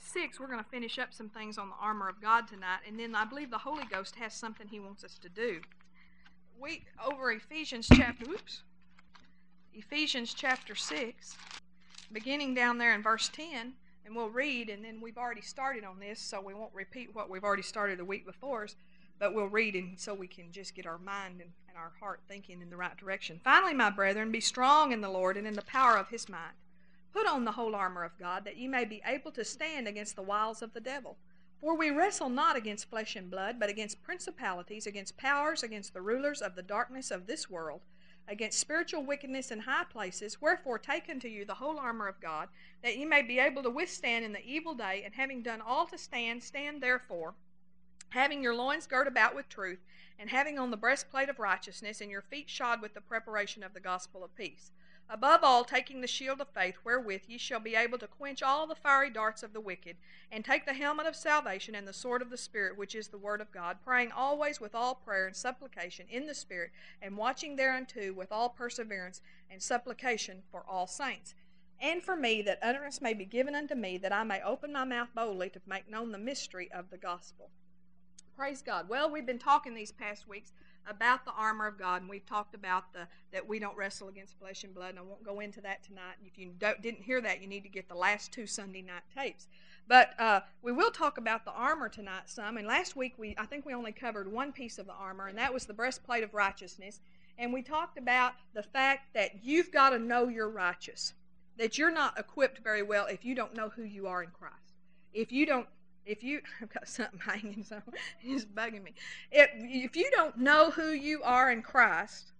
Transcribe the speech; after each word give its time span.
6, 0.00 0.40
we're 0.40 0.46
going 0.46 0.62
to 0.62 0.70
finish 0.70 0.98
up 0.98 1.12
some 1.12 1.28
things 1.28 1.58
on 1.58 1.68
the 1.68 1.74
armor 1.80 2.08
of 2.08 2.20
God 2.20 2.48
tonight, 2.48 2.80
and 2.86 2.98
then 2.98 3.14
I 3.14 3.24
believe 3.24 3.50
the 3.50 3.58
Holy 3.58 3.84
Ghost 3.84 4.16
has 4.16 4.34
something 4.34 4.66
He 4.66 4.80
wants 4.80 5.04
us 5.04 5.18
to 5.18 5.28
do. 5.28 5.60
We 6.58 6.84
over 7.04 7.30
Ephesians 7.32 7.88
chapter, 7.92 8.30
oops, 8.30 8.62
Ephesians 9.72 10.34
chapter 10.34 10.74
6, 10.74 11.36
beginning 12.12 12.54
down 12.54 12.78
there 12.78 12.94
in 12.94 13.02
verse 13.02 13.30
10, 13.32 13.72
and 14.04 14.16
we'll 14.16 14.30
read, 14.30 14.68
and 14.68 14.84
then 14.84 15.00
we've 15.00 15.18
already 15.18 15.42
started 15.42 15.84
on 15.84 16.00
this, 16.00 16.20
so 16.20 16.40
we 16.40 16.54
won't 16.54 16.74
repeat 16.74 17.14
what 17.14 17.30
we've 17.30 17.44
already 17.44 17.62
started 17.62 17.98
the 17.98 18.04
week 18.04 18.26
before, 18.26 18.66
but 19.18 19.34
we'll 19.34 19.46
read, 19.46 19.74
and 19.74 19.98
so 19.98 20.12
we 20.14 20.26
can 20.26 20.50
just 20.50 20.74
get 20.74 20.86
our 20.86 20.98
mind 20.98 21.40
and, 21.40 21.50
and 21.68 21.76
our 21.76 21.92
heart 22.00 22.20
thinking 22.26 22.60
in 22.60 22.70
the 22.70 22.76
right 22.76 22.96
direction. 22.96 23.40
Finally, 23.44 23.74
my 23.74 23.90
brethren, 23.90 24.32
be 24.32 24.40
strong 24.40 24.92
in 24.92 25.00
the 25.00 25.10
Lord 25.10 25.36
and 25.36 25.46
in 25.46 25.54
the 25.54 25.62
power 25.62 25.96
of 25.96 26.08
His 26.08 26.28
might. 26.28 26.54
Put 27.12 27.26
on 27.26 27.44
the 27.44 27.52
whole 27.52 27.74
armor 27.74 28.04
of 28.04 28.18
God, 28.18 28.44
that 28.44 28.56
ye 28.56 28.68
may 28.68 28.84
be 28.84 29.02
able 29.04 29.32
to 29.32 29.44
stand 29.44 29.88
against 29.88 30.16
the 30.16 30.22
wiles 30.22 30.62
of 30.62 30.72
the 30.72 30.80
devil. 30.80 31.16
For 31.60 31.76
we 31.76 31.90
wrestle 31.90 32.30
not 32.30 32.56
against 32.56 32.88
flesh 32.88 33.16
and 33.16 33.30
blood, 33.30 33.58
but 33.60 33.68
against 33.68 34.02
principalities, 34.02 34.86
against 34.86 35.18
powers, 35.18 35.62
against 35.62 35.92
the 35.92 36.00
rulers 36.00 36.40
of 36.40 36.54
the 36.54 36.62
darkness 36.62 37.10
of 37.10 37.26
this 37.26 37.50
world, 37.50 37.82
against 38.26 38.58
spiritual 38.58 39.04
wickedness 39.04 39.50
in 39.50 39.60
high 39.60 39.84
places. 39.84 40.40
Wherefore 40.40 40.78
take 40.78 41.10
unto 41.10 41.28
you 41.28 41.44
the 41.44 41.54
whole 41.54 41.78
armor 41.78 42.08
of 42.08 42.20
God, 42.20 42.48
that 42.82 42.96
ye 42.96 43.04
may 43.04 43.22
be 43.22 43.38
able 43.38 43.62
to 43.64 43.70
withstand 43.70 44.24
in 44.24 44.32
the 44.32 44.46
evil 44.46 44.74
day, 44.74 45.02
and 45.04 45.14
having 45.14 45.42
done 45.42 45.60
all 45.60 45.86
to 45.86 45.98
stand, 45.98 46.42
stand 46.42 46.82
therefore, 46.82 47.34
having 48.10 48.42
your 48.42 48.54
loins 48.54 48.86
girt 48.86 49.06
about 49.06 49.34
with 49.34 49.48
truth, 49.48 49.80
and 50.18 50.30
having 50.30 50.58
on 50.58 50.70
the 50.70 50.76
breastplate 50.76 51.28
of 51.28 51.38
righteousness, 51.38 52.00
and 52.00 52.10
your 52.10 52.22
feet 52.22 52.48
shod 52.48 52.80
with 52.80 52.94
the 52.94 53.00
preparation 53.00 53.62
of 53.62 53.74
the 53.74 53.80
gospel 53.80 54.24
of 54.24 54.34
peace. 54.34 54.70
Above 55.12 55.42
all, 55.42 55.64
taking 55.64 56.00
the 56.00 56.06
shield 56.06 56.40
of 56.40 56.48
faith, 56.50 56.76
wherewith 56.84 57.22
ye 57.26 57.36
shall 57.36 57.58
be 57.58 57.74
able 57.74 57.98
to 57.98 58.06
quench 58.06 58.44
all 58.44 58.68
the 58.68 58.76
fiery 58.76 59.10
darts 59.10 59.42
of 59.42 59.52
the 59.52 59.60
wicked, 59.60 59.96
and 60.30 60.44
take 60.44 60.64
the 60.64 60.72
helmet 60.72 61.04
of 61.04 61.16
salvation 61.16 61.74
and 61.74 61.88
the 61.88 61.92
sword 61.92 62.22
of 62.22 62.30
the 62.30 62.36
Spirit, 62.36 62.78
which 62.78 62.94
is 62.94 63.08
the 63.08 63.18
word 63.18 63.40
of 63.40 63.50
God, 63.50 63.78
praying 63.84 64.12
always 64.12 64.60
with 64.60 64.72
all 64.72 64.94
prayer 64.94 65.26
and 65.26 65.34
supplication 65.34 66.06
in 66.08 66.26
the 66.26 66.34
Spirit, 66.34 66.70
and 67.02 67.16
watching 67.16 67.56
thereunto 67.56 68.12
with 68.12 68.30
all 68.30 68.50
perseverance 68.50 69.20
and 69.50 69.60
supplication 69.60 70.44
for 70.48 70.64
all 70.68 70.86
saints. 70.86 71.34
And 71.80 72.04
for 72.04 72.14
me, 72.14 72.40
that 72.42 72.60
utterance 72.62 73.00
may 73.00 73.12
be 73.12 73.24
given 73.24 73.56
unto 73.56 73.74
me, 73.74 73.98
that 73.98 74.12
I 74.12 74.22
may 74.22 74.40
open 74.42 74.72
my 74.72 74.84
mouth 74.84 75.08
boldly 75.12 75.50
to 75.50 75.60
make 75.66 75.90
known 75.90 76.12
the 76.12 76.18
mystery 76.18 76.70
of 76.70 76.90
the 76.90 76.98
gospel. 76.98 77.50
Praise 78.40 78.62
God. 78.62 78.88
Well, 78.88 79.10
we've 79.10 79.26
been 79.26 79.38
talking 79.38 79.74
these 79.74 79.92
past 79.92 80.26
weeks 80.26 80.54
about 80.88 81.26
the 81.26 81.32
armor 81.32 81.66
of 81.66 81.76
God, 81.76 82.00
and 82.00 82.08
we've 82.08 82.24
talked 82.24 82.54
about 82.54 82.90
the 82.94 83.06
that 83.34 83.46
we 83.46 83.58
don't 83.58 83.76
wrestle 83.76 84.08
against 84.08 84.38
flesh 84.38 84.64
and 84.64 84.74
blood, 84.74 84.88
and 84.88 84.98
I 84.98 85.02
won't 85.02 85.22
go 85.22 85.40
into 85.40 85.60
that 85.60 85.84
tonight. 85.84 86.14
If 86.24 86.38
you 86.38 86.52
didn't 86.58 87.02
hear 87.02 87.20
that, 87.20 87.42
you 87.42 87.46
need 87.46 87.64
to 87.64 87.68
get 87.68 87.86
the 87.86 87.94
last 87.94 88.32
two 88.32 88.46
Sunday 88.46 88.80
night 88.80 89.02
tapes. 89.14 89.46
But 89.86 90.18
uh, 90.18 90.40
we 90.62 90.72
will 90.72 90.90
talk 90.90 91.18
about 91.18 91.44
the 91.44 91.50
armor 91.50 91.90
tonight 91.90 92.30
some. 92.30 92.56
And 92.56 92.66
last 92.66 92.96
week, 92.96 93.12
we 93.18 93.34
I 93.36 93.44
think 93.44 93.66
we 93.66 93.74
only 93.74 93.92
covered 93.92 94.32
one 94.32 94.52
piece 94.52 94.78
of 94.78 94.86
the 94.86 94.94
armor, 94.94 95.26
and 95.26 95.36
that 95.36 95.52
was 95.52 95.66
the 95.66 95.74
breastplate 95.74 96.24
of 96.24 96.32
righteousness. 96.32 97.02
And 97.36 97.52
we 97.52 97.60
talked 97.60 97.98
about 97.98 98.32
the 98.54 98.62
fact 98.62 99.12
that 99.12 99.44
you've 99.44 99.70
got 99.70 99.90
to 99.90 99.98
know 99.98 100.28
you're 100.28 100.48
righteous, 100.48 101.12
that 101.58 101.76
you're 101.76 101.92
not 101.92 102.18
equipped 102.18 102.60
very 102.64 102.82
well 102.82 103.04
if 103.04 103.22
you 103.22 103.34
don't 103.34 103.54
know 103.54 103.68
who 103.68 103.82
you 103.82 104.06
are 104.06 104.22
in 104.22 104.30
Christ. 104.30 104.54
If 105.12 105.30
you 105.30 105.44
don't 105.44 105.68
if 106.06 106.22
you 106.22 106.40
I've 106.62 106.72
got 106.72 106.88
something 106.88 107.20
hanging 107.20 107.64
so 107.64 107.80
it's 108.22 108.44
bugging 108.44 108.82
me. 108.82 108.94
If 109.30 109.50
if 109.54 109.96
you 109.96 110.10
don't 110.14 110.36
know 110.36 110.70
who 110.70 110.90
you 110.90 111.22
are 111.22 111.50
in 111.50 111.62
Christ, 111.62 112.32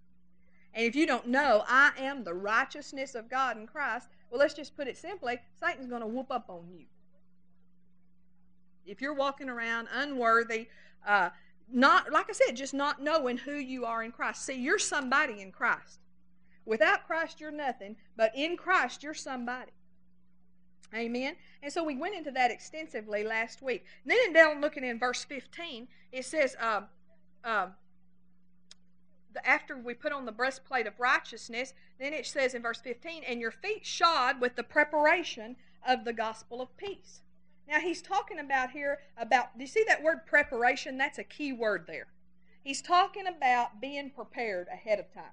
and 0.73 0.85
if 0.85 0.95
you 0.95 1.05
don't 1.05 1.27
know 1.27 1.63
I 1.67 1.91
am 1.97 2.23
the 2.23 2.33
righteousness 2.33 3.15
of 3.15 3.29
God 3.29 3.57
in 3.57 3.67
Christ, 3.67 4.09
well 4.29 4.39
let's 4.39 4.53
just 4.53 4.75
put 4.75 4.87
it 4.87 4.97
simply, 4.97 5.39
Satan's 5.59 5.87
going 5.87 6.01
to 6.01 6.07
whoop 6.07 6.31
up 6.31 6.45
on 6.49 6.67
you. 6.71 6.85
If 8.85 9.01
you're 9.01 9.13
walking 9.13 9.49
around 9.49 9.87
unworthy, 9.93 10.67
uh, 11.05 11.29
not 11.71 12.11
like 12.11 12.29
I 12.29 12.33
said, 12.33 12.55
just 12.55 12.73
not 12.73 13.01
knowing 13.01 13.37
who 13.37 13.53
you 13.53 13.85
are 13.85 14.03
in 14.03 14.11
Christ. 14.11 14.45
See, 14.45 14.55
you're 14.55 14.79
somebody 14.79 15.41
in 15.41 15.51
Christ. 15.51 15.99
Without 16.65 17.07
Christ, 17.07 17.39
you're 17.39 17.51
nothing, 17.51 17.95
but 18.15 18.31
in 18.35 18.55
Christ, 18.55 19.01
you're 19.03 19.13
somebody. 19.13 19.71
Amen. 20.93 21.35
And 21.63 21.71
so 21.71 21.83
we 21.83 21.95
went 21.95 22.15
into 22.15 22.31
that 22.31 22.51
extensively 22.51 23.23
last 23.23 23.61
week. 23.61 23.85
And 24.03 24.11
then 24.11 24.33
down 24.33 24.61
looking 24.61 24.83
in 24.83 24.99
verse 24.99 25.23
15, 25.23 25.87
it 26.11 26.25
says, 26.25 26.55
uh, 26.59 26.81
uh, 27.43 27.67
after 29.45 29.77
we 29.77 29.93
put 29.93 30.11
on 30.11 30.25
the 30.25 30.31
breastplate 30.31 30.87
of 30.87 30.99
righteousness, 30.99 31.73
then 31.99 32.13
it 32.13 32.25
says 32.25 32.53
in 32.53 32.61
verse 32.61 32.81
15, 32.81 33.23
and 33.23 33.39
your 33.39 33.51
feet 33.51 33.85
shod 33.85 34.41
with 34.41 34.55
the 34.55 34.63
preparation 34.63 35.55
of 35.87 36.03
the 36.03 36.13
gospel 36.13 36.61
of 36.61 36.75
peace. 36.75 37.21
Now 37.67 37.79
he's 37.79 38.01
talking 38.01 38.39
about 38.39 38.71
here 38.71 38.99
about, 39.17 39.57
do 39.57 39.63
you 39.63 39.67
see 39.67 39.85
that 39.87 40.03
word 40.03 40.25
preparation? 40.25 40.97
That's 40.97 41.19
a 41.19 41.23
key 41.23 41.53
word 41.53 41.85
there. 41.87 42.07
He's 42.63 42.81
talking 42.81 43.27
about 43.27 43.79
being 43.79 44.09
prepared 44.09 44.67
ahead 44.67 44.99
of 44.99 45.11
time. 45.13 45.31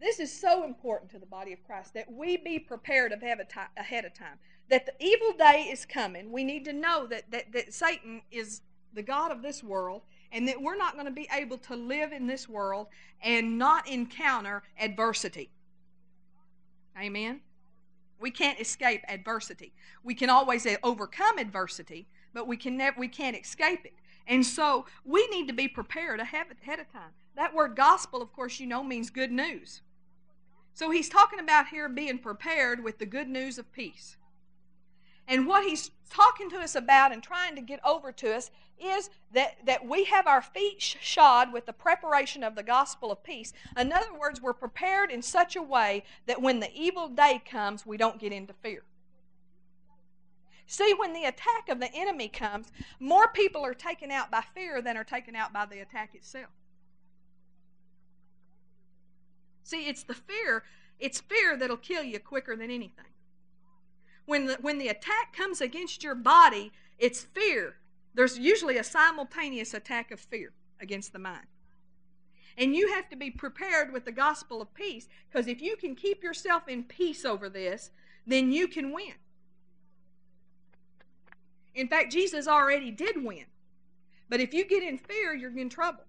This 0.00 0.18
is 0.18 0.32
so 0.32 0.64
important 0.64 1.10
to 1.12 1.18
the 1.18 1.26
body 1.26 1.52
of 1.52 1.64
Christ 1.64 1.94
that 1.94 2.10
we 2.12 2.36
be 2.36 2.58
prepared 2.58 3.12
ahead 3.12 3.40
of 3.40 4.14
time. 4.14 4.38
That 4.70 4.86
the 4.86 4.94
evil 4.98 5.32
day 5.32 5.68
is 5.70 5.84
coming. 5.84 6.32
We 6.32 6.44
need 6.44 6.64
to 6.66 6.72
know 6.72 7.06
that, 7.06 7.30
that, 7.30 7.52
that 7.52 7.72
Satan 7.72 8.22
is 8.30 8.62
the 8.92 9.02
God 9.02 9.30
of 9.30 9.42
this 9.42 9.62
world 9.62 10.02
and 10.32 10.48
that 10.48 10.60
we're 10.60 10.76
not 10.76 10.94
going 10.94 11.06
to 11.06 11.12
be 11.12 11.28
able 11.32 11.58
to 11.58 11.76
live 11.76 12.12
in 12.12 12.26
this 12.26 12.48
world 12.48 12.88
and 13.22 13.58
not 13.58 13.88
encounter 13.88 14.62
adversity. 14.78 15.50
Amen? 17.00 17.40
We 18.18 18.30
can't 18.30 18.60
escape 18.60 19.02
adversity. 19.08 19.72
We 20.02 20.14
can 20.14 20.30
always 20.30 20.66
eh, 20.66 20.76
overcome 20.82 21.38
adversity, 21.38 22.06
but 22.32 22.46
we, 22.46 22.56
can 22.56 22.76
never, 22.76 22.98
we 22.98 23.08
can't 23.08 23.36
escape 23.36 23.84
it. 23.84 23.94
And 24.26 24.44
so 24.44 24.86
we 25.04 25.26
need 25.28 25.46
to 25.48 25.52
be 25.52 25.68
prepared 25.68 26.20
ahead 26.20 26.46
of 26.50 26.92
time. 26.92 27.12
That 27.36 27.54
word 27.54 27.76
gospel, 27.76 28.22
of 28.22 28.32
course, 28.32 28.60
you 28.60 28.66
know, 28.66 28.84
means 28.84 29.10
good 29.10 29.32
news. 29.32 29.82
So 30.72 30.90
he's 30.90 31.08
talking 31.08 31.38
about 31.38 31.68
here 31.68 31.88
being 31.88 32.18
prepared 32.18 32.82
with 32.82 32.98
the 32.98 33.06
good 33.06 33.28
news 33.28 33.58
of 33.58 33.72
peace. 33.72 34.16
And 35.26 35.46
what 35.46 35.64
he's 35.64 35.90
talking 36.10 36.50
to 36.50 36.58
us 36.58 36.74
about 36.74 37.12
and 37.12 37.22
trying 37.22 37.54
to 37.54 37.62
get 37.62 37.80
over 37.84 38.12
to 38.12 38.34
us 38.34 38.50
is 38.78 39.08
that, 39.32 39.56
that 39.64 39.86
we 39.86 40.04
have 40.04 40.26
our 40.26 40.42
feet 40.42 40.80
shod 40.80 41.52
with 41.52 41.66
the 41.66 41.72
preparation 41.72 42.42
of 42.42 42.54
the 42.54 42.62
gospel 42.62 43.10
of 43.10 43.22
peace. 43.22 43.52
In 43.76 43.92
other 43.92 44.12
words, 44.18 44.42
we're 44.42 44.52
prepared 44.52 45.10
in 45.10 45.22
such 45.22 45.56
a 45.56 45.62
way 45.62 46.04
that 46.26 46.42
when 46.42 46.60
the 46.60 46.72
evil 46.74 47.08
day 47.08 47.40
comes, 47.48 47.86
we 47.86 47.96
don't 47.96 48.20
get 48.20 48.32
into 48.32 48.52
fear. 48.52 48.82
See, 50.66 50.94
when 50.94 51.12
the 51.12 51.24
attack 51.24 51.68
of 51.68 51.78
the 51.78 51.94
enemy 51.94 52.28
comes, 52.28 52.72
more 52.98 53.28
people 53.28 53.62
are 53.64 53.74
taken 53.74 54.10
out 54.10 54.30
by 54.30 54.42
fear 54.54 54.82
than 54.82 54.96
are 54.96 55.04
taken 55.04 55.36
out 55.36 55.52
by 55.52 55.66
the 55.66 55.80
attack 55.80 56.14
itself. 56.14 56.50
See, 59.64 59.88
it's 59.88 60.02
the 60.02 60.14
fear, 60.14 60.62
it's 61.00 61.20
fear 61.20 61.56
that'll 61.56 61.78
kill 61.78 62.04
you 62.04 62.20
quicker 62.20 62.54
than 62.54 62.70
anything. 62.70 63.06
When 64.26 64.46
the, 64.46 64.58
when 64.60 64.78
the 64.78 64.88
attack 64.88 65.34
comes 65.34 65.60
against 65.60 66.04
your 66.04 66.14
body, 66.14 66.70
it's 66.98 67.22
fear. 67.22 67.76
There's 68.14 68.38
usually 68.38 68.76
a 68.76 68.84
simultaneous 68.84 69.74
attack 69.74 70.10
of 70.10 70.20
fear 70.20 70.52
against 70.80 71.12
the 71.12 71.18
mind. 71.18 71.46
And 72.56 72.76
you 72.76 72.92
have 72.92 73.08
to 73.08 73.16
be 73.16 73.30
prepared 73.30 73.92
with 73.92 74.04
the 74.04 74.12
gospel 74.12 74.62
of 74.62 74.72
peace 74.74 75.08
because 75.28 75.48
if 75.48 75.60
you 75.60 75.76
can 75.76 75.96
keep 75.96 76.22
yourself 76.22 76.68
in 76.68 76.84
peace 76.84 77.24
over 77.24 77.48
this, 77.48 77.90
then 78.26 78.52
you 78.52 78.68
can 78.68 78.92
win. 78.92 79.14
In 81.74 81.88
fact, 81.88 82.12
Jesus 82.12 82.46
already 82.46 82.90
did 82.90 83.24
win. 83.24 83.46
But 84.28 84.40
if 84.40 84.54
you 84.54 84.64
get 84.64 84.82
in 84.82 84.98
fear, 84.98 85.34
you're 85.34 85.56
in 85.58 85.68
trouble. 85.68 86.04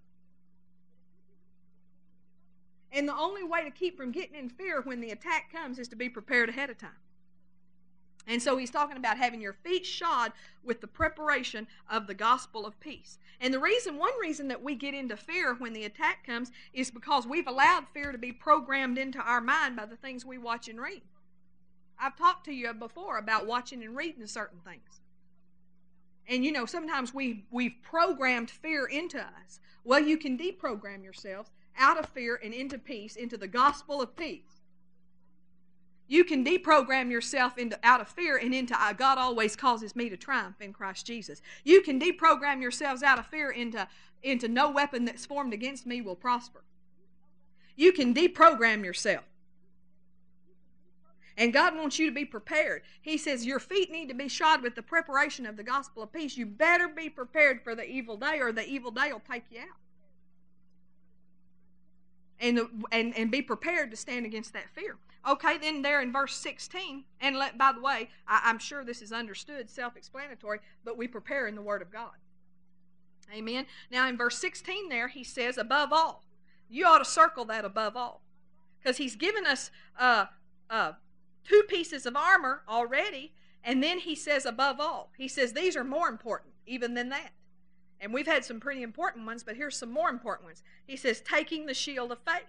And 2.96 3.10
the 3.10 3.16
only 3.16 3.44
way 3.44 3.62
to 3.66 3.72
keep 3.72 3.98
from 3.98 4.14
getting 4.14 4.38
in 4.38 4.50
fear 4.50 4.82
when 4.82 5.02
the 5.02 5.12
attack 5.12 5.52
comes 5.52 5.80
is 5.80 5.90
to 5.90 5.98
be 5.98 6.08
prepared 6.08 6.48
ahead 6.48 6.70
of 6.70 6.78
time. 6.78 7.02
And 8.26 8.42
so 8.42 8.56
he's 8.56 8.72
talking 8.72 8.96
about 8.96 9.18
having 9.18 9.42
your 9.42 9.54
feet 9.54 9.86
shod 9.86 10.32
with 10.64 10.80
the 10.80 10.88
preparation 10.88 11.68
of 11.90 12.08
the 12.08 12.14
gospel 12.14 12.66
of 12.66 12.80
peace. 12.80 13.20
And 13.42 13.54
the 13.54 13.60
reason, 13.60 13.98
one 13.98 14.18
reason 14.20 14.48
that 14.48 14.64
we 14.64 14.76
get 14.76 14.94
into 14.94 15.18
fear 15.18 15.54
when 15.54 15.74
the 15.74 15.84
attack 15.84 16.26
comes 16.26 16.52
is 16.74 16.90
because 16.90 17.28
we've 17.28 17.48
allowed 17.48 17.86
fear 17.94 18.14
to 18.14 18.18
be 18.18 18.32
programmed 18.32 18.98
into 18.98 19.20
our 19.20 19.42
mind 19.42 19.76
by 19.76 19.86
the 19.86 19.98
things 19.98 20.26
we 20.26 20.38
watch 20.38 20.70
and 20.70 20.80
read. 20.80 21.02
I've 22.00 22.16
talked 22.16 22.46
to 22.46 22.54
you 22.54 22.74
before 22.74 23.18
about 23.18 23.46
watching 23.46 23.84
and 23.84 23.96
reading 23.96 24.26
certain 24.26 24.60
things. 24.60 25.02
And 26.28 26.44
you 26.44 26.52
know, 26.52 26.66
sometimes 26.66 27.14
we 27.14 27.44
we've 27.52 27.76
programmed 27.84 28.50
fear 28.50 28.86
into 28.86 29.20
us. 29.20 29.60
Well, 29.84 30.00
you 30.00 30.18
can 30.18 30.38
deprogram 30.38 31.04
yourselves 31.04 31.52
out 31.78 32.00
of 32.00 32.08
fear 32.10 32.40
and 32.44 32.54
into 32.54 32.78
peace, 32.78 33.16
into 33.16 33.38
the 33.38 33.48
gospel 33.48 34.02
of 34.02 34.16
peace. 34.16 34.62
You 36.08 36.24
can 36.24 36.46
deprogram 36.46 37.10
yourself 37.10 37.58
into 37.58 37.80
out 37.84 38.00
of 38.00 38.08
fear 38.08 38.38
and 38.38 38.54
into 38.54 38.78
God 38.98 39.18
always 39.18 39.56
causes 39.56 39.96
me 39.96 40.10
to 40.10 40.18
triumph 40.18 40.62
in 40.62 40.72
Christ 40.72 41.06
Jesus. 41.06 41.42
You 41.64 41.82
can 41.82 42.00
deprogram 42.00 42.62
yourselves 42.62 43.02
out 43.02 43.18
of 43.18 43.26
fear 43.26 43.50
into 43.50 43.88
into 44.22 44.48
no 44.48 44.72
weapon 44.72 45.06
that's 45.06 45.26
formed 45.26 45.54
against 45.54 45.86
me 45.86 46.02
will 46.02 46.16
prosper. 46.16 46.64
You 47.76 47.92
can 47.92 48.14
deprogram 48.14 48.84
yourself. 48.84 49.24
And 51.38 51.54
God 51.54 51.76
wants 51.76 52.00
you 52.00 52.08
to 52.08 52.16
be 52.16 52.26
prepared. 52.26 52.84
He 53.02 53.18
says, 53.18 53.46
Your 53.46 53.60
feet 53.60 53.92
need 53.92 54.08
to 54.08 54.16
be 54.16 54.30
shod 54.30 54.62
with 54.62 54.76
the 54.76 54.82
preparation 54.82 55.46
of 55.46 55.58
the 55.58 55.64
gospel 55.64 56.04
of 56.04 56.14
peace. 56.14 56.38
You 56.38 56.46
better 56.46 56.88
be 56.88 57.10
prepared 57.10 57.62
for 57.62 57.76
the 57.76 57.88
evil 57.88 58.16
day, 58.16 58.40
or 58.40 58.52
the 58.52 58.66
evil 58.66 58.92
day 58.92 59.12
will 59.12 59.22
take 59.30 59.44
you 59.52 59.60
out. 59.60 59.85
And, 62.40 62.60
and, 62.92 63.18
and 63.18 63.32
be 63.32 63.42
prepared 63.42 63.92
to 63.92 63.98
stand 63.98 64.26
against 64.26 64.52
that 64.54 64.70
fear. 64.70 64.98
Okay, 65.28 65.58
then 65.58 65.82
there 65.82 66.02
in 66.02 66.12
verse 66.12 66.36
16, 66.36 67.06
and 67.22 67.36
let, 67.38 67.58
by 67.58 67.72
the 67.72 67.82
way, 67.82 68.10
I, 68.28 68.50
am 68.50 68.60
sure 68.60 68.84
this 68.84 69.02
is 69.02 69.12
understood, 69.12 69.70
self 69.70 69.96
explanatory, 69.96 70.60
but 70.84 70.98
we 70.98 71.08
prepare 71.08 71.48
in 71.48 71.56
the 71.56 71.62
Word 71.62 71.82
of 71.82 71.92
God. 71.92 72.12
Amen. 73.34 73.66
Now 73.90 74.08
in 74.08 74.18
verse 74.18 74.38
16 74.38 74.90
there, 74.90 75.08
he 75.08 75.24
says, 75.24 75.58
above 75.58 75.92
all. 75.92 76.24
You 76.70 76.86
ought 76.86 77.00
to 77.00 77.06
circle 77.06 77.46
that 77.46 77.66
above 77.66 77.96
all. 77.96 78.22
Because 78.80 78.98
he's 78.98 79.16
given 79.16 79.48
us 79.48 79.72
uh, 79.98 80.26
uh, 80.70 80.92
two 81.44 81.64
pieces 81.68 82.06
of 82.06 82.16
armor 82.16 82.62
already, 82.70 83.34
and 83.64 83.82
then 83.82 84.00
he 84.00 84.14
says, 84.14 84.46
above 84.46 84.80
all. 84.80 85.12
He 85.18 85.28
says, 85.28 85.54
these 85.54 85.76
are 85.76 85.84
more 85.84 86.08
important 86.08 86.54
even 86.68 86.94
than 86.94 87.10
that. 87.10 87.32
And 88.06 88.14
we've 88.14 88.28
had 88.28 88.46
some 88.46 88.60
pretty 88.60 88.84
important 88.84 89.26
ones, 89.26 89.44
but 89.44 89.56
here's 89.56 89.76
some 89.76 89.92
more 89.92 90.10
important 90.10 90.46
ones. 90.46 90.62
He 90.86 90.96
says, 90.96 91.22
taking 91.22 91.66
the 91.66 91.74
shield 91.74 92.12
of 92.12 92.20
faith, 92.20 92.46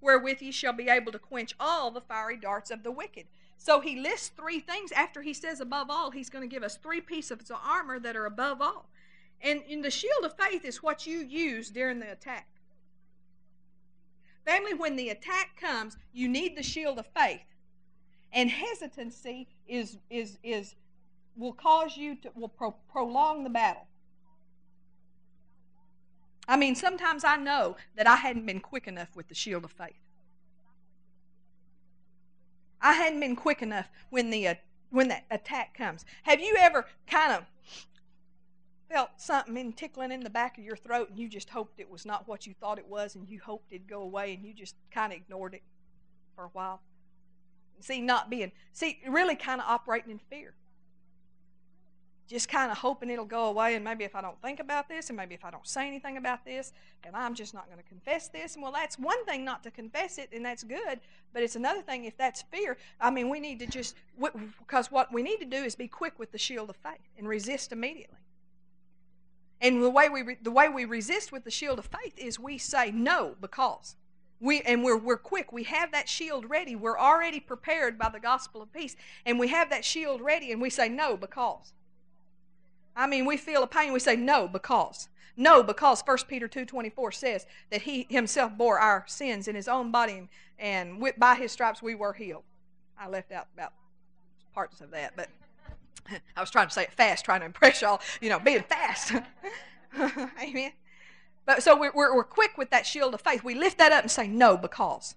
wherewith 0.00 0.40
ye 0.40 0.52
shall 0.52 0.72
be 0.72 0.88
able 0.88 1.12
to 1.12 1.18
quench 1.18 1.54
all 1.60 1.90
the 1.90 2.00
fiery 2.00 2.38
darts 2.38 2.70
of 2.70 2.82
the 2.82 2.90
wicked. 2.90 3.26
So 3.58 3.80
he 3.80 4.00
lists 4.00 4.28
three 4.28 4.58
things. 4.58 4.90
After 4.92 5.20
he 5.20 5.34
says 5.34 5.60
above 5.60 5.90
all, 5.90 6.12
he's 6.12 6.30
going 6.30 6.48
to 6.48 6.52
give 6.52 6.62
us 6.62 6.78
three 6.78 7.02
pieces 7.02 7.50
of 7.50 7.58
armor 7.62 7.98
that 7.98 8.16
are 8.16 8.24
above 8.24 8.62
all. 8.62 8.88
And 9.42 9.60
in 9.68 9.82
the 9.82 9.90
shield 9.90 10.24
of 10.24 10.34
faith 10.38 10.64
is 10.64 10.82
what 10.82 11.06
you 11.06 11.18
use 11.18 11.68
during 11.68 11.98
the 11.98 12.10
attack. 12.10 12.48
Family, 14.46 14.72
when 14.72 14.96
the 14.96 15.10
attack 15.10 15.60
comes, 15.60 15.98
you 16.14 16.26
need 16.26 16.56
the 16.56 16.62
shield 16.62 16.98
of 16.98 17.06
faith. 17.14 17.44
And 18.32 18.48
hesitancy 18.48 19.46
is 19.66 19.98
is 20.08 20.38
is 20.42 20.74
will 21.36 21.52
cause 21.52 21.98
you 21.98 22.16
to 22.22 22.30
will 22.34 22.48
pro- 22.48 22.76
prolong 22.90 23.44
the 23.44 23.50
battle. 23.50 23.86
I 26.48 26.56
mean, 26.56 26.74
sometimes 26.74 27.24
I 27.24 27.36
know 27.36 27.76
that 27.94 28.06
I 28.06 28.16
hadn't 28.16 28.46
been 28.46 28.60
quick 28.60 28.88
enough 28.88 29.14
with 29.14 29.28
the 29.28 29.34
shield 29.34 29.64
of 29.64 29.70
faith. 29.70 30.00
I 32.80 32.94
hadn't 32.94 33.20
been 33.20 33.36
quick 33.36 33.60
enough 33.60 33.88
when 34.08 34.30
the 34.30 34.48
uh, 34.48 34.54
when 34.90 35.08
that 35.08 35.24
attack 35.30 35.74
comes. 35.76 36.06
Have 36.22 36.40
you 36.40 36.56
ever 36.58 36.86
kind 37.06 37.34
of 37.34 37.44
felt 38.90 39.10
something 39.18 39.56
in 39.56 39.72
tickling 39.74 40.10
in 40.12 40.20
the 40.20 40.30
back 40.30 40.56
of 40.56 40.64
your 40.64 40.76
throat 40.76 41.10
and 41.10 41.18
you 41.18 41.28
just 41.28 41.50
hoped 41.50 41.78
it 41.78 41.90
was 41.90 42.06
not 42.06 42.26
what 42.26 42.46
you 42.46 42.54
thought 42.58 42.78
it 42.78 42.88
was 42.88 43.14
and 43.14 43.28
you 43.28 43.38
hoped 43.38 43.70
it'd 43.70 43.86
go 43.86 44.00
away 44.00 44.32
and 44.32 44.46
you 44.46 44.54
just 44.54 44.76
kind 44.90 45.12
of 45.12 45.18
ignored 45.18 45.52
it 45.52 45.62
for 46.34 46.44
a 46.44 46.48
while. 46.48 46.80
See, 47.80 48.00
not 48.00 48.30
being, 48.30 48.52
see, 48.72 48.98
really 49.06 49.36
kind 49.36 49.60
of 49.60 49.66
operating 49.68 50.10
in 50.10 50.18
fear. 50.18 50.54
Just 52.28 52.50
kind 52.50 52.70
of 52.70 52.76
hoping 52.76 53.08
it'll 53.08 53.24
go 53.24 53.46
away, 53.46 53.74
and 53.74 53.82
maybe 53.82 54.04
if 54.04 54.14
I 54.14 54.20
don't 54.20 54.40
think 54.42 54.60
about 54.60 54.86
this, 54.86 55.08
and 55.08 55.16
maybe 55.16 55.34
if 55.34 55.46
I 55.46 55.50
don't 55.50 55.66
say 55.66 55.86
anything 55.86 56.18
about 56.18 56.44
this, 56.44 56.74
and 57.02 57.16
I'm 57.16 57.34
just 57.34 57.54
not 57.54 57.66
going 57.66 57.78
to 57.78 57.88
confess 57.88 58.28
this. 58.28 58.54
And 58.54 58.62
well, 58.62 58.70
that's 58.70 58.98
one 58.98 59.24
thing 59.24 59.46
not 59.46 59.62
to 59.62 59.70
confess 59.70 60.18
it, 60.18 60.28
and 60.34 60.44
that's 60.44 60.62
good, 60.62 61.00
but 61.32 61.42
it's 61.42 61.56
another 61.56 61.80
thing 61.80 62.04
if 62.04 62.18
that's 62.18 62.42
fear. 62.42 62.76
I 63.00 63.10
mean, 63.10 63.30
we 63.30 63.40
need 63.40 63.60
to 63.60 63.66
just, 63.66 63.94
because 64.58 64.90
what 64.90 65.10
we 65.10 65.22
need 65.22 65.38
to 65.38 65.46
do 65.46 65.56
is 65.56 65.74
be 65.74 65.88
quick 65.88 66.18
with 66.18 66.30
the 66.30 66.38
shield 66.38 66.68
of 66.68 66.76
faith 66.76 67.00
and 67.16 67.26
resist 67.26 67.72
immediately. 67.72 68.18
And 69.60 69.82
the 69.82 69.90
way 69.90 70.08
we 70.08 70.36
the 70.40 70.52
way 70.52 70.68
we 70.68 70.84
resist 70.84 71.32
with 71.32 71.44
the 71.44 71.50
shield 71.50 71.78
of 71.78 71.86
faith 71.86 72.16
is 72.16 72.38
we 72.38 72.58
say 72.58 72.92
no 72.92 73.34
because 73.40 73.96
we 74.38 74.60
and 74.60 74.84
we're 74.84 74.96
we're 74.96 75.16
quick. 75.16 75.50
We 75.50 75.64
have 75.64 75.90
that 75.90 76.08
shield 76.08 76.48
ready. 76.48 76.76
We're 76.76 76.98
already 76.98 77.40
prepared 77.40 77.98
by 77.98 78.10
the 78.10 78.20
gospel 78.20 78.62
of 78.62 78.72
peace, 78.72 78.94
and 79.26 79.36
we 79.36 79.48
have 79.48 79.68
that 79.70 79.84
shield 79.84 80.20
ready, 80.20 80.52
and 80.52 80.60
we 80.60 80.70
say 80.70 80.88
no 80.88 81.16
because. 81.16 81.72
I 82.98 83.06
mean, 83.06 83.24
we 83.24 83.36
feel 83.36 83.62
a 83.62 83.66
pain. 83.66 83.92
We 83.92 84.00
say 84.00 84.16
no 84.16 84.48
because. 84.48 85.08
No, 85.36 85.62
because 85.62 86.02
1 86.04 86.18
Peter 86.26 86.48
2.24 86.48 87.14
says 87.14 87.46
that 87.70 87.82
he 87.82 88.08
himself 88.10 88.58
bore 88.58 88.80
our 88.80 89.04
sins 89.06 89.46
in 89.46 89.54
his 89.54 89.68
own 89.68 89.92
body, 89.92 90.28
and, 90.58 91.00
by 91.16 91.36
his 91.36 91.52
stripes 91.52 91.80
we 91.80 91.94
were 91.94 92.12
healed. 92.12 92.42
I 92.98 93.08
left 93.08 93.30
out 93.30 93.46
about 93.54 93.72
parts 94.52 94.80
of 94.80 94.90
that, 94.90 95.12
but 95.14 95.28
I 96.36 96.40
was 96.40 96.50
trying 96.50 96.66
to 96.66 96.74
say 96.74 96.82
it 96.82 96.92
fast, 96.92 97.24
trying 97.24 97.40
to 97.40 97.46
impress 97.46 97.80
y'all, 97.82 98.00
you 98.20 98.28
know, 98.28 98.40
being 98.40 98.64
fast. 98.64 99.12
Amen. 100.42 100.72
But 101.46 101.62
so 101.62 101.78
we're, 101.78 101.92
we're, 101.94 102.16
we're 102.16 102.24
quick 102.24 102.58
with 102.58 102.70
that 102.70 102.84
shield 102.84 103.14
of 103.14 103.20
faith. 103.20 103.44
We 103.44 103.54
lift 103.54 103.78
that 103.78 103.92
up 103.92 104.02
and 104.02 104.10
say, 104.10 104.26
no, 104.26 104.56
because. 104.56 105.14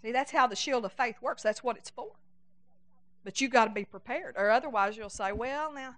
See, 0.00 0.12
that's 0.12 0.30
how 0.30 0.46
the 0.46 0.56
shield 0.56 0.86
of 0.86 0.92
faith 0.92 1.16
works. 1.20 1.42
That's 1.42 1.62
what 1.62 1.76
it's 1.76 1.90
for. 1.90 2.12
But 3.22 3.38
you've 3.42 3.52
got 3.52 3.66
to 3.66 3.70
be 3.70 3.84
prepared, 3.84 4.34
or 4.38 4.48
otherwise 4.50 4.96
you'll 4.96 5.10
say, 5.10 5.32
well, 5.32 5.74
now, 5.74 5.96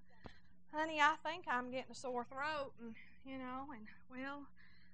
honey, 0.73 1.01
I 1.01 1.15
think 1.25 1.45
I'm 1.49 1.71
getting 1.71 1.91
a 1.91 1.95
sore 1.95 2.25
throat, 2.25 2.73
and 2.81 2.95
you 3.25 3.39
know, 3.39 3.67
and 3.73 3.87
well, 4.11 4.43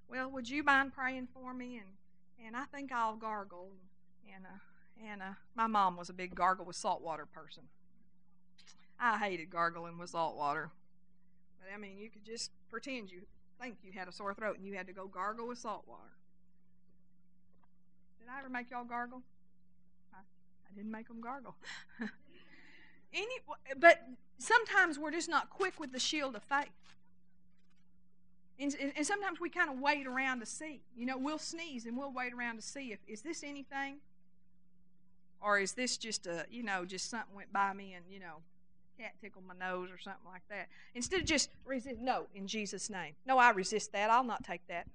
well, 0.09 0.31
would 0.31 0.49
you 0.49 0.63
mind 0.63 0.93
praying 0.95 1.29
for 1.33 1.55
me? 1.55 1.77
And 1.77 2.47
and 2.47 2.57
I 2.57 2.65
think 2.65 2.93
I'll 2.93 3.17
gargle. 3.17 3.71
And 4.35 4.45
uh, 4.45 5.11
and 5.11 5.23
uh, 5.23 5.35
my 5.55 5.67
mom 5.67 5.97
was 5.97 6.09
a 6.09 6.15
big 6.15 6.35
gargle 6.35 6.65
with 6.65 6.77
salt 6.77 7.03
water 7.03 7.27
person. 7.27 7.65
I 8.99 9.19
hated 9.19 9.51
gargling 9.51 9.99
with 9.99 10.11
salt 10.11 10.37
water. 10.37 10.71
But 11.59 11.75
I 11.75 11.79
mean, 11.79 11.99
you 11.99 12.11
could 12.11 12.25
just 12.25 12.51
pretend 12.71 13.11
you 13.11 13.23
think 13.61 13.77
you 13.83 13.93
had 13.93 14.09
a 14.09 14.13
sore 14.13 14.35
throat 14.35 14.57
and 14.57 14.67
you 14.67 14.75
had 14.77 14.87
to 14.87 14.93
go 14.93 15.07
gargle 15.07 15.49
with 15.49 15.59
salt 15.59 15.85
water. 15.87 16.13
Did 18.19 18.29
I 18.29 18.39
ever 18.39 18.49
make 18.49 18.71
y'all 18.71 18.85
gargle? 18.85 19.23
I, 20.13 20.19
I 20.19 20.75
didn't 20.75 20.91
make 20.91 21.09
them 21.09 21.21
gargle. 21.21 21.57
Any, 23.15 23.35
but 23.79 24.03
sometimes 24.39 24.99
we're 24.99 25.13
just 25.13 25.29
not 25.29 25.49
quick 25.51 25.79
with 25.79 25.93
the 25.93 26.01
shield 26.01 26.35
of 26.35 26.43
faith. 26.43 26.69
And, 28.59 28.75
and 28.97 29.07
sometimes 29.07 29.41
we 29.41 29.51
kind 29.51 29.71
of 29.71 29.81
wait 29.81 30.07
around 30.07 30.41
to 30.41 30.47
see. 30.47 30.81
You 30.97 31.07
know, 31.07 31.17
we'll 31.17 31.39
sneeze 31.39 31.87
and 31.87 31.97
we'll 31.97 32.13
wait 32.13 32.33
around 32.33 32.57
to 32.57 32.63
see 32.63 32.93
if 32.93 32.99
is 33.09 33.23
this 33.23 33.43
anything, 33.43 33.97
or 35.41 35.59
is 35.59 35.73
this 35.73 35.97
just 35.97 36.27
a 36.27 36.47
you 36.51 36.63
know 36.63 36.85
just 36.85 37.11
something 37.11 37.35
went 37.35 37.53
by 37.53 37.73
me 37.73 37.95
and 37.95 38.05
you 38.09 38.21
know 38.21 38.43
cat 38.99 39.13
tickled 39.21 39.45
my 39.47 39.55
nose 39.55 39.91
or 39.91 39.99
something 39.99 40.27
like 40.27 40.43
that. 40.49 40.69
Instead 40.95 41.21
of 41.21 41.27
just 41.27 41.51
resist, 41.65 41.99
no, 42.01 42.27
in 42.35 42.47
Jesus' 42.47 42.89
name. 42.89 43.15
No, 43.27 43.39
I 43.39 43.51
resist 43.51 43.93
that. 43.93 44.11
I'll 44.11 44.25
not 44.25 44.45
take 44.45 44.67
that. 44.69 44.87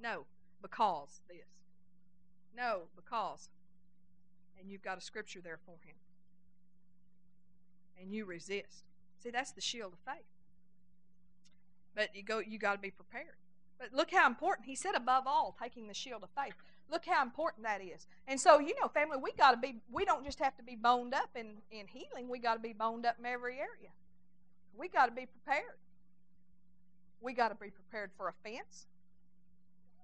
No, 0.00 0.24
because 0.62 1.20
this. 1.28 1.46
No, 2.56 2.82
because. 2.94 3.48
And 4.58 4.70
you've 4.70 4.82
got 4.82 4.98
a 4.98 5.00
scripture 5.00 5.40
there 5.40 5.58
for 5.64 5.72
him. 5.86 5.94
And 8.00 8.12
you 8.12 8.24
resist. 8.24 8.84
See, 9.22 9.30
that's 9.30 9.52
the 9.52 9.60
shield 9.60 9.92
of 9.92 9.98
faith. 10.00 10.26
But 11.94 12.14
you 12.14 12.22
go 12.22 12.40
you 12.40 12.58
got 12.58 12.74
to 12.74 12.78
be 12.78 12.90
prepared. 12.90 13.36
But 13.78 13.92
look 13.92 14.10
how 14.10 14.26
important 14.26 14.66
he 14.66 14.74
said 14.74 14.94
above 14.94 15.24
all 15.26 15.56
taking 15.60 15.86
the 15.86 15.94
shield 15.94 16.22
of 16.22 16.30
faith. 16.30 16.54
Look 16.90 17.04
how 17.04 17.22
important 17.22 17.64
that 17.64 17.82
is. 17.82 18.06
And 18.26 18.40
so, 18.40 18.58
you 18.58 18.74
know, 18.80 18.88
family, 18.88 19.18
we 19.20 19.32
got 19.32 19.50
to 19.50 19.56
be, 19.56 19.76
we 19.90 20.04
don't 20.04 20.24
just 20.24 20.38
have 20.38 20.56
to 20.56 20.62
be 20.62 20.76
boned 20.76 21.14
up 21.14 21.30
in, 21.34 21.56
in 21.70 21.86
healing, 21.88 22.28
we 22.28 22.38
got 22.38 22.54
to 22.54 22.60
be 22.60 22.72
boned 22.72 23.04
up 23.04 23.16
in 23.18 23.26
every 23.26 23.58
area. 23.58 23.90
We 24.76 24.88
got 24.88 25.06
to 25.06 25.12
be 25.12 25.26
prepared. 25.26 25.78
We 27.20 27.32
got 27.32 27.48
to 27.48 27.54
be 27.54 27.70
prepared 27.70 28.10
for 28.16 28.28
offense. 28.28 28.86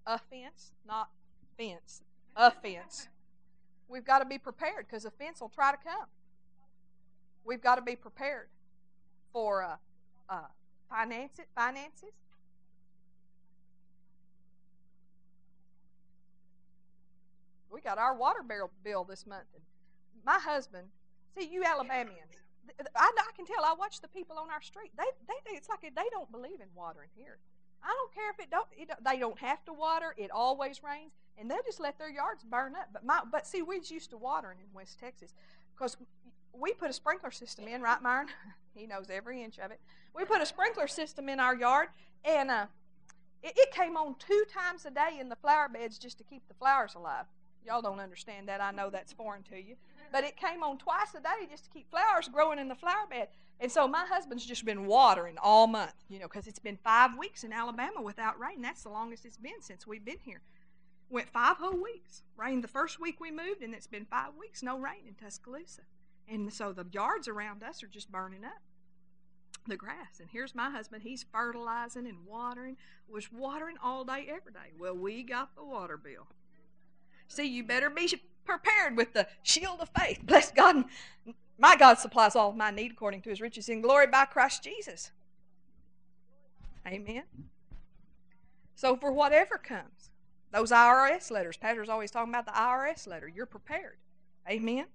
Offense, 0.07 0.73
not 0.87 1.11
fence. 1.57 2.03
Offense. 2.37 3.09
We've 3.89 4.05
got 4.05 4.21
to 4.21 4.25
be 4.25 4.39
prepared 4.39 4.87
because 4.89 5.05
offense 5.05 5.41
will 5.41 5.51
try 5.51 5.71
to 5.71 5.77
come. 5.77 6.07
We've 7.45 7.61
got 7.61 7.77
to 7.77 7.83
be 7.83 7.97
prepared 7.97 8.49
for 9.33 9.63
uh, 9.63 9.77
uh, 10.29 10.41
finances, 10.89 11.47
finances. 11.55 12.13
We 17.71 17.81
got 17.81 17.99
our 17.99 18.15
water 18.15 18.45
bill 18.85 19.05
this 19.05 19.27
month. 19.27 19.47
And 19.55 19.65
my 20.25 20.39
husband, 20.39 20.89
see, 21.37 21.49
you 21.51 21.65
Alabamians, 21.65 22.43
I, 22.95 23.11
I 23.17 23.33
can 23.35 23.47
tell. 23.47 23.65
I 23.65 23.75
watch 23.79 24.01
the 24.01 24.09
people 24.09 24.39
on 24.39 24.51
our 24.51 24.63
street. 24.63 24.93
They, 24.97 25.05
they, 25.27 25.57
it's 25.57 25.69
like 25.69 25.81
they 25.81 26.09
don't 26.11 26.31
believe 26.31 26.61
in 26.61 26.69
watering 26.75 27.09
here. 27.17 27.39
I 27.83 27.89
don't 27.89 28.15
care 28.15 28.31
if 28.31 28.39
it 28.39 28.51
don't, 28.51 28.67
it 28.77 28.91
They 29.05 29.19
don't 29.19 29.39
have 29.41 29.65
to 29.65 29.73
water. 29.73 30.15
It 30.17 30.31
always 30.31 30.83
rains, 30.85 31.13
and 31.37 31.51
they'll 31.51 31.65
just 31.65 31.81
let 31.81 31.99
their 31.99 32.11
yards 32.11 32.45
burn 32.45 32.75
up. 32.77 32.89
But 32.93 33.05
my, 33.05 33.21
but 33.31 33.47
see, 33.47 33.63
we're 33.63 33.83
used 33.83 34.11
to 34.11 34.19
watering 34.19 34.59
in 34.61 34.67
West 34.73 35.01
Texas 35.01 35.35
because 35.75 35.97
we 36.59 36.73
put 36.73 36.91
a 36.91 36.93
sprinkler 36.93 37.31
system 37.31 37.69
in, 37.69 37.83
right, 37.83 38.03
Myron? 38.03 38.29
he 38.75 38.87
knows 38.87 39.09
every 39.11 39.43
inch 39.43 39.59
of 39.59 39.71
it. 39.71 39.81
We 40.15 40.25
put 40.25 40.41
a 40.41 40.47
sprinkler 40.47 40.89
system 40.89 41.29
in 41.29 41.41
our 41.41 41.55
yard, 41.55 41.89
and 42.25 42.51
uh, 42.51 42.67
it, 43.43 43.55
it 43.57 43.73
came 43.73 43.97
on 43.97 44.17
two 44.19 44.45
times 44.53 44.85
a 44.85 44.91
day 44.91 45.19
in 45.21 45.29
the 45.29 45.37
flower 45.37 45.69
beds 45.69 45.99
just 45.99 46.19
to 46.19 46.25
keep 46.25 46.47
the 46.49 46.55
flowers 46.55 46.95
alive. 46.95 47.27
Y'all 47.65 47.83
don't 47.83 48.01
understand 48.01 48.49
that. 48.49 48.61
I 48.61 48.73
know 48.73 48.91
that's 48.91 49.13
foreign 49.13 49.43
to 49.45 49.57
you. 49.57 49.77
But 50.11 50.25
it 50.25 50.37
came 50.37 50.63
on 50.63 50.79
twice 50.79 51.15
a 51.17 51.21
day 51.21 51.47
just 51.49 51.65
to 51.65 51.71
keep 51.71 51.91
flowers 51.91 52.29
growing 52.29 52.59
in 52.59 52.69
the 52.69 52.75
flower 52.75 53.07
bed. 53.09 53.29
And 53.61 53.71
so 53.71 53.87
my 53.87 54.05
husband's 54.05 54.45
just 54.45 54.65
been 54.65 54.87
watering 54.87 55.37
all 55.41 55.67
month, 55.67 55.95
you 56.09 56.19
know, 56.19 56.27
because 56.27 56.47
it's 56.47 56.59
been 56.59 56.77
five 56.77 57.17
weeks 57.17 57.45
in 57.45 57.53
Alabama 57.53 58.03
without 58.03 58.39
rain. 58.39 58.61
That's 58.61 58.83
the 58.83 58.89
longest 58.91 59.25
it's 59.25 59.37
been 59.37 59.61
since 59.63 59.87
we've 59.87 60.05
been 60.05 60.19
here. 60.25 60.43
Went 61.09 61.29
five 61.29 61.59
whole 61.59 61.81
weeks. 61.81 62.23
Rained 62.37 62.65
the 62.65 62.69
first 62.69 63.01
week 63.01 63.21
we 63.21 63.31
moved, 63.31 63.63
and 63.63 63.75
it's 63.75 63.87
been 63.87 64.05
five 64.05 64.31
weeks 64.39 64.63
no 64.63 64.79
rain 64.79 65.03
in 65.07 65.15
Tuscaloosa. 65.15 65.83
And 66.29 66.53
so 66.53 66.73
the 66.73 66.87
yards 66.91 67.29
around 67.29 67.63
us 67.63 67.83
are 67.83 67.89
just 67.89 68.11
burning 68.11 68.45
up 68.45 68.63
the 69.67 69.77
grass. 69.77 70.21
And 70.21 70.29
here's 70.31 70.55
my 70.55 70.71
husband. 70.71 71.03
He's 71.03 71.25
fertilizing 71.31 72.07
and 72.07 72.27
watering. 72.27 72.77
Was 73.09 73.31
watering 73.33 73.77
all 73.83 74.05
day, 74.05 74.27
every 74.29 74.53
day. 74.53 74.73
Well, 74.79 74.97
we 74.97 75.23
got 75.23 75.55
the 75.55 75.65
water 75.65 75.97
bill. 75.97 76.27
See, 77.29 77.47
you 77.47 77.65
better 77.65 77.91
be 77.91 78.13
prepared 78.45 78.97
with 78.97 79.13
the 79.13 79.27
shield 79.43 79.81
of 79.81 79.91
faith. 79.99 80.21
Bless 80.25 80.51
God. 80.51 80.85
My 81.59 81.77
God 81.77 81.99
supplies 81.99 82.35
all 82.35 82.53
my 82.53 82.71
need 82.71 82.93
according 82.93 83.23
to 83.23 83.31
his 83.31 83.41
riches 83.41 83.69
in 83.69 83.81
glory 83.81 84.07
by 84.07 84.25
Christ 84.25 84.65
Jesus. 84.65 85.11
Amen. 86.87 87.25
So, 88.75 88.97
for 88.97 89.13
whatever 89.13 89.59
comes, 89.59 90.11
those 90.51 90.73
IRS 90.73 91.31
letters, 91.31 91.57
Pastor's 91.57 91.89
always 91.89 92.11
talking 92.11 92.33
about 92.33 92.47
the 92.47 92.53
IRS 92.53 93.07
letter, 93.07 93.29
you're 93.29 93.47
prepared. 93.47 93.99
Amen. 94.49 94.87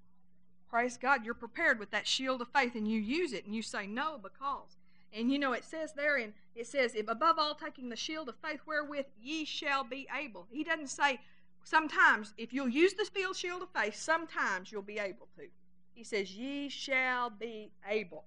Praise 0.70 0.98
God, 0.98 1.24
you're 1.24 1.34
prepared 1.34 1.80
with 1.80 1.92
that 1.92 2.08
shield 2.08 2.42
of 2.42 2.50
faith 2.50 2.76
and 2.76 2.88
you 2.88 3.00
use 3.00 3.34
it 3.34 3.46
and 3.46 3.56
you 3.56 3.62
say 3.62 3.88
no 3.88 4.20
because. 4.22 4.78
And 5.14 5.32
you 5.32 5.40
know, 5.40 5.54
it 5.54 5.64
says 5.64 5.94
there, 5.94 6.18
and 6.18 6.34
it 6.54 6.68
says, 6.68 6.94
if 6.94 7.08
above 7.08 7.40
all 7.40 7.56
taking 7.56 7.90
the 7.90 7.96
shield 7.96 8.28
of 8.28 8.36
faith 8.44 8.60
wherewith 8.66 9.06
ye 9.22 9.46
shall 9.46 9.84
be 9.84 10.08
able. 10.16 10.46
He 10.52 10.64
doesn't 10.64 10.90
say 10.90 11.22
sometimes, 11.64 12.34
if 12.38 12.52
you'll 12.54 12.68
use 12.68 12.94
the 12.94 13.06
field 13.06 13.36
shield 13.36 13.62
of 13.62 13.70
faith, 13.70 13.96
sometimes 13.96 14.72
you'll 14.72 14.82
be 14.82 15.00
able 15.00 15.28
to. 15.38 15.44
He 15.94 16.04
says, 16.04 16.36
ye 16.36 16.70
shall 16.70 17.30
be 17.30 17.72
able 17.90 18.26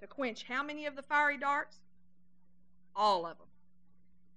to 0.00 0.06
quench 0.06 0.44
how 0.44 0.62
many 0.62 0.86
of 0.86 0.96
the 0.96 1.02
fiery 1.02 1.38
darts? 1.38 1.78
All 2.94 3.24
of 3.24 3.38
them. 3.38 3.46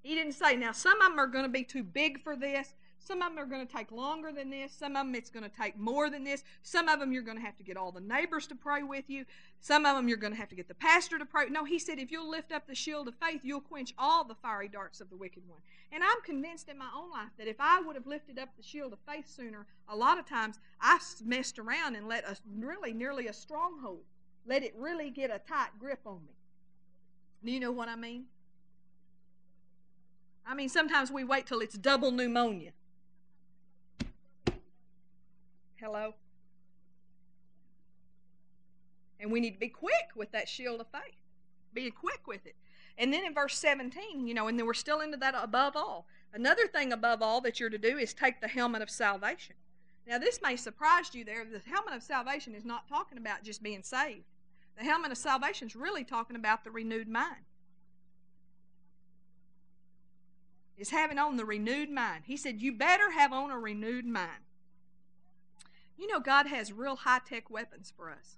He 0.03 0.15
didn't 0.15 0.33
say, 0.33 0.55
now 0.55 0.71
some 0.71 1.01
of 1.01 1.09
them 1.09 1.19
are 1.19 1.27
going 1.27 1.43
to 1.43 1.49
be 1.49 1.63
too 1.63 1.83
big 1.83 2.23
for 2.23 2.35
this. 2.35 2.73
Some 2.99 3.21
of 3.21 3.29
them 3.29 3.39
are 3.39 3.47
going 3.47 3.65
to 3.65 3.73
take 3.73 3.91
longer 3.91 4.31
than 4.31 4.49
this. 4.49 4.71
Some 4.71 4.95
of 4.95 5.05
them 5.05 5.15
it's 5.15 5.29
going 5.29 5.43
to 5.43 5.55
take 5.55 5.77
more 5.77 6.09
than 6.09 6.23
this. 6.23 6.43
Some 6.61 6.87
of 6.87 6.99
them 6.99 7.11
you're 7.11 7.23
going 7.23 7.37
to 7.37 7.43
have 7.43 7.57
to 7.57 7.63
get 7.63 7.77
all 7.77 7.91
the 7.91 8.01
neighbors 8.01 8.45
to 8.47 8.55
pray 8.55 8.83
with 8.83 9.09
you. 9.09 9.25
Some 9.61 9.85
of 9.85 9.95
them 9.95 10.07
you're 10.07 10.17
going 10.17 10.33
to 10.33 10.39
have 10.39 10.49
to 10.49 10.55
get 10.55 10.67
the 10.67 10.75
pastor 10.75 11.17
to 11.17 11.25
pray. 11.25 11.47
No, 11.49 11.63
he 11.63 11.79
said 11.79 11.97
if 11.97 12.11
you'll 12.11 12.29
lift 12.29 12.51
up 12.51 12.67
the 12.67 12.75
shield 12.75 13.07
of 13.07 13.15
faith, 13.15 13.41
you'll 13.43 13.61
quench 13.61 13.93
all 13.97 14.23
the 14.23 14.35
fiery 14.35 14.67
darts 14.67 15.01
of 15.01 15.09
the 15.09 15.17
wicked 15.17 15.43
one. 15.47 15.61
And 15.91 16.03
I'm 16.03 16.21
convinced 16.23 16.69
in 16.69 16.77
my 16.77 16.89
own 16.95 17.09
life 17.09 17.31
that 17.37 17.47
if 17.47 17.57
I 17.59 17.81
would 17.81 17.95
have 17.95 18.05
lifted 18.05 18.37
up 18.37 18.49
the 18.55 18.63
shield 18.63 18.93
of 18.93 18.99
faith 19.07 19.27
sooner, 19.27 19.65
a 19.87 19.95
lot 19.95 20.19
of 20.19 20.27
times 20.27 20.59
I 20.79 20.99
messed 21.25 21.57
around 21.57 21.95
and 21.95 22.07
let 22.07 22.25
a 22.25 22.37
really 22.57 22.93
nearly 22.93 23.27
a 23.27 23.33
stronghold 23.33 24.01
let 24.45 24.63
it 24.63 24.73
really 24.77 25.09
get 25.11 25.29
a 25.29 25.39
tight 25.39 25.69
grip 25.79 25.99
on 26.05 26.19
me. 26.25 26.33
Do 27.45 27.51
you 27.51 27.59
know 27.59 27.71
what 27.71 27.87
I 27.87 27.95
mean? 27.95 28.25
I 30.45 30.55
mean, 30.55 30.69
sometimes 30.69 31.11
we 31.11 31.23
wait 31.23 31.45
till 31.45 31.59
it's 31.59 31.77
double 31.77 32.11
pneumonia 32.11 32.71
Hello? 35.79 36.13
And 39.19 39.31
we 39.31 39.39
need 39.39 39.51
to 39.51 39.59
be 39.59 39.69
quick 39.69 40.09
with 40.15 40.31
that 40.31 40.47
shield 40.47 40.81
of 40.81 40.87
faith. 40.87 41.15
Be 41.73 41.89
quick 41.91 42.27
with 42.27 42.45
it. 42.45 42.55
And 42.97 43.13
then 43.13 43.25
in 43.25 43.33
verse 43.33 43.57
17, 43.57 44.27
you 44.27 44.33
know, 44.33 44.47
and 44.47 44.57
then 44.57 44.65
we're 44.65 44.73
still 44.73 45.01
into 45.01 45.17
that 45.17 45.35
above 45.41 45.75
all. 45.75 46.05
Another 46.33 46.67
thing 46.67 46.91
above 46.91 47.21
all 47.21 47.41
that 47.41 47.59
you're 47.59 47.69
to 47.69 47.77
do 47.77 47.97
is 47.97 48.13
take 48.13 48.41
the 48.41 48.47
helmet 48.47 48.81
of 48.81 48.89
salvation. 48.89 49.55
Now, 50.07 50.17
this 50.17 50.41
may 50.41 50.55
surprise 50.55 51.13
you 51.13 51.23
there. 51.23 51.45
The 51.45 51.61
helmet 51.69 51.93
of 51.93 52.03
salvation 52.03 52.55
is 52.55 52.65
not 52.65 52.87
talking 52.87 53.17
about 53.17 53.43
just 53.43 53.61
being 53.63 53.83
saved. 53.83 54.25
The 54.77 54.83
helmet 54.83 55.11
of 55.11 55.17
salvation 55.17 55.67
is 55.67 55.75
really 55.75 56.03
talking 56.03 56.35
about 56.35 56.63
the 56.63 56.71
renewed 56.71 57.07
mind. 57.07 57.45
Is 60.77 60.89
having 60.89 61.19
on 61.19 61.37
the 61.37 61.45
renewed 61.45 61.89
mind. 61.89 62.23
He 62.25 62.37
said, 62.37 62.61
You 62.61 62.71
better 62.71 63.11
have 63.11 63.33
on 63.33 63.51
a 63.51 63.59
renewed 63.59 64.05
mind. 64.05 64.43
You 65.99 66.07
know, 66.07 66.21
God 66.21 66.47
has 66.47 66.71
real 66.71 66.95
high 66.95 67.19
tech 67.27 67.49
weapons 67.49 67.91
for 67.95 68.09
us. 68.09 68.37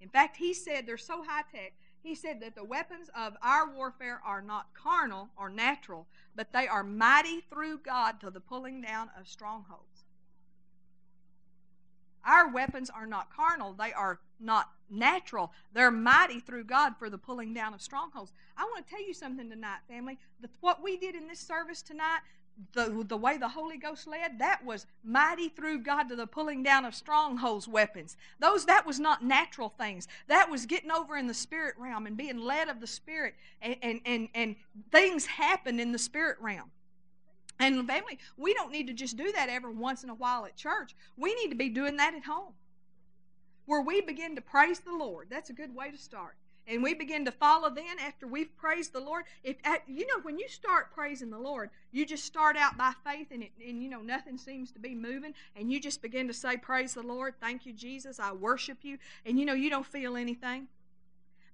In 0.00 0.08
fact, 0.08 0.38
He 0.38 0.54
said 0.54 0.86
they're 0.86 0.96
so 0.96 1.22
high 1.22 1.44
tech, 1.52 1.74
He 2.02 2.14
said 2.14 2.40
that 2.40 2.54
the 2.54 2.64
weapons 2.64 3.10
of 3.14 3.36
our 3.42 3.70
warfare 3.70 4.20
are 4.24 4.40
not 4.40 4.72
carnal 4.72 5.28
or 5.36 5.50
natural, 5.50 6.06
but 6.34 6.52
they 6.52 6.66
are 6.66 6.82
mighty 6.82 7.42
through 7.42 7.80
God 7.80 8.20
to 8.20 8.30
the 8.30 8.40
pulling 8.40 8.80
down 8.80 9.10
of 9.20 9.28
strongholds. 9.28 10.04
Our 12.24 12.48
weapons 12.48 12.88
are 12.88 13.06
not 13.06 13.34
carnal, 13.34 13.74
they 13.74 13.92
are 13.92 14.20
not 14.40 14.70
natural. 14.90 15.52
They're 15.72 15.90
mighty 15.90 16.40
through 16.40 16.64
God 16.64 16.94
for 16.98 17.10
the 17.10 17.18
pulling 17.18 17.52
down 17.52 17.74
of 17.74 17.82
strongholds. 17.82 18.32
I 18.56 18.64
want 18.64 18.86
to 18.86 18.90
tell 18.90 19.06
you 19.06 19.12
something 19.12 19.50
tonight, 19.50 19.80
family. 19.88 20.18
The, 20.40 20.48
what 20.60 20.82
we 20.82 20.96
did 20.96 21.14
in 21.14 21.28
this 21.28 21.40
service 21.40 21.82
tonight, 21.82 22.20
the, 22.72 23.04
the 23.06 23.16
way 23.16 23.38
the 23.38 23.48
Holy 23.48 23.76
Ghost 23.76 24.06
led, 24.06 24.38
that 24.38 24.64
was 24.64 24.86
mighty 25.04 25.48
through 25.48 25.80
God 25.80 26.04
to 26.04 26.16
the 26.16 26.26
pulling 26.26 26.62
down 26.62 26.84
of 26.84 26.94
strongholds 26.94 27.68
weapons. 27.68 28.16
Those 28.40 28.66
that 28.66 28.86
was 28.86 28.98
not 28.98 29.22
natural 29.22 29.72
things. 29.78 30.08
That 30.26 30.50
was 30.50 30.66
getting 30.66 30.90
over 30.90 31.16
in 31.16 31.26
the 31.26 31.34
spirit 31.34 31.74
realm 31.78 32.06
and 32.06 32.16
being 32.16 32.38
led 32.38 32.68
of 32.68 32.80
the 32.80 32.86
spirit 32.86 33.34
and, 33.62 33.76
and, 33.82 34.00
and, 34.04 34.28
and 34.34 34.56
things 34.90 35.26
happen 35.26 35.78
in 35.78 35.92
the 35.92 35.98
spirit 35.98 36.38
realm. 36.40 36.70
And 37.60 37.86
family, 37.86 38.18
we 38.36 38.54
don't 38.54 38.70
need 38.70 38.86
to 38.86 38.92
just 38.92 39.16
do 39.16 39.32
that 39.32 39.48
every 39.48 39.72
once 39.72 40.04
in 40.04 40.10
a 40.10 40.14
while 40.14 40.44
at 40.44 40.56
church. 40.56 40.94
We 41.16 41.34
need 41.34 41.48
to 41.48 41.56
be 41.56 41.68
doing 41.68 41.96
that 41.96 42.14
at 42.14 42.24
home. 42.24 42.52
Where 43.66 43.80
we 43.82 44.00
begin 44.00 44.36
to 44.36 44.40
praise 44.40 44.80
the 44.80 44.94
Lord. 44.94 45.26
That's 45.28 45.50
a 45.50 45.52
good 45.54 45.74
way 45.74 45.90
to 45.90 45.98
start 45.98 46.36
and 46.68 46.82
we 46.82 46.94
begin 46.94 47.24
to 47.24 47.32
follow 47.32 47.70
then 47.70 47.98
after 48.00 48.26
we've 48.26 48.54
praised 48.56 48.92
the 48.92 49.00
lord. 49.00 49.24
If 49.42 49.56
you 49.86 50.06
know 50.06 50.20
when 50.22 50.38
you 50.38 50.48
start 50.48 50.92
praising 50.92 51.30
the 51.30 51.38
lord 51.38 51.70
you 51.90 52.04
just 52.04 52.24
start 52.24 52.56
out 52.56 52.76
by 52.76 52.92
faith 53.04 53.28
and, 53.30 53.42
it, 53.42 53.52
and 53.66 53.82
you 53.82 53.88
know 53.88 54.00
nothing 54.00 54.36
seems 54.36 54.70
to 54.72 54.78
be 54.78 54.94
moving 54.94 55.34
and 55.56 55.72
you 55.72 55.80
just 55.80 56.02
begin 56.02 56.28
to 56.28 56.34
say 56.34 56.56
praise 56.56 56.94
the 56.94 57.02
lord. 57.02 57.34
Thank 57.40 57.66
you 57.66 57.72
jesus. 57.72 58.20
I 58.20 58.32
worship 58.32 58.78
you. 58.82 58.98
And 59.24 59.38
you 59.38 59.46
know 59.46 59.54
you 59.54 59.70
don't 59.70 59.86
feel 59.86 60.16
anything. 60.16 60.68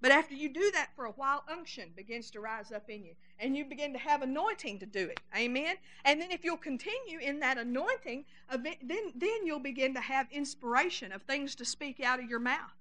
But 0.01 0.13
after 0.13 0.35
you 0.35 0.51
do 0.51 0.71
that 0.73 0.91
for 0.95 1.07
a 1.07 1.13
while 1.13 1.45
unction 1.51 1.89
begins 1.97 2.31
to 2.33 2.41
rise 2.41 2.73
up 2.73 2.91
in 2.91 3.05
you 3.05 3.15
and 3.39 3.57
you 3.57 3.65
begin 3.65 3.93
to 3.95 3.99
have 3.99 4.21
anointing 4.21 4.81
to 4.81 4.87
do 4.87 5.07
it. 5.09 5.21
Amen? 5.35 5.77
And 6.05 6.21
then 6.21 6.31
if 6.31 6.45
you'll 6.45 6.59
continue 6.59 7.21
in 7.21 7.41
that 7.41 7.57
anointing 7.57 8.25
then 8.51 9.13
then 9.15 9.47
you'll 9.47 9.61
begin 9.61 9.95
to 9.95 10.01
have 10.01 10.27
inspiration 10.31 11.13
of 11.13 11.23
things 11.23 11.55
to 11.55 11.65
speak 11.65 12.01
out 12.01 12.19
of 12.19 12.29
your 12.29 12.41
mouth 12.41 12.73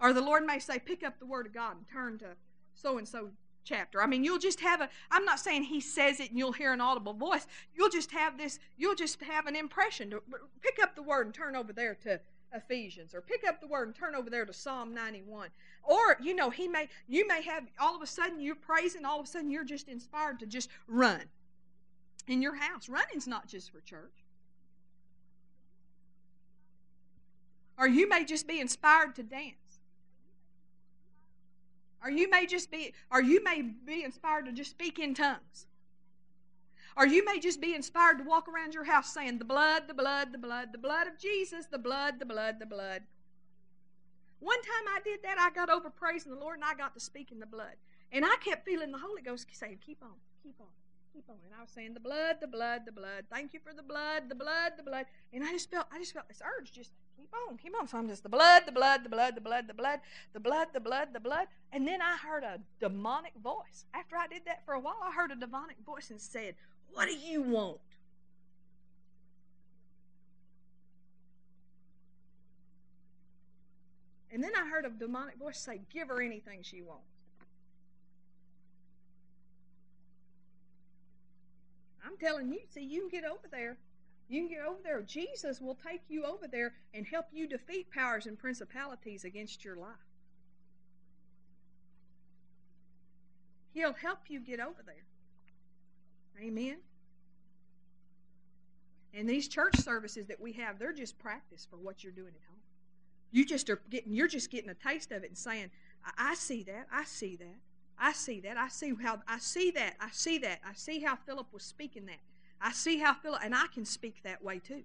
or 0.00 0.12
the 0.12 0.20
Lord 0.20 0.44
may 0.44 0.58
say, 0.58 0.78
pick 0.78 1.04
up 1.04 1.18
the 1.18 1.26
Word 1.26 1.46
of 1.46 1.52
God 1.52 1.76
and 1.76 1.88
turn 1.88 2.18
to 2.18 2.36
so 2.74 2.98
and 2.98 3.06
so 3.06 3.30
chapter. 3.64 4.02
I 4.02 4.06
mean, 4.06 4.24
you'll 4.24 4.38
just 4.38 4.60
have 4.60 4.80
a, 4.80 4.88
I'm 5.10 5.24
not 5.24 5.40
saying 5.40 5.64
He 5.64 5.80
says 5.80 6.20
it 6.20 6.30
and 6.30 6.38
you'll 6.38 6.52
hear 6.52 6.72
an 6.72 6.80
audible 6.80 7.12
voice. 7.12 7.46
You'll 7.74 7.90
just 7.90 8.10
have 8.12 8.38
this, 8.38 8.58
you'll 8.76 8.94
just 8.94 9.20
have 9.22 9.46
an 9.46 9.56
impression 9.56 10.10
to 10.10 10.22
pick 10.62 10.82
up 10.82 10.94
the 10.94 11.02
Word 11.02 11.26
and 11.26 11.34
turn 11.34 11.56
over 11.56 11.72
there 11.72 11.94
to 12.02 12.20
Ephesians 12.52 13.14
or 13.14 13.20
pick 13.20 13.46
up 13.46 13.60
the 13.60 13.66
Word 13.66 13.88
and 13.88 13.94
turn 13.94 14.14
over 14.14 14.30
there 14.30 14.44
to 14.44 14.52
Psalm 14.52 14.94
91. 14.94 15.48
Or, 15.84 16.16
you 16.22 16.34
know, 16.34 16.50
He 16.50 16.68
may, 16.68 16.88
you 17.06 17.26
may 17.26 17.42
have, 17.42 17.64
all 17.78 17.94
of 17.94 18.02
a 18.02 18.06
sudden 18.06 18.40
you're 18.40 18.54
praising, 18.54 19.04
all 19.04 19.20
of 19.20 19.26
a 19.26 19.28
sudden 19.28 19.50
you're 19.50 19.64
just 19.64 19.88
inspired 19.88 20.40
to 20.40 20.46
just 20.46 20.70
run 20.88 21.22
in 22.26 22.42
your 22.42 22.54
house. 22.54 22.88
Running's 22.88 23.26
not 23.26 23.46
just 23.46 23.70
for 23.70 23.80
church. 23.80 24.24
Or 27.78 27.88
you 27.88 28.08
may 28.08 28.24
just 28.24 28.46
be 28.46 28.60
inspired 28.60 29.14
to 29.16 29.22
dance. 29.22 29.54
Or 32.02 32.10
you 32.10 32.30
may 32.30 32.46
just 32.46 32.70
be, 32.70 32.94
or 33.10 33.22
you 33.22 33.42
may 33.44 33.62
be 33.62 34.04
inspired 34.04 34.46
to 34.46 34.52
just 34.52 34.70
speak 34.70 34.98
in 34.98 35.14
tongues. 35.14 35.66
Or 36.96 37.06
you 37.06 37.24
may 37.24 37.38
just 37.38 37.60
be 37.60 37.74
inspired 37.74 38.18
to 38.18 38.24
walk 38.24 38.48
around 38.48 38.74
your 38.74 38.84
house 38.84 39.12
saying, 39.12 39.38
The 39.38 39.44
blood, 39.44 39.84
the 39.86 39.94
blood, 39.94 40.32
the 40.32 40.38
blood, 40.38 40.68
the 40.72 40.78
blood 40.78 41.06
of 41.06 41.18
Jesus, 41.18 41.66
the 41.66 41.78
blood, 41.78 42.18
the 42.18 42.26
blood, 42.26 42.58
the 42.58 42.66
blood. 42.66 43.02
One 44.40 44.60
time 44.62 44.88
I 44.88 45.00
did 45.04 45.22
that, 45.22 45.38
I 45.38 45.50
got 45.50 45.68
over 45.68 45.90
praising 45.90 46.32
the 46.32 46.38
Lord 46.38 46.56
and 46.56 46.64
I 46.64 46.74
got 46.74 46.94
to 46.94 47.00
speak 47.00 47.30
in 47.30 47.38
the 47.38 47.46
blood. 47.46 47.76
And 48.12 48.24
I 48.24 48.36
kept 48.42 48.64
feeling 48.64 48.90
the 48.90 48.98
Holy 48.98 49.22
Ghost 49.22 49.46
saying, 49.52 49.78
Keep 49.84 50.02
on, 50.02 50.16
keep 50.42 50.56
on, 50.60 50.66
keep 51.12 51.28
on. 51.28 51.36
And 51.44 51.54
I 51.56 51.60
was 51.60 51.70
saying, 51.70 51.94
The 51.94 52.00
blood, 52.00 52.36
the 52.40 52.48
blood, 52.48 52.82
the 52.86 52.92
blood. 52.92 53.26
Thank 53.30 53.52
you 53.52 53.60
for 53.60 53.72
the 53.72 53.82
blood, 53.82 54.28
the 54.28 54.34
blood, 54.34 54.72
the 54.76 54.82
blood. 54.82 55.06
And 55.32 55.44
I 55.44 55.52
just 55.52 55.70
felt, 55.70 55.86
I 55.92 55.98
just 55.98 56.14
felt 56.14 56.26
this 56.28 56.42
urge 56.44 56.72
just 56.72 56.92
keep 57.20 57.30
on, 57.48 57.56
keep 57.58 57.74
on. 57.78 57.86
So 57.86 57.98
I'm 57.98 58.08
just 58.08 58.22
the 58.22 58.28
blood, 58.28 58.62
the 58.66 58.72
blood, 58.72 59.04
the 59.04 59.08
blood, 59.08 59.34
the 59.36 59.40
blood, 59.40 59.66
the 59.68 59.74
blood, 59.74 60.00
the 60.32 60.40
blood, 60.40 60.68
the 60.72 60.80
blood, 60.80 61.08
the 61.12 61.20
blood. 61.20 61.46
And 61.72 61.86
then 61.86 62.00
I 62.00 62.16
heard 62.16 62.42
a 62.42 62.58
demonic 62.80 63.32
voice. 63.42 63.84
After 63.94 64.16
I 64.16 64.26
did 64.26 64.42
that 64.46 64.64
for 64.64 64.74
a 64.74 64.80
while, 64.80 64.98
I 65.02 65.12
heard 65.12 65.30
a 65.30 65.36
demonic 65.36 65.76
voice 65.84 66.10
and 66.10 66.20
said, 66.20 66.54
What 66.92 67.06
do 67.06 67.14
you 67.14 67.42
want? 67.42 67.78
And 74.32 74.42
then 74.42 74.52
I 74.56 74.68
heard 74.68 74.84
a 74.84 74.90
demonic 74.90 75.36
voice 75.36 75.58
say, 75.58 75.80
Give 75.92 76.08
her 76.08 76.22
anything 76.22 76.60
she 76.62 76.82
wants. 76.82 77.04
I'm 82.04 82.16
telling 82.16 82.50
you, 82.50 82.60
see, 82.72 82.82
you 82.82 83.00
can 83.00 83.20
get 83.20 83.24
over 83.24 83.46
there 83.50 83.76
you 84.30 84.42
can 84.42 84.48
get 84.48 84.64
over 84.64 84.78
there. 84.84 85.02
Jesus 85.02 85.60
will 85.60 85.74
take 85.74 86.02
you 86.08 86.24
over 86.24 86.46
there 86.46 86.74
and 86.94 87.04
help 87.04 87.26
you 87.32 87.48
defeat 87.48 87.90
powers 87.90 88.26
and 88.26 88.38
principalities 88.38 89.24
against 89.24 89.64
your 89.64 89.74
life. 89.76 89.90
He'll 93.74 93.92
help 93.92 94.20
you 94.28 94.38
get 94.38 94.60
over 94.60 94.82
there. 94.86 95.04
Amen. 96.40 96.76
And 99.12 99.28
these 99.28 99.48
church 99.48 99.76
services 99.80 100.26
that 100.26 100.40
we 100.40 100.52
have, 100.52 100.78
they're 100.78 100.92
just 100.92 101.18
practice 101.18 101.66
for 101.68 101.76
what 101.76 102.04
you're 102.04 102.12
doing 102.12 102.28
at 102.28 102.48
home. 102.48 102.60
You 103.32 103.44
just 103.44 103.68
are 103.68 103.80
getting 103.90 104.12
you're 104.12 104.28
just 104.28 104.50
getting 104.50 104.70
a 104.70 104.74
taste 104.74 105.10
of 105.10 105.24
it 105.24 105.30
and 105.30 105.38
saying, 105.38 105.70
I, 106.04 106.30
I 106.30 106.34
see 106.34 106.62
that, 106.64 106.86
I 106.92 107.04
see 107.04 107.36
that, 107.36 107.58
I 107.98 108.12
see 108.12 108.40
that, 108.40 108.56
I 108.56 108.68
see 108.68 108.94
how 109.02 109.20
I 109.26 109.38
see 109.38 109.72
that, 109.72 109.96
I 110.00 110.08
see 110.12 110.38
that, 110.38 110.60
I 110.64 110.74
see 110.74 111.00
how 111.00 111.16
Philip 111.16 111.48
was 111.52 111.64
speaking 111.64 112.06
that. 112.06 112.20
I 112.60 112.72
see 112.72 112.98
how 112.98 113.14
Philip 113.14 113.40
and 113.44 113.54
I 113.54 113.66
can 113.72 113.84
speak 113.84 114.22
that 114.24 114.42
way 114.42 114.58
too. 114.58 114.82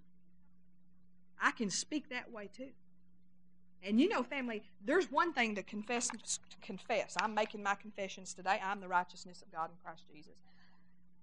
I 1.41 1.51
can 1.51 1.69
speak 1.69 2.09
that 2.09 2.31
way 2.31 2.49
too. 2.55 2.69
And 3.83 3.99
you 4.01 4.09
know, 4.09 4.23
family, 4.23 4.63
there's 4.83 5.11
one 5.11 5.33
thing 5.33 5.55
to 5.55 5.63
confess. 5.63 6.07
To 6.07 6.17
confess. 6.61 7.15
I'm 7.21 7.35
making 7.35 7.61
my 7.61 7.75
confessions 7.75 8.33
today. 8.33 8.59
I'm 8.63 8.79
the 8.79 8.87
righteousness 8.87 9.41
of 9.41 9.51
God 9.51 9.69
in 9.69 9.77
Christ 9.83 10.05
Jesus. 10.11 10.33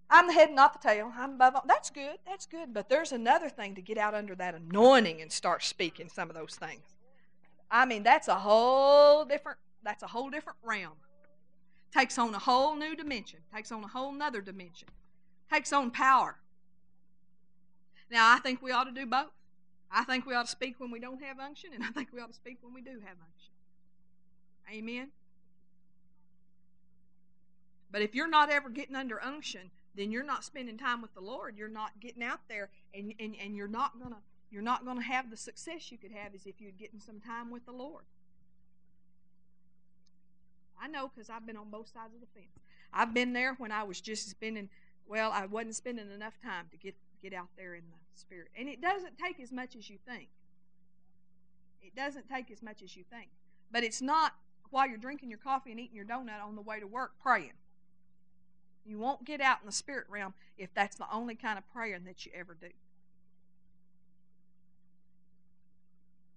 I'm 0.09 0.27
the 0.27 0.35
head, 0.35 0.53
not 0.53 0.75
the 0.75 0.89
tail. 0.89 1.11
I'm 1.17 1.35
above 1.35 1.57
all. 1.57 1.65
That's 1.67 1.91
good. 1.91 2.19
That's 2.27 2.47
good. 2.47 2.75
But 2.75 2.89
there's 2.89 3.13
another 3.13 3.49
thing 3.49 3.75
to 3.75 3.83
get 3.83 3.99
out 3.99 4.15
under 4.15 4.35
that 4.37 4.55
anointing 4.55 5.23
and 5.23 5.33
start 5.33 5.65
speaking 5.65 6.09
some 6.09 6.29
of 6.29 6.37
those 6.37 6.55
things. 6.55 6.83
I 7.71 7.87
mean, 7.87 8.03
that's 8.03 8.29
a 8.29 8.35
whole 8.35 9.25
different. 9.25 9.59
That's 9.83 10.03
a 10.03 10.07
whole 10.07 10.31
different 10.31 10.59
realm. 10.63 10.93
Takes 11.93 12.19
on 12.19 12.35
a 12.35 12.39
whole 12.39 12.77
new 12.77 12.95
dimension. 12.95 13.41
Takes 13.55 13.73
on 13.73 13.83
a 13.83 13.89
whole 13.89 14.13
nother 14.13 14.41
dimension. 14.41 14.89
Takes 15.51 15.73
on 15.73 15.91
power. 15.91 16.37
Now, 18.13 18.31
I 18.31 18.41
think 18.41 18.61
we 18.61 18.73
ought 18.73 18.85
to 18.85 18.93
do 18.93 19.07
both. 19.07 19.31
I 19.91 20.05
think 20.05 20.27
we 20.27 20.35
ought 20.35 20.45
to 20.45 20.51
speak 20.51 20.75
when 20.79 20.91
we 20.91 21.01
don't 21.01 21.23
have 21.23 21.39
unction, 21.39 21.71
and 21.75 21.83
I 21.83 21.89
think 21.89 22.11
we 22.13 22.21
ought 22.21 22.29
to 22.29 22.35
speak 22.35 22.59
when 22.61 22.75
we 22.75 22.83
do 22.83 22.91
have 22.91 23.17
unction. 23.19 23.55
Amen. 24.71 25.09
But 27.91 28.03
if 28.03 28.15
you're 28.15 28.29
not 28.29 28.51
ever 28.51 28.69
getting 28.69 28.97
under 28.97 29.23
unction, 29.23 29.71
then 29.95 30.13
you're 30.13 30.25
not 30.25 30.45
spending 30.45 30.77
time 30.77 31.01
with 31.01 31.15
the 31.15 31.23
Lord. 31.23 31.57
You're 31.57 31.69
not 31.69 32.01
getting 32.01 32.23
out 32.23 32.41
there, 32.51 32.69
and, 32.95 33.15
and, 33.19 33.35
and 33.43 33.57
you're 33.57 33.67
not 33.67 33.99
gonna 33.99 34.21
you're 34.51 34.63
not 34.63 34.85
gonna 34.85 35.03
have 35.03 35.31
the 35.31 35.37
success 35.37 35.91
you 35.91 35.97
could 35.97 36.13
have 36.13 36.35
as 36.35 36.45
if 36.45 36.61
you're 36.61 36.73
getting 36.73 37.01
some 37.01 37.19
time 37.19 37.51
with 37.51 37.65
the 37.65 37.73
Lord. 37.73 38.05
I 40.81 40.89
know 40.89 41.11
because 41.15 41.31
I've 41.31 41.47
been 41.47 41.57
on 41.57 41.71
both 41.71 41.89
sides 41.89 42.15
of 42.15 42.21
the 42.21 42.27
fence. 42.35 42.59
I've 42.93 43.15
been 43.15 43.33
there 43.33 43.55
when 43.55 43.73
I 43.73 43.85
was 43.85 44.03
just 44.03 44.29
spending 44.29 44.69
well, 45.07 45.33
I 45.33 45.47
wasn't 45.47 45.75
spending 45.75 46.11
enough 46.11 46.35
time 46.43 46.67
to 46.71 46.77
get 46.77 46.95
get 47.23 47.33
out 47.33 47.49
there 47.57 47.75
in 47.75 47.83
the 47.83 48.21
spirit. 48.21 48.49
And 48.59 48.69
it 48.69 48.81
doesn't 48.81 49.19
take 49.19 49.41
as 49.41 49.53
much 49.53 49.77
as 49.77 49.89
you 49.89 49.99
think. 50.07 50.29
It 51.83 51.95
doesn't 51.95 52.29
take 52.29 52.51
as 52.51 52.63
much 52.63 52.83
as 52.83 52.97
you 52.97 53.05
think. 53.11 53.29
But 53.71 53.85
it's 53.85 54.03
not 54.03 54.35
while 54.71 54.89
you're 54.89 54.99
drinking 54.99 55.31
your 55.31 55.39
coffee 55.39 55.71
and 55.71 55.81
eating 55.81 55.97
your 55.97 56.05
donut 56.05 56.43
on 56.43 56.57
the 56.57 56.63
way 56.63 56.81
to 56.81 56.87
work 56.87 57.13
praying. 57.23 57.53
You 58.85 58.99
won't 58.99 59.25
get 59.25 59.41
out 59.41 59.59
in 59.61 59.67
the 59.67 59.73
spirit 59.73 60.07
realm 60.09 60.35
if 60.59 60.75
that's 60.75 60.97
the 60.97 61.07
only 61.13 61.35
kind 61.35 61.59
of 61.59 61.65
praying 61.73 62.05
that 62.05 62.27
you 62.27 62.33
ever 62.35 62.57
do. 62.59 62.69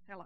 Hello. 0.08 0.26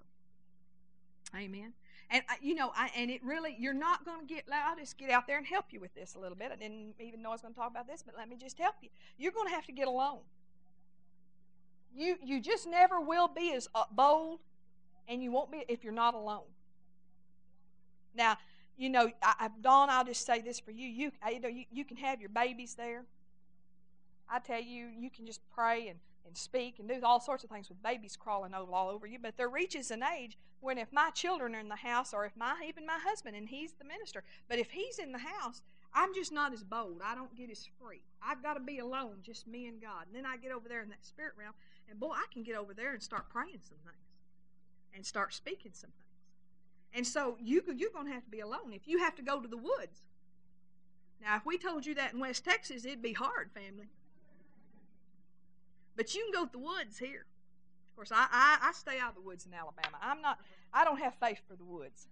Amen. 1.36 1.74
And 2.10 2.24
uh, 2.28 2.34
you 2.42 2.56
know, 2.56 2.72
I, 2.76 2.90
and 2.98 3.12
it 3.12 3.24
really, 3.24 3.56
you're 3.58 3.74
not 3.74 4.04
going 4.04 4.22
to 4.22 4.26
get. 4.26 4.46
I'll 4.52 4.76
just 4.76 4.98
get 4.98 5.12
out 5.12 5.28
there 5.28 5.38
and 5.38 5.46
help 5.46 5.66
you 5.70 5.80
with 5.80 5.94
this 5.94 6.16
a 6.16 6.20
little 6.20 6.36
bit. 6.36 6.52
I 6.52 6.56
didn't 6.56 6.96
even 7.00 7.22
know 7.22 7.30
I 7.30 7.34
was 7.34 7.42
going 7.42 7.54
to 7.54 7.60
talk 7.60 7.70
about 7.70 7.88
this, 7.88 8.04
but 8.04 8.16
let 8.18 8.28
me 8.28 8.36
just 8.36 8.58
help 8.58 8.76
you. 8.82 8.90
You're 9.18 9.32
going 9.32 9.48
to 9.48 9.54
have 9.54 9.66
to 9.68 9.72
get 9.72 9.88
alone. 9.88 10.20
You 11.96 12.18
you 12.24 12.40
just 12.40 12.68
never 12.68 13.00
will 13.00 13.28
be 13.28 13.54
as 13.54 13.68
uh, 13.74 13.86
bold, 13.92 14.40
and 15.08 15.24
you 15.24 15.32
won't 15.32 15.52
be 15.52 15.66
if 15.68 15.84
you're 15.84 15.94
not 15.94 16.14
alone. 16.14 16.44
Now, 18.16 18.38
you 18.78 18.90
know, 18.90 19.12
I, 19.22 19.50
Dawn, 19.62 19.90
I'll 19.90 20.06
just 20.06 20.26
say 20.26 20.42
this 20.42 20.60
for 20.60 20.72
you. 20.72 20.88
You, 20.88 21.12
you 21.30 21.40
know, 21.40 21.50
you, 21.50 21.66
you 21.72 21.84
can 21.84 21.98
have 21.98 22.22
your 22.22 22.30
babies 22.30 22.76
there. 22.76 23.04
I 24.30 24.40
tell 24.40 24.62
you, 24.62 24.88
you 24.98 25.10
can 25.10 25.26
just 25.26 25.42
pray 25.54 25.90
and, 25.90 26.00
and 26.26 26.38
speak 26.38 26.80
and 26.80 26.88
do 26.88 27.00
all 27.04 27.20
sorts 27.20 27.44
of 27.44 27.50
things 27.50 27.68
with 27.68 27.82
babies 27.84 28.16
crawling 28.16 28.54
all, 28.54 28.74
all 28.74 28.90
over 28.90 29.06
you. 29.06 29.20
But 29.22 29.36
there 29.36 29.50
reaches 29.50 29.92
an 29.92 30.02
age 30.04 30.38
when 30.62 30.78
if 30.78 30.94
my 30.94 31.10
children 31.10 31.56
are 31.56 31.60
in 31.60 31.68
the 31.68 31.76
house, 31.76 32.14
or 32.14 32.26
if 32.26 32.36
my 32.38 32.56
even 32.68 32.86
my 32.86 33.00
husband 33.04 33.36
and 33.36 33.50
he's 33.50 33.74
the 33.74 33.86
minister, 33.86 34.24
but 34.48 34.60
if 34.60 34.72
he's 34.72 34.98
in 34.98 35.12
the 35.12 35.20
house, 35.20 35.62
I'm 35.94 36.14
just 36.14 36.32
not 36.32 36.54
as 36.54 36.64
bold. 36.64 37.02
I 37.04 37.16
don't 37.16 37.36
get 37.36 37.50
as 37.50 37.68
free. 37.82 38.02
I've 38.22 38.44
got 38.44 38.54
to 38.54 38.60
be 38.60 38.80
alone, 38.80 39.18
just 39.24 39.48
me 39.48 39.68
and 39.68 39.82
God. 39.82 40.06
And 40.08 40.16
then 40.16 40.26
I 40.26 40.38
get 40.38 40.52
over 40.52 40.70
there 40.70 40.84
in 40.84 40.90
that 40.90 41.06
spirit 41.06 41.34
realm, 41.38 41.54
and 41.90 42.00
boy, 42.00 42.12
I 42.14 42.26
can 42.32 42.44
get 42.44 42.56
over 42.56 42.74
there 42.74 42.94
and 42.94 43.02
start 43.02 43.30
praying 43.30 43.60
some 43.62 43.78
things 43.84 43.98
and 44.94 45.06
start 45.06 45.34
speaking 45.34 45.72
some 45.74 45.90
things. 45.90 46.06
And 46.94 47.06
so 47.06 47.38
you, 47.40 47.62
you're 47.76 47.92
going 47.92 48.08
to 48.08 48.14
have 48.14 48.26
to 48.26 48.32
be 48.32 48.40
alone. 48.40 48.74
If 48.74 48.88
you 48.88 49.00
have 49.00 49.16
to 49.16 49.22
go 49.22 49.40
to 49.40 49.48
the 49.48 49.58
woods, 49.58 50.02
now 51.22 51.36
if 51.36 51.46
we 51.46 51.58
told 51.58 51.86
you 51.86 51.96
that 51.96 52.14
in 52.14 52.20
West 52.20 52.46
Texas, 52.46 52.86
it'd 52.86 53.02
be 53.02 53.14
hard, 53.14 53.52
family. 53.54 53.90
But 55.96 56.16
you 56.16 56.24
can 56.24 56.42
go 56.42 56.46
to 56.46 56.52
the 56.52 56.60
woods 56.60 56.98
here. 56.98 57.26
Of 57.92 57.96
course, 57.96 58.12
I, 58.12 58.28
I, 58.32 58.70
I 58.70 58.72
stay 58.72 59.00
out 59.00 59.10
of 59.10 59.16
the 59.16 59.22
woods 59.22 59.46
in 59.46 59.54
Alabama. 59.54 59.98
I'm 60.02 60.22
not. 60.22 60.40
I 60.74 60.86
don't 60.86 61.00
have 61.00 61.14
faith 61.16 61.42
for 61.48 61.56
the 61.56 61.66
woods. 61.66 62.08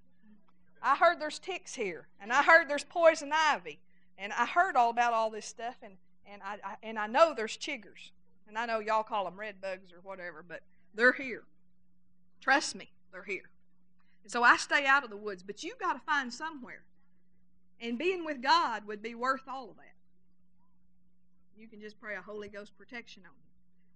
I 0.82 0.96
heard 0.96 1.20
there's 1.20 1.40
ticks 1.40 1.74
here, 1.74 2.08
and 2.20 2.34
I 2.34 2.44
heard 2.44 2.68
there's 2.68 2.84
poison 2.84 3.32
ivy, 3.34 3.80
and 4.18 4.34
I 4.34 4.46
heard 4.46 4.76
all 4.76 4.90
about 4.90 5.14
all 5.14 5.30
this 5.30 5.46
stuff, 5.46 5.78
and 5.82 5.94
and 6.30 6.42
I, 6.44 6.58
I 6.64 6.76
and 6.84 7.00
I 7.00 7.08
know 7.08 7.34
there's 7.34 7.58
chiggers. 7.58 8.12
And 8.48 8.58
I 8.58 8.66
know 8.66 8.80
y'all 8.80 9.04
call 9.04 9.26
them 9.26 9.40
red 9.40 9.62
bugs 9.62 9.92
or 9.92 10.00
whatever, 10.02 10.44
but 10.48 10.62
they're 10.94 11.14
here. 11.14 11.44
Trust 12.42 12.76
me, 12.76 12.90
they're 13.12 13.24
here. 13.24 13.50
And 14.24 14.32
so 14.32 14.44
I 14.44 14.58
stay 14.58 14.86
out 14.86 15.04
of 15.04 15.10
the 15.10 15.18
woods, 15.18 15.44
but 15.44 15.64
you've 15.64 15.80
got 15.80 15.94
to 15.94 16.00
find 16.00 16.34
somewhere. 16.34 16.84
And 17.80 17.98
being 17.98 18.26
with 18.26 18.42
God 18.42 18.88
would 18.88 19.02
be 19.02 19.16
worth 19.16 19.44
all 19.48 19.70
of 19.70 19.78
that. 19.78 19.96
You 21.58 21.68
can 21.68 21.82
just 21.82 22.00
pray 22.00 22.16
a 22.16 22.22
Holy 22.22 22.50
Ghost 22.50 22.78
protection 22.78 23.24
on 23.26 23.32
you. 23.36 23.52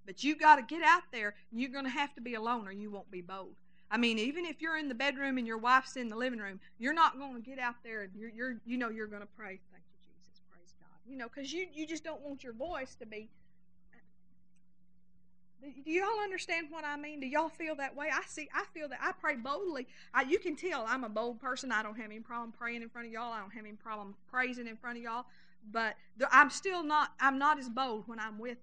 But 0.06 0.24
you've 0.24 0.40
got 0.40 0.56
to 0.56 0.64
get 0.64 0.84
out 0.84 1.04
there. 1.12 1.36
You're 1.52 1.70
going 1.70 1.86
to 1.86 1.92
have 1.92 2.14
to 2.16 2.22
be 2.22 2.34
alone 2.34 2.68
or 2.68 2.72
you 2.72 2.90
won't 2.90 3.12
be 3.12 3.22
bold. 3.22 3.56
I 3.90 3.98
mean, 3.98 4.18
even 4.20 4.46
if 4.46 4.62
you're 4.62 4.78
in 4.78 4.88
the 4.88 4.96
bedroom 4.96 5.38
and 5.38 5.46
your 5.46 5.58
wife's 5.58 5.98
in 5.98 6.08
the 6.08 6.16
living 6.16 6.40
room, 6.40 6.60
you're 6.80 6.94
not 6.94 7.20
going 7.20 7.36
to 7.36 7.42
get 7.42 7.60
out 7.60 7.76
there 7.84 8.04
and 8.04 8.12
you're, 8.16 8.30
you're 8.30 8.56
you 8.66 8.78
know 8.78 8.90
you're 8.90 9.08
going 9.08 9.22
to 9.22 9.28
pray. 9.38 9.60
Thank 9.72 9.84
you, 9.92 10.14
Jesus. 10.14 10.42
Praise 10.50 10.74
God. 10.80 10.98
You 11.06 11.18
know, 11.18 11.28
because 11.28 11.52
you 11.52 11.68
you 11.74 11.86
just 11.86 12.04
don't 12.04 12.22
want 12.22 12.42
your 12.42 12.54
voice 12.54 12.96
to 12.96 13.06
be 13.06 13.30
do 15.62 15.91
y'all 15.91 16.19
understand 16.24 16.67
what 16.69 16.84
I 16.86 16.97
mean? 16.97 17.19
Do 17.19 17.28
y'all 17.28 17.50
feel 17.50 17.76
that 17.76 17.95
way? 17.95 18.08
I 18.12 18.21
see. 18.28 18.50
I 18.54 18.65
feel 18.74 18.89
that 18.89 19.00
I 19.02 19.12
pray 19.12 19.36
boldly. 19.36 19.88
I, 20.13 20.24
you 20.24 20.39
can 20.39 20.56
tell 20.56 20.86
I'm 20.88 21.04
a 21.04 21.10
bold 21.10 21.39
person. 21.39 21.71
I 21.71 21.84
don't 21.84 21.97
have 21.97 22.10
any 22.10 22.19
problem 22.19 22.52
praying 22.52 22.82
in 22.82 22.89
front 22.89 23.08
of 23.08 23.13
y'all. 23.13 23.32
I 23.32 23.39
don't 23.39 23.52
have 23.52 23.65
any 23.65 23.76
problem 23.76 24.15
praising 24.30 24.67
in 24.67 24.76
front 24.76 24.97
of 24.97 25.04
y'all. 25.04 25.26
But 25.71 25.95
I'm 26.32 26.50
still 26.50 26.84
not. 26.84 27.12
I'm 27.19 27.38
not 27.38 27.60
as 27.60 27.69
bold 27.69 28.08
when 28.08 28.19
I'm 28.19 28.39
with 28.39 28.58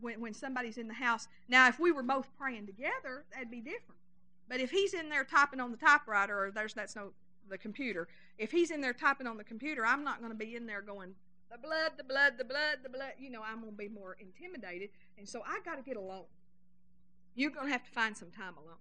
when 0.00 0.20
when 0.20 0.34
somebody's 0.34 0.76
in 0.76 0.88
the 0.88 0.94
house. 0.94 1.28
Now, 1.48 1.68
if 1.68 1.80
we 1.80 1.92
were 1.92 2.02
both 2.02 2.28
praying 2.38 2.66
together, 2.66 3.24
that'd 3.32 3.50
be 3.50 3.60
different. 3.60 4.00
But 4.48 4.60
if 4.60 4.70
he's 4.70 4.94
in 4.94 5.08
there 5.08 5.24
typing 5.24 5.60
on 5.60 5.70
the 5.70 5.76
typewriter, 5.76 6.38
or 6.38 6.50
there's 6.50 6.74
that's 6.74 6.96
no 6.96 7.12
the 7.48 7.58
computer. 7.58 8.08
If 8.36 8.50
he's 8.50 8.70
in 8.70 8.80
there 8.80 8.92
typing 8.92 9.26
on 9.26 9.36
the 9.36 9.44
computer, 9.44 9.84
I'm 9.84 10.04
not 10.04 10.18
going 10.20 10.32
to 10.32 10.38
be 10.38 10.54
in 10.54 10.66
there 10.66 10.82
going 10.82 11.14
the 11.50 11.58
blood, 11.58 11.92
the 11.96 12.04
blood, 12.04 12.34
the 12.38 12.44
blood, 12.44 12.78
the 12.82 12.88
blood. 12.88 13.12
You 13.18 13.30
know, 13.30 13.42
I'm 13.42 13.60
going 13.60 13.72
to 13.72 13.76
be 13.76 13.88
more 13.88 14.16
intimidated. 14.20 14.90
And 15.16 15.28
so 15.28 15.42
I 15.46 15.60
got 15.64 15.76
to 15.76 15.82
get 15.82 15.96
alone. 15.96 16.26
You're 17.34 17.50
going 17.50 17.66
to 17.66 17.72
have 17.72 17.84
to 17.84 17.90
find 17.90 18.16
some 18.16 18.30
time 18.30 18.54
alone. 18.56 18.78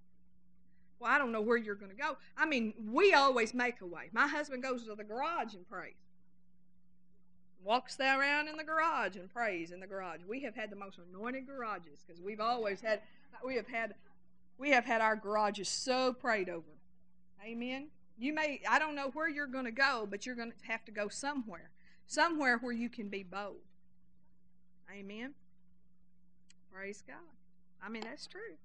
Well, 0.99 1.11
I 1.11 1.17
don't 1.17 1.31
know 1.31 1.41
where 1.41 1.57
you're 1.57 1.75
going 1.75 1.91
to 1.91 1.97
go. 1.97 2.17
I 2.35 2.45
mean, 2.45 2.73
we 2.91 3.13
always 3.13 3.53
make 3.53 3.81
a 3.81 3.85
way. 3.85 4.09
My 4.11 4.27
husband 4.27 4.63
goes 4.63 4.85
to 4.85 4.95
the 4.95 5.03
garage 5.03 5.53
and 5.53 5.67
prays. 5.69 5.93
Walks 7.63 7.95
there 7.95 8.19
around 8.19 8.47
in 8.47 8.57
the 8.57 8.63
garage 8.63 9.15
and 9.15 9.31
prays 9.31 9.71
in 9.71 9.79
the 9.79 9.87
garage. 9.87 10.21
We 10.27 10.41
have 10.41 10.55
had 10.55 10.71
the 10.71 10.75
most 10.75 10.97
anointed 10.97 11.45
garages 11.45 12.03
because 12.05 12.21
we've 12.21 12.39
always 12.39 12.81
had, 12.81 13.01
we 13.45 13.55
have 13.55 13.67
had, 13.67 13.93
we 14.57 14.71
have 14.71 14.85
had 14.85 15.01
our 15.01 15.15
garages 15.15 15.69
so 15.69 16.13
prayed 16.13 16.49
over. 16.49 16.77
Amen. 17.45 17.89
You 18.17 18.33
may, 18.33 18.61
I 18.67 18.79
don't 18.79 18.95
know 18.95 19.11
where 19.13 19.29
you're 19.29 19.47
going 19.47 19.65
to 19.65 19.71
go, 19.71 20.07
but 20.09 20.25
you're 20.25 20.35
going 20.35 20.51
to 20.51 20.67
have 20.67 20.83
to 20.85 20.91
go 20.91 21.09
somewhere 21.09 21.69
somewhere 22.07 22.57
where 22.57 22.73
you 22.73 22.89
can 22.89 23.09
be 23.09 23.23
bold. 23.23 23.61
Amen. 24.91 25.33
Praise 26.73 27.03
God. 27.05 27.17
I 27.83 27.89
mean, 27.89 28.03
that's 28.03 28.25
true. 28.25 28.55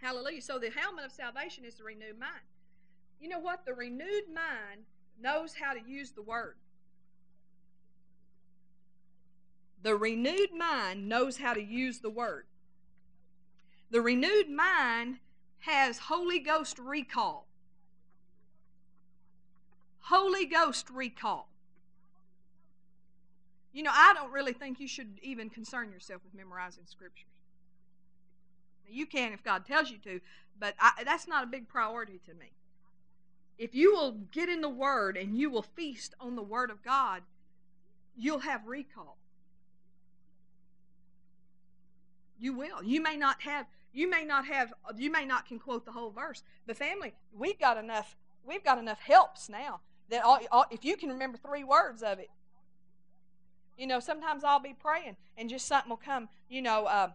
Hallelujah. 0.00 0.42
So 0.42 0.58
the 0.58 0.70
helmet 0.70 1.04
of 1.04 1.12
salvation 1.12 1.64
is 1.64 1.74
the 1.74 1.84
renewed 1.84 2.18
mind. 2.18 2.32
You 3.20 3.28
know 3.28 3.38
what? 3.38 3.64
The 3.64 3.74
renewed 3.74 4.28
mind 4.34 4.82
knows 5.20 5.54
how 5.54 5.72
to 5.72 5.80
use 5.86 6.12
the 6.12 6.22
word. 6.22 6.56
The 9.82 9.94
renewed 9.94 10.52
mind 10.56 11.08
knows 11.08 11.36
how 11.36 11.52
to 11.52 11.62
use 11.62 12.00
the 12.00 12.10
word. 12.10 12.46
The 13.90 14.00
renewed 14.00 14.50
mind 14.50 15.18
has 15.60 15.98
Holy 15.98 16.38
Ghost 16.38 16.78
recall. 16.78 17.46
Holy 20.00 20.46
Ghost 20.46 20.90
recall. 20.90 21.48
You 23.74 23.82
know, 23.82 23.90
I 23.92 24.14
don't 24.14 24.32
really 24.32 24.52
think 24.52 24.78
you 24.78 24.86
should 24.86 25.18
even 25.20 25.50
concern 25.50 25.90
yourself 25.90 26.22
with 26.24 26.32
memorizing 26.32 26.84
scriptures. 26.86 27.26
You 28.88 29.04
can 29.04 29.32
if 29.32 29.42
God 29.42 29.66
tells 29.66 29.90
you 29.90 29.98
to, 29.98 30.20
but 30.58 30.74
I, 30.78 31.02
that's 31.04 31.26
not 31.26 31.42
a 31.42 31.48
big 31.48 31.66
priority 31.68 32.20
to 32.26 32.34
me. 32.34 32.52
If 33.58 33.74
you 33.74 33.92
will 33.92 34.12
get 34.32 34.48
in 34.48 34.60
the 34.60 34.68
Word 34.68 35.16
and 35.16 35.36
you 35.36 35.50
will 35.50 35.62
feast 35.62 36.14
on 36.20 36.36
the 36.36 36.42
Word 36.42 36.70
of 36.70 36.84
God, 36.84 37.22
you'll 38.16 38.40
have 38.40 38.66
recall. 38.66 39.16
You 42.38 42.52
will. 42.52 42.82
You 42.82 43.00
may 43.00 43.16
not 43.16 43.42
have. 43.42 43.66
You 43.92 44.08
may 44.08 44.24
not 44.24 44.46
have. 44.46 44.72
You 44.96 45.10
may 45.10 45.24
not 45.24 45.46
can 45.46 45.58
quote 45.58 45.84
the 45.84 45.92
whole 45.92 46.10
verse. 46.10 46.42
But 46.66 46.76
family, 46.76 47.14
we've 47.36 47.58
got 47.58 47.76
enough. 47.76 48.16
We've 48.46 48.62
got 48.62 48.78
enough 48.78 49.00
helps 49.00 49.48
now 49.48 49.80
that 50.10 50.22
all, 50.22 50.38
all, 50.52 50.66
if 50.70 50.84
you 50.84 50.96
can 50.96 51.08
remember 51.08 51.38
three 51.38 51.64
words 51.64 52.02
of 52.02 52.18
it, 52.18 52.28
you 53.76 53.86
know, 53.86 54.00
sometimes 54.00 54.44
I'll 54.44 54.60
be 54.60 54.74
praying 54.74 55.16
and 55.36 55.48
just 55.48 55.66
something 55.66 55.90
will 55.90 55.96
come. 55.96 56.28
You 56.48 56.62
know, 56.62 56.84
uh, 56.86 57.10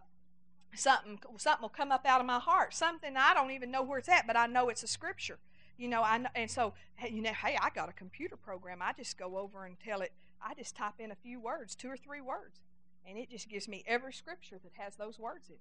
something 0.74 1.18
something 1.38 1.62
will 1.62 1.68
come 1.68 1.92
up 1.92 2.06
out 2.06 2.20
of 2.20 2.26
my 2.26 2.38
heart. 2.38 2.74
Something 2.74 3.16
I 3.16 3.34
don't 3.34 3.50
even 3.50 3.70
know 3.70 3.82
where 3.82 3.98
it's 3.98 4.08
at, 4.08 4.26
but 4.26 4.36
I 4.36 4.46
know 4.46 4.68
it's 4.68 4.82
a 4.82 4.88
scripture. 4.88 5.38
You 5.78 5.88
know, 5.88 6.02
I 6.02 6.18
know, 6.18 6.28
and 6.34 6.50
so 6.50 6.74
you 7.08 7.22
know, 7.22 7.32
hey, 7.32 7.56
I 7.60 7.70
got 7.70 7.88
a 7.88 7.92
computer 7.92 8.36
program. 8.36 8.82
I 8.82 8.92
just 8.92 9.18
go 9.18 9.38
over 9.38 9.64
and 9.64 9.76
tell 9.80 10.02
it. 10.02 10.12
I 10.42 10.54
just 10.54 10.76
type 10.76 10.94
in 10.98 11.10
a 11.10 11.16
few 11.16 11.40
words, 11.40 11.74
two 11.74 11.88
or 11.88 11.96
three 11.96 12.20
words, 12.20 12.60
and 13.06 13.18
it 13.18 13.30
just 13.30 13.48
gives 13.48 13.68
me 13.68 13.84
every 13.86 14.12
scripture 14.12 14.58
that 14.62 14.72
has 14.82 14.96
those 14.96 15.18
words 15.18 15.48
in 15.48 15.54
it. 15.54 15.60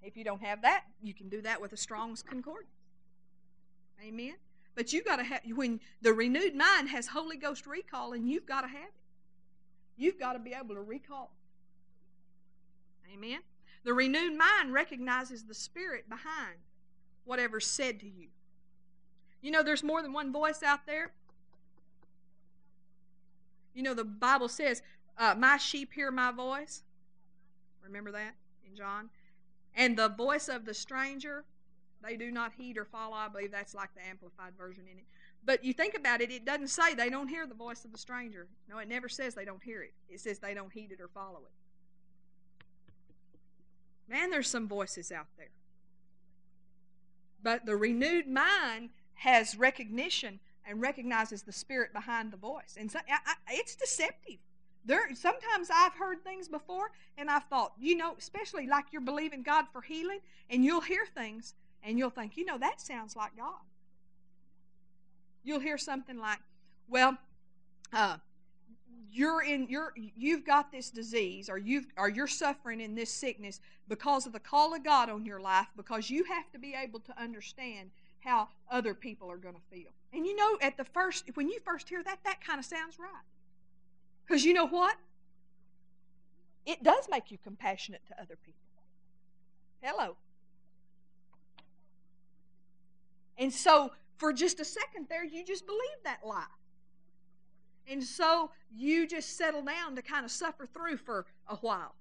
If 0.00 0.16
you 0.16 0.24
don't 0.24 0.42
have 0.42 0.62
that, 0.62 0.84
you 1.02 1.12
can 1.12 1.28
do 1.28 1.42
that 1.42 1.60
with 1.60 1.72
a 1.72 1.76
Strong's 1.76 2.22
Concordance. 2.22 2.70
Amen. 4.00 4.36
But 4.78 4.92
you 4.92 5.02
got 5.02 5.16
to 5.16 5.24
have 5.24 5.40
when 5.56 5.80
the 6.02 6.12
renewed 6.12 6.54
mind 6.54 6.90
has 6.90 7.08
Holy 7.08 7.36
Ghost 7.36 7.66
recall, 7.66 8.12
and 8.12 8.30
you've 8.30 8.46
got 8.46 8.60
to 8.60 8.68
have 8.68 8.76
it. 8.76 8.94
You've 9.96 10.20
got 10.20 10.34
to 10.34 10.38
be 10.38 10.54
able 10.54 10.76
to 10.76 10.80
recall. 10.80 11.32
Amen. 13.12 13.40
The 13.82 13.92
renewed 13.92 14.38
mind 14.38 14.72
recognizes 14.72 15.42
the 15.42 15.52
spirit 15.52 16.08
behind 16.08 16.58
whatever's 17.24 17.66
said 17.66 17.98
to 17.98 18.06
you. 18.06 18.28
You 19.42 19.50
know, 19.50 19.64
there's 19.64 19.82
more 19.82 20.00
than 20.00 20.12
one 20.12 20.30
voice 20.30 20.62
out 20.62 20.86
there. 20.86 21.10
You 23.74 23.82
know, 23.82 23.94
the 23.94 24.04
Bible 24.04 24.48
says, 24.48 24.80
uh, 25.18 25.34
My 25.36 25.56
sheep 25.56 25.92
hear 25.92 26.12
my 26.12 26.30
voice. 26.30 26.84
Remember 27.82 28.12
that 28.12 28.36
in 28.64 28.76
John? 28.76 29.10
And 29.74 29.96
the 29.96 30.08
voice 30.08 30.48
of 30.48 30.66
the 30.66 30.74
stranger, 30.74 31.44
they 32.02 32.16
do 32.16 32.30
not 32.30 32.52
heed 32.56 32.78
or 32.78 32.84
follow. 32.84 33.14
I 33.14 33.28
believe 33.28 33.50
that's 33.50 33.74
like 33.74 33.90
the 33.94 34.06
amplified 34.08 34.52
version 34.56 34.84
in 34.90 34.98
it. 34.98 35.04
But 35.44 35.64
you 35.64 35.72
think 35.72 35.96
about 35.96 36.20
it, 36.20 36.30
it 36.30 36.44
doesn't 36.44 36.68
say 36.68 36.94
they 36.94 37.10
don't 37.10 37.28
hear 37.28 37.46
the 37.46 37.54
voice 37.54 37.84
of 37.84 37.92
the 37.92 37.98
stranger. 37.98 38.46
No, 38.68 38.78
it 38.78 38.88
never 38.88 39.08
says 39.08 39.34
they 39.34 39.44
don't 39.44 39.62
hear 39.62 39.82
it. 39.82 39.92
It 40.08 40.20
says 40.20 40.38
they 40.38 40.54
don't 40.54 40.72
heed 40.72 40.92
it 40.92 41.00
or 41.00 41.08
follow 41.08 41.40
it. 41.40 41.52
Man, 44.10 44.30
there's 44.30 44.48
some 44.48 44.68
voices 44.68 45.12
out 45.12 45.26
there. 45.36 45.50
But 47.42 47.66
the 47.66 47.76
renewed 47.76 48.26
mind 48.26 48.90
has 49.14 49.56
recognition 49.56 50.40
and 50.66 50.80
recognizes 50.80 51.42
the 51.42 51.52
spirit 51.52 51.92
behind 51.92 52.32
the 52.32 52.36
voice. 52.36 52.76
And 52.78 52.90
so 52.90 52.98
I, 53.08 53.18
I, 53.26 53.34
it's 53.50 53.74
deceptive. 53.74 54.38
There, 54.84 55.14
sometimes 55.14 55.68
I've 55.74 55.94
heard 55.94 56.22
things 56.24 56.48
before 56.48 56.90
and 57.16 57.28
I've 57.28 57.44
thought, 57.44 57.72
you 57.78 57.96
know, 57.96 58.14
especially 58.18 58.66
like 58.66 58.86
you're 58.92 59.02
believing 59.02 59.42
God 59.42 59.66
for 59.72 59.82
healing, 59.82 60.20
and 60.48 60.64
you'll 60.64 60.80
hear 60.80 61.04
things 61.14 61.54
and 61.82 61.98
you'll 61.98 62.10
think, 62.10 62.36
you 62.36 62.44
know, 62.44 62.58
that 62.58 62.80
sounds 62.80 63.16
like 63.16 63.36
God. 63.36 63.60
You'll 65.44 65.60
hear 65.60 65.78
something 65.78 66.18
like, 66.18 66.38
well, 66.88 67.16
uh, 67.92 68.16
you're 69.10 69.42
in 69.42 69.66
you're 69.68 69.92
you've 69.96 70.44
got 70.44 70.70
this 70.70 70.90
disease 70.90 71.48
or 71.48 71.58
you've 71.58 71.86
or 71.96 72.08
you're 72.08 72.26
suffering 72.26 72.80
in 72.80 72.94
this 72.94 73.10
sickness 73.10 73.60
because 73.88 74.26
of 74.26 74.32
the 74.32 74.40
call 74.40 74.74
of 74.74 74.84
God 74.84 75.08
on 75.08 75.24
your 75.24 75.40
life 75.40 75.66
because 75.76 76.10
you 76.10 76.24
have 76.24 76.50
to 76.52 76.58
be 76.58 76.74
able 76.74 77.00
to 77.00 77.20
understand 77.20 77.90
how 78.20 78.48
other 78.70 78.94
people 78.94 79.30
are 79.30 79.36
going 79.36 79.54
to 79.54 79.60
feel. 79.76 79.90
And 80.12 80.26
you 80.26 80.36
know 80.36 80.58
at 80.60 80.76
the 80.76 80.84
first 80.84 81.30
when 81.34 81.48
you 81.48 81.58
first 81.64 81.88
hear 81.88 82.02
that 82.02 82.18
that 82.24 82.44
kind 82.44 82.58
of 82.58 82.64
sounds 82.64 82.98
right. 82.98 83.08
Cuz 84.28 84.44
you 84.44 84.52
know 84.52 84.66
what? 84.66 84.96
It 86.66 86.82
does 86.82 87.08
make 87.10 87.30
you 87.30 87.38
compassionate 87.38 88.02
to 88.08 88.20
other 88.20 88.36
people. 88.36 88.60
Hello. 89.80 90.16
And 93.38 93.52
so 93.52 93.92
for 94.16 94.32
just 94.32 94.60
a 94.60 94.64
second 94.64 95.06
there 95.08 95.24
you 95.24 95.44
just 95.44 95.66
believe 95.66 96.02
that 96.04 96.20
lie. 96.24 96.44
And 97.86 98.04
so 98.04 98.50
you 98.74 99.06
just 99.06 99.36
settle 99.36 99.62
down 99.62 99.96
to 99.96 100.02
kind 100.02 100.24
of 100.24 100.30
suffer 100.30 100.66
through 100.66 100.98
for 100.98 101.24
a 101.46 101.56
while. 101.56 101.94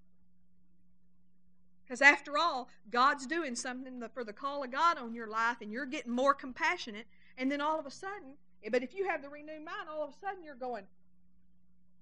Because 1.85 2.01
after 2.01 2.37
all, 2.37 2.67
God's 2.91 3.25
doing 3.25 3.55
something 3.55 4.03
for 4.13 4.25
the 4.25 4.33
call 4.33 4.65
of 4.65 4.71
God 4.71 4.97
on 4.97 5.13
your 5.13 5.27
life, 5.27 5.57
and 5.61 5.71
you're 5.71 5.85
getting 5.85 6.11
more 6.11 6.33
compassionate. 6.33 7.05
And 7.37 7.49
then 7.49 7.61
all 7.61 7.79
of 7.79 7.85
a 7.85 7.91
sudden, 7.91 8.35
eh, 8.61 8.69
but 8.69 8.83
if 8.83 8.93
you 8.93 9.07
have 9.07 9.21
the 9.21 9.29
renewed 9.29 9.63
mind, 9.63 9.87
all 9.89 10.03
of 10.03 10.09
a 10.09 10.19
sudden 10.19 10.43
you're 10.43 10.55
going, 10.55 10.83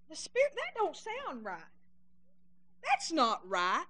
the 0.09 0.15
Spirit, 0.15 0.53
that 0.55 0.73
don't 0.75 0.95
sound 0.95 1.45
right. 1.45 1.59
That's 2.83 3.11
not 3.11 3.47
right. 3.47 3.85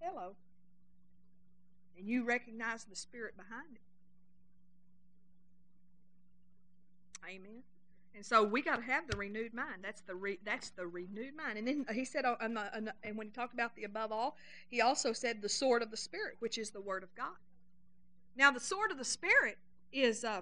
Hello. 0.00 0.34
And 2.00 2.08
you 2.08 2.24
recognize 2.24 2.84
the 2.84 2.96
Spirit 2.96 3.36
behind 3.36 3.74
it. 3.74 3.82
Amen. 7.28 7.62
And 8.14 8.24
so 8.24 8.42
we 8.42 8.62
got 8.62 8.76
to 8.76 8.82
have 8.82 9.06
the 9.06 9.18
renewed 9.18 9.52
mind. 9.52 9.82
That's 9.82 10.00
the 10.00 10.14
re, 10.14 10.38
that's 10.42 10.70
the 10.70 10.86
renewed 10.86 11.36
mind. 11.36 11.58
And 11.58 11.68
then 11.68 11.84
he 11.92 12.06
said, 12.06 12.24
on 12.24 12.54
the, 12.54 12.74
on 12.74 12.86
the, 12.86 12.94
and 13.04 13.18
when 13.18 13.26
he 13.26 13.32
talked 13.32 13.52
about 13.52 13.76
the 13.76 13.84
above 13.84 14.12
all, 14.12 14.38
he 14.70 14.80
also 14.80 15.12
said 15.12 15.42
the 15.42 15.48
sword 15.48 15.82
of 15.82 15.90
the 15.90 15.96
spirit, 15.98 16.36
which 16.38 16.56
is 16.56 16.70
the 16.70 16.80
word 16.80 17.02
of 17.02 17.14
God. 17.14 17.36
Now, 18.34 18.50
the 18.50 18.60
sword 18.60 18.90
of 18.90 18.96
the 18.96 19.04
spirit 19.04 19.58
is 19.92 20.24
uh, 20.24 20.40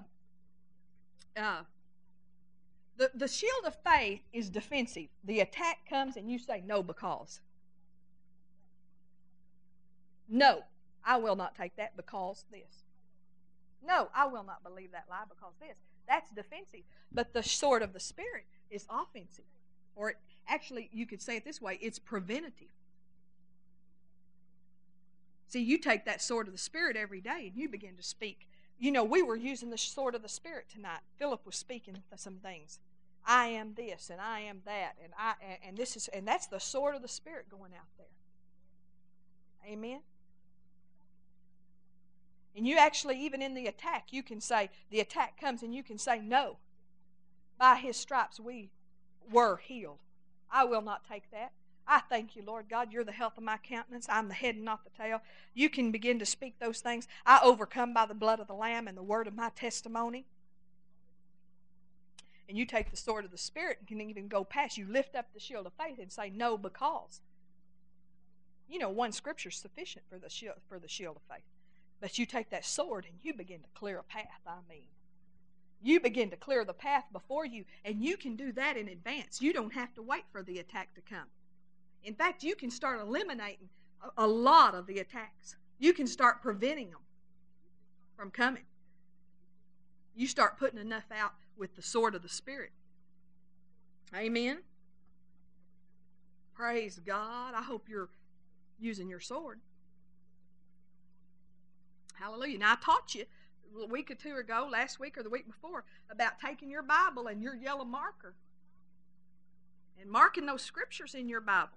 uh, 1.37 1.63
the 2.99 3.11
the 3.17 3.29
shield 3.29 3.65
of 3.67 3.77
faith 3.85 4.21
is 4.33 4.49
defensive. 4.49 5.09
The 5.25 5.41
attack 5.41 5.79
comes, 5.91 6.17
and 6.17 6.31
you 6.31 6.39
say 6.39 6.63
no 6.65 6.85
because. 6.85 7.41
No, 10.29 10.63
I 11.09 11.17
will 11.17 11.37
not 11.37 11.55
take 11.55 11.75
that 11.77 11.97
because 11.97 12.45
this. 12.53 12.85
No, 13.85 14.11
I 14.15 14.27
will 14.27 14.45
not 14.45 14.63
believe 14.63 14.93
that 14.93 15.07
lie 15.09 15.25
because 15.27 15.55
this. 15.59 15.79
That's 16.07 16.31
defensive. 16.31 16.83
But 17.11 17.33
the 17.33 17.43
sword 17.43 17.83
of 17.83 17.95
the 17.95 18.01
Spirit 18.01 18.45
is 18.71 18.87
offensive. 18.91 19.47
Or 19.97 20.11
it, 20.11 20.17
actually, 20.47 20.91
you 20.93 21.07
could 21.07 21.23
say 21.23 21.39
it 21.39 21.47
this 21.47 21.63
way 21.63 21.79
it's 21.81 21.99
preventative. 21.99 22.69
See, 25.47 25.63
you 25.63 25.79
take 25.79 26.05
that 26.05 26.21
sword 26.21 26.47
of 26.47 26.53
the 26.53 26.59
Spirit 26.59 26.95
every 26.95 27.23
day 27.23 27.47
and 27.49 27.57
you 27.57 27.71
begin 27.71 27.97
to 27.97 28.03
speak. 28.03 28.47
You 28.79 28.93
know, 28.93 29.03
we 29.03 29.23
were 29.23 29.35
using 29.35 29.71
the 29.71 29.79
sword 29.79 30.15
of 30.15 30.21
the 30.21 30.29
Spirit 30.29 30.67
tonight. 30.71 31.01
Philip 31.19 31.47
was 31.47 31.57
speaking 31.57 31.97
some 32.17 32.37
things. 32.37 32.81
I 33.27 33.47
am 33.47 33.73
this 33.75 34.11
and 34.11 34.21
I 34.21 34.41
am 34.41 34.61
that 34.67 34.93
and 35.03 35.15
I 35.19 35.35
and 35.67 35.75
this 35.75 35.97
is 35.97 36.09
and 36.09 36.29
that's 36.29 36.49
the 36.49 36.61
sword 36.61 36.95
of 36.95 37.01
the 37.01 37.09
Spirit 37.09 37.49
going 37.51 37.73
out 37.73 37.89
there. 37.97 38.07
Amen. 39.73 40.01
And 42.59 42.67
you 42.67 42.77
actually, 42.77 43.21
even 43.21 43.41
in 43.41 43.55
the 43.55 43.69
attack, 43.69 44.09
you 44.11 44.25
can 44.25 44.41
say, 44.41 44.69
the 44.91 44.99
attack 44.99 45.41
comes 45.41 45.63
and 45.63 45.73
you 45.73 45.85
can 45.85 45.97
say, 45.97 46.19
no. 46.19 46.57
By 47.57 47.77
his 47.77 47.97
stripes 47.97 48.41
we 48.41 48.71
were 49.31 49.59
healed. 49.59 50.01
I 50.51 50.65
will 50.65 50.83
not 50.83 51.09
take 51.09 51.31
that. 51.31 51.53
I 51.87 52.01
thank 52.01 52.35
you, 52.35 52.43
Lord 52.45 52.67
God. 52.69 52.93
You're 52.93 53.05
the 53.05 53.13
health 53.13 53.39
of 53.39 53.45
my 53.45 53.59
countenance. 53.59 54.09
I'm 54.11 54.27
the 54.27 54.35
head 54.35 54.57
and 54.57 54.65
not 54.65 54.81
the 54.83 54.91
tail. 54.91 55.23
You 55.55 55.71
can 55.71 55.93
begin 55.93 56.19
to 56.19 56.27
speak 56.27 56.59
those 56.59 56.81
things. 56.81 57.07
I 57.25 57.39
overcome 57.45 57.95
by 57.95 58.07
the 58.07 58.15
blood 58.15 58.41
of 58.41 58.49
the 58.49 58.55
Lamb 58.55 58.89
and 58.89 58.99
the 58.99 59.05
word 59.05 59.29
of 59.29 59.37
my 59.37 59.51
testimony. 59.51 60.27
And 62.49 62.59
you 62.59 62.67
take 62.67 62.91
the 62.91 62.97
sword 62.97 63.25
of 63.25 63.31
the 63.31 63.39
Spirit 63.39 63.77
and 63.79 63.87
can 63.87 64.01
even 64.01 64.27
go 64.27 64.43
past. 64.43 64.77
You 64.77 64.89
lift 64.89 65.15
up 65.15 65.27
the 65.33 65.39
shield 65.39 65.67
of 65.67 65.75
faith 65.75 66.01
and 66.01 66.11
say, 66.11 66.29
No, 66.29 66.59
because. 66.59 67.21
You 68.69 68.81
know, 68.81 68.91
one 68.91 69.13
scripture 69.13 69.51
is 69.51 69.55
sufficient 69.55 70.07
for 70.11 70.19
the 70.19 70.29
shield, 70.29 70.57
for 70.69 70.81
the 70.81 70.89
shield 70.89 71.15
of 71.15 71.23
faith. 71.33 71.45
But 72.01 72.19
you 72.19 72.27
take 72.27 72.51
that 72.51 72.65
sword 72.65 73.07
and 73.07 73.15
you 73.23 73.35
begin 73.35 73.61
to 73.61 73.69
clear 73.75 73.99
a 73.99 74.05
path, 74.05 74.41
I 74.47 74.59
mean. 74.69 74.89
You 75.83 76.01
begin 76.01 76.31
to 76.31 76.37
clear 76.37 76.65
the 76.65 76.73
path 76.73 77.05
before 77.13 77.45
you, 77.45 77.65
and 77.85 78.03
you 78.03 78.17
can 78.17 78.37
do 78.37 78.53
that 78.53 78.77
in 78.77 78.89
advance. 78.89 79.41
You 79.41 79.53
don't 79.53 79.75
have 79.75 79.95
to 79.95 80.03
wait 80.03 80.25
for 80.33 80.43
the 80.43 80.59
attack 80.59 80.95
to 80.95 81.01
come. 81.01 81.27
In 82.03 82.15
fact, 82.15 82.43
you 82.43 82.55
can 82.57 82.71
start 82.71 83.01
eliminating 83.01 83.69
a, 84.17 84.27
lot 84.27 84.75
of 84.75 84.87
the 84.87 84.99
attacks. 84.99 85.57
You 85.79 85.93
can 85.93 86.07
start 86.07 86.43
preventing 86.43 86.91
them 86.91 87.01
from 88.17 88.31
coming. 88.31 88.65
You 90.17 90.27
start 90.27 90.59
putting 90.59 90.81
enough 90.81 91.07
out 91.17 91.33
with 91.57 91.77
the 91.77 91.83
sword 91.83 92.15
of 92.15 92.23
the 92.23 92.29
Spirit. 92.29 92.71
Amen. 94.17 94.59
Praise 96.55 97.01
God. 97.05 97.55
I 97.55 97.63
hope 97.63 97.89
you're 97.89 98.09
using 98.81 99.09
your 99.09 99.21
sword. 99.21 99.61
Hallelujah. 102.21 102.59
Now, 102.59 102.73
I 102.73 102.77
taught 102.77 103.15
you 103.15 103.25
a 103.81 103.87
week 103.87 104.11
or 104.11 104.15
two 104.15 104.37
ago, 104.37 104.69
last 104.71 104.99
week 104.99 105.17
or 105.17 105.23
the 105.23 105.31
week 105.31 105.47
before, 105.47 105.85
about 106.11 106.41
taking 106.45 106.71
your 106.71 106.83
Bible 106.83 107.27
and 107.27 107.43
your 107.43 107.55
yellow 107.55 107.85
marker 107.85 108.35
and 110.01 110.11
marking 110.11 110.47
those 110.47 110.63
scriptures 110.63 111.15
in 111.15 111.29
your 111.29 111.41
Bible. 111.41 111.71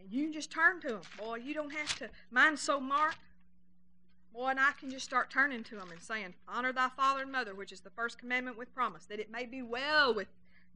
And 0.00 0.12
you 0.12 0.24
can 0.24 0.32
just 0.32 0.50
turn 0.50 0.80
to 0.82 0.88
them. 0.88 1.00
Boy, 1.18 1.36
you 1.36 1.54
don't 1.54 1.72
have 1.72 1.98
to. 1.98 2.10
Mine's 2.30 2.60
so 2.60 2.80
marked. 2.80 3.18
Boy, 4.32 4.48
and 4.48 4.60
I 4.60 4.72
can 4.78 4.90
just 4.90 5.04
start 5.04 5.30
turning 5.30 5.62
to 5.64 5.76
them 5.76 5.90
and 5.92 6.02
saying, 6.02 6.34
Honor 6.48 6.72
thy 6.72 6.88
father 6.96 7.22
and 7.22 7.32
mother, 7.32 7.54
which 7.54 7.72
is 7.72 7.80
the 7.80 7.90
first 7.90 8.18
commandment 8.18 8.58
with 8.58 8.74
promise, 8.74 9.06
that 9.06 9.20
it 9.20 9.30
may 9.30 9.46
be 9.46 9.62
well 9.62 10.12
with 10.12 10.28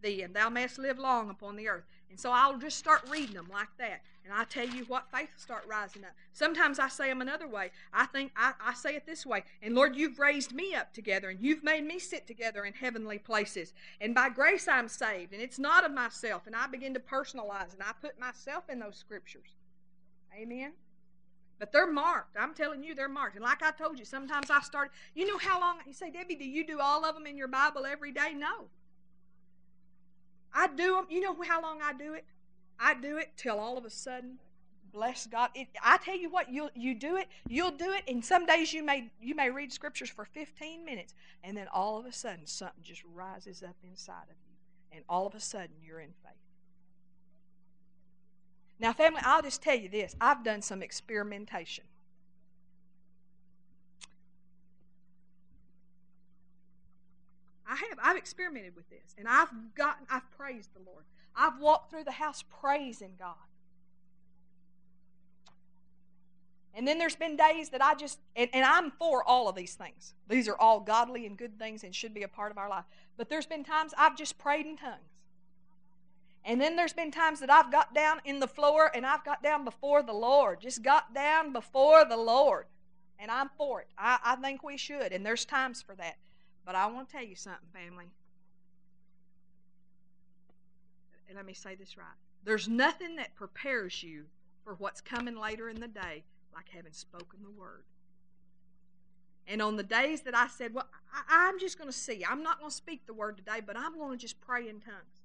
thee, 0.02 0.22
and 0.22 0.34
thou 0.34 0.48
mayest 0.48 0.78
live 0.78 0.98
long 0.98 1.30
upon 1.30 1.56
the 1.56 1.68
earth. 1.68 1.84
And 2.10 2.18
so 2.18 2.32
I'll 2.32 2.56
just 2.56 2.78
start 2.78 3.02
reading 3.10 3.34
them 3.34 3.48
like 3.52 3.68
that. 3.78 4.00
And 4.24 4.32
I 4.32 4.44
tell 4.44 4.66
you 4.68 4.84
what, 4.84 5.10
faith 5.10 5.28
will 5.34 5.40
start 5.40 5.64
rising 5.66 6.04
up. 6.04 6.10
Sometimes 6.32 6.78
I 6.78 6.88
say 6.88 7.08
them 7.08 7.22
another 7.22 7.48
way. 7.48 7.70
I 7.92 8.06
think 8.06 8.32
I, 8.36 8.52
I 8.60 8.74
say 8.74 8.94
it 8.94 9.06
this 9.06 9.24
way. 9.24 9.44
And 9.62 9.74
Lord, 9.74 9.96
you've 9.96 10.18
raised 10.18 10.52
me 10.52 10.74
up 10.74 10.92
together, 10.92 11.30
and 11.30 11.40
you've 11.40 11.64
made 11.64 11.84
me 11.84 11.98
sit 11.98 12.26
together 12.26 12.64
in 12.64 12.72
heavenly 12.74 13.18
places. 13.18 13.72
And 14.00 14.14
by 14.14 14.28
grace 14.28 14.68
I'm 14.68 14.88
saved. 14.88 15.32
And 15.32 15.42
it's 15.42 15.58
not 15.58 15.84
of 15.84 15.92
myself. 15.92 16.46
And 16.46 16.54
I 16.54 16.66
begin 16.66 16.94
to 16.94 17.00
personalize, 17.00 17.72
and 17.72 17.82
I 17.82 17.92
put 18.00 18.18
myself 18.18 18.64
in 18.68 18.78
those 18.78 18.96
scriptures. 18.96 19.56
Amen. 20.38 20.72
But 21.58 21.72
they're 21.72 21.90
marked. 21.90 22.36
I'm 22.38 22.54
telling 22.54 22.84
you, 22.84 22.94
they're 22.94 23.08
marked. 23.08 23.34
And 23.34 23.44
like 23.44 23.62
I 23.62 23.72
told 23.72 23.98
you, 23.98 24.04
sometimes 24.04 24.50
I 24.50 24.60
start. 24.60 24.92
You 25.14 25.26
know 25.26 25.38
how 25.38 25.60
long? 25.60 25.78
You 25.86 25.92
say, 25.92 26.10
Debbie, 26.10 26.36
do 26.36 26.44
you 26.44 26.66
do 26.66 26.80
all 26.80 27.04
of 27.04 27.14
them 27.14 27.26
in 27.26 27.36
your 27.36 27.48
Bible 27.48 27.84
every 27.84 28.12
day? 28.12 28.32
No. 28.34 28.68
I 30.52 30.68
do 30.68 30.94
them. 30.94 31.06
You 31.08 31.20
know 31.20 31.36
how 31.46 31.62
long 31.62 31.80
I 31.82 31.92
do 31.92 32.14
it? 32.14 32.24
I 32.78 32.94
do 32.94 33.16
it 33.16 33.30
till 33.36 33.58
all 33.58 33.76
of 33.76 33.84
a 33.84 33.90
sudden, 33.90 34.38
bless 34.92 35.26
God. 35.26 35.50
It, 35.54 35.68
I 35.82 35.98
tell 35.98 36.16
you 36.16 36.30
what, 36.30 36.52
you 36.52 36.70
you 36.74 36.94
do 36.94 37.16
it, 37.16 37.28
you'll 37.48 37.70
do 37.72 37.92
it, 37.92 38.02
and 38.08 38.24
some 38.24 38.46
days 38.46 38.72
you 38.72 38.82
may 38.82 39.10
you 39.20 39.34
may 39.34 39.50
read 39.50 39.72
scriptures 39.72 40.10
for 40.10 40.24
15 40.24 40.84
minutes, 40.84 41.14
and 41.42 41.56
then 41.56 41.66
all 41.72 41.98
of 41.98 42.06
a 42.06 42.12
sudden 42.12 42.46
something 42.46 42.82
just 42.82 43.02
rises 43.14 43.62
up 43.62 43.76
inside 43.82 44.24
of 44.30 44.36
you, 44.46 44.54
and 44.92 45.04
all 45.08 45.26
of 45.26 45.34
a 45.34 45.40
sudden 45.40 45.76
you're 45.82 46.00
in 46.00 46.12
faith. 46.22 46.32
Now, 48.80 48.92
family, 48.92 49.20
I'll 49.24 49.42
just 49.42 49.62
tell 49.62 49.76
you 49.76 49.88
this: 49.88 50.14
I've 50.20 50.44
done 50.44 50.62
some 50.62 50.82
experimentation. 50.82 51.84
I 57.68 57.76
have. 57.76 57.98
I've 58.02 58.16
experimented 58.16 58.74
with 58.74 58.88
this. 58.88 59.14
And 59.18 59.28
I've 59.28 59.50
gotten, 59.74 60.06
I've 60.10 60.28
praised 60.32 60.70
the 60.74 60.80
Lord. 60.90 61.04
I've 61.36 61.60
walked 61.60 61.90
through 61.90 62.04
the 62.04 62.12
house 62.12 62.42
praising 62.60 63.12
God. 63.18 63.34
And 66.74 66.86
then 66.86 66.98
there's 66.98 67.16
been 67.16 67.36
days 67.36 67.70
that 67.70 67.82
I 67.82 67.94
just, 67.94 68.20
and, 68.36 68.48
and, 68.52 68.64
I'm 68.64 68.92
for 68.92 69.24
all 69.24 69.48
of 69.48 69.56
these 69.56 69.74
things. 69.74 70.14
These 70.28 70.46
are 70.48 70.56
all 70.56 70.78
godly 70.78 71.26
and 71.26 71.36
good 71.36 71.58
things 71.58 71.82
and 71.82 71.92
should 71.94 72.14
be 72.14 72.22
a 72.22 72.28
part 72.28 72.52
of 72.52 72.58
our 72.58 72.68
life. 72.68 72.84
But 73.16 73.28
there's 73.28 73.46
been 73.46 73.64
times 73.64 73.92
I've 73.98 74.16
just 74.16 74.38
prayed 74.38 74.64
in 74.64 74.76
tongues. 74.76 75.18
And 76.44 76.60
then 76.60 76.76
there's 76.76 76.92
been 76.92 77.10
times 77.10 77.40
that 77.40 77.50
I've 77.50 77.72
got 77.72 77.94
down 77.94 78.20
in 78.24 78.38
the 78.38 78.46
floor 78.46 78.92
and 78.94 79.04
I've 79.04 79.24
got 79.24 79.42
down 79.42 79.64
before 79.64 80.02
the 80.02 80.12
Lord. 80.12 80.60
Just 80.60 80.82
got 80.82 81.12
down 81.12 81.52
before 81.52 82.04
the 82.04 82.16
Lord. 82.16 82.66
And 83.18 83.30
I'm 83.30 83.50
for 83.58 83.80
it. 83.80 83.88
I, 83.98 84.18
I 84.24 84.36
think 84.36 84.62
we 84.62 84.76
should. 84.76 85.12
And 85.12 85.26
there's 85.26 85.44
times 85.44 85.82
for 85.82 85.96
that. 85.96 86.16
But 86.68 86.76
I 86.76 86.86
want 86.88 87.08
to 87.08 87.16
tell 87.16 87.24
you 87.24 87.34
something, 87.34 87.66
family. 87.72 88.10
And 91.26 91.34
let 91.34 91.46
me 91.46 91.54
say 91.54 91.74
this 91.74 91.96
right. 91.96 92.04
There's 92.44 92.68
nothing 92.68 93.16
that 93.16 93.34
prepares 93.34 94.02
you 94.02 94.24
for 94.64 94.74
what's 94.74 95.00
coming 95.00 95.34
later 95.34 95.70
in 95.70 95.80
the 95.80 95.88
day 95.88 96.24
like 96.54 96.66
having 96.68 96.92
spoken 96.92 97.38
the 97.42 97.58
word. 97.58 97.84
And 99.46 99.62
on 99.62 99.76
the 99.76 99.82
days 99.82 100.20
that 100.22 100.36
I 100.36 100.46
said, 100.48 100.74
Well, 100.74 100.86
I, 101.30 101.48
am 101.48 101.58
just 101.58 101.78
going 101.78 101.88
to 101.88 101.96
see, 101.96 102.22
I'm 102.22 102.42
not 102.42 102.58
going 102.58 102.70
to 102.70 102.76
speak 102.76 103.06
the 103.06 103.14
word 103.14 103.38
today, 103.38 103.62
but 103.66 103.74
I'm 103.74 103.96
going 103.96 104.18
to 104.18 104.20
just 104.20 104.38
pray 104.38 104.68
in 104.68 104.80
tongues, 104.80 105.22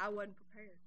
I 0.00 0.08
wasn't 0.08 0.36
prepared. 0.36 0.78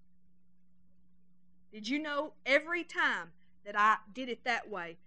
Did 1.72 1.88
you 1.88 2.00
know 2.00 2.34
every 2.44 2.84
time 2.84 3.34
that 3.68 3.78
I 3.78 3.98
did 4.12 4.30
it 4.30 4.46
that 4.46 4.68
way, 4.68 4.98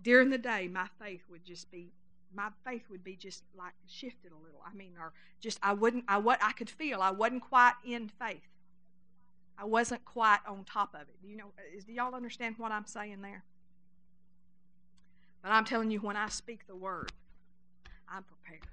during 0.00 0.30
the 0.30 0.38
day, 0.38 0.68
my 0.68 0.86
faith 0.98 1.24
would 1.28 1.44
just 1.44 1.70
be 1.70 1.92
my 2.34 2.48
faith 2.64 2.82
would 2.90 3.04
be 3.04 3.16
just 3.16 3.42
like 3.56 3.74
shifted 3.86 4.32
a 4.32 4.36
little. 4.36 4.60
I 4.66 4.74
mean, 4.74 4.92
or 4.98 5.12
just 5.40 5.58
I 5.62 5.72
wouldn't. 5.72 6.04
I 6.08 6.18
what 6.18 6.38
I 6.42 6.52
could 6.52 6.70
feel. 6.70 7.00
I 7.00 7.10
wasn't 7.10 7.42
quite 7.42 7.74
in 7.84 8.08
faith. 8.08 8.42
I 9.58 9.64
wasn't 9.64 10.04
quite 10.04 10.38
on 10.46 10.64
top 10.64 10.94
of 10.94 11.02
it. 11.02 11.22
Do 11.22 11.28
you 11.28 11.36
know? 11.36 11.52
Uh, 11.58 11.76
is, 11.76 11.84
do 11.84 11.92
y'all 11.92 12.14
understand 12.14 12.56
what 12.58 12.72
I'm 12.72 12.86
saying 12.86 13.20
there? 13.22 13.44
But 15.42 15.50
I'm 15.50 15.64
telling 15.64 15.90
you, 15.90 16.00
when 16.00 16.16
I 16.16 16.28
speak 16.28 16.66
the 16.66 16.76
word, 16.76 17.12
I'm 18.08 18.22
prepared. 18.22 18.68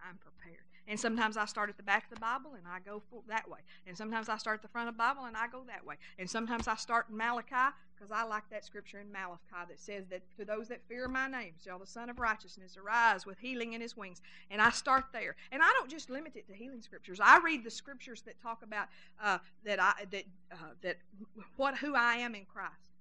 I'm 0.00 0.18
prepared. 0.18 0.65
And 0.88 0.98
sometimes 0.98 1.36
I 1.36 1.46
start 1.46 1.68
at 1.68 1.76
the 1.76 1.82
back 1.82 2.04
of 2.04 2.10
the 2.10 2.20
Bible 2.20 2.52
and 2.56 2.66
I 2.66 2.78
go 2.78 3.02
that 3.28 3.48
way. 3.48 3.58
And 3.86 3.96
sometimes 3.96 4.28
I 4.28 4.36
start 4.36 4.58
at 4.58 4.62
the 4.62 4.68
front 4.68 4.88
of 4.88 4.94
the 4.94 4.98
Bible 4.98 5.24
and 5.24 5.36
I 5.36 5.48
go 5.48 5.62
that 5.66 5.84
way. 5.84 5.96
And 6.18 6.30
sometimes 6.30 6.68
I 6.68 6.76
start 6.76 7.06
in 7.10 7.16
Malachi 7.16 7.74
because 7.96 8.12
I 8.12 8.24
like 8.24 8.44
that 8.50 8.64
scripture 8.64 9.00
in 9.00 9.10
Malachi 9.10 9.66
that 9.68 9.80
says 9.80 10.04
that 10.10 10.22
to 10.38 10.44
those 10.44 10.68
that 10.68 10.80
fear 10.88 11.08
my 11.08 11.26
name 11.26 11.54
shall 11.62 11.78
the 11.78 11.86
Sun 11.86 12.10
of 12.10 12.18
Righteousness 12.18 12.76
arise 12.76 13.26
with 13.26 13.38
healing 13.38 13.72
in 13.72 13.80
his 13.80 13.96
wings. 13.96 14.20
And 14.50 14.60
I 14.60 14.70
start 14.70 15.06
there. 15.12 15.34
And 15.50 15.62
I 15.62 15.72
don't 15.78 15.90
just 15.90 16.10
limit 16.10 16.36
it 16.36 16.46
to 16.48 16.54
healing 16.54 16.82
scriptures. 16.82 17.20
I 17.22 17.38
read 17.38 17.64
the 17.64 17.70
scriptures 17.70 18.22
that 18.22 18.40
talk 18.40 18.62
about 18.62 18.88
uh, 19.22 19.38
that 19.64 19.80
I 19.80 19.92
that 20.10 20.24
uh, 20.52 20.56
that 20.82 20.98
what 21.56 21.78
who 21.78 21.94
I 21.94 22.16
am 22.16 22.34
in 22.34 22.44
Christ. 22.44 22.95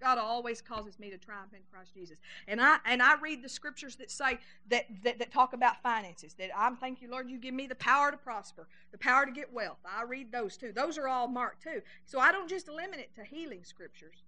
God 0.00 0.18
always 0.18 0.60
causes 0.60 0.98
me 0.98 1.10
to 1.10 1.18
triumph 1.18 1.52
in 1.52 1.60
Christ 1.72 1.94
Jesus. 1.94 2.18
And 2.48 2.60
I 2.60 2.78
and 2.84 3.02
I 3.02 3.14
read 3.20 3.42
the 3.42 3.48
scriptures 3.48 3.96
that 3.96 4.10
say 4.10 4.38
that, 4.68 4.86
that, 5.02 5.18
that 5.18 5.32
talk 5.32 5.52
about 5.52 5.82
finances. 5.82 6.34
That 6.34 6.50
I'm 6.56 6.76
thank 6.76 7.00
you, 7.00 7.10
Lord, 7.10 7.30
you 7.30 7.38
give 7.38 7.54
me 7.54 7.66
the 7.66 7.74
power 7.76 8.10
to 8.10 8.16
prosper, 8.16 8.66
the 8.92 8.98
power 8.98 9.24
to 9.24 9.32
get 9.32 9.52
wealth. 9.52 9.78
I 9.84 10.02
read 10.02 10.32
those 10.32 10.56
too. 10.56 10.72
Those 10.72 10.98
are 10.98 11.08
all 11.08 11.28
marked 11.28 11.62
too. 11.62 11.80
So 12.04 12.18
I 12.18 12.32
don't 12.32 12.48
just 12.48 12.68
limit 12.68 12.98
it 12.98 13.14
to 13.14 13.24
healing 13.24 13.64
scriptures 13.64 14.23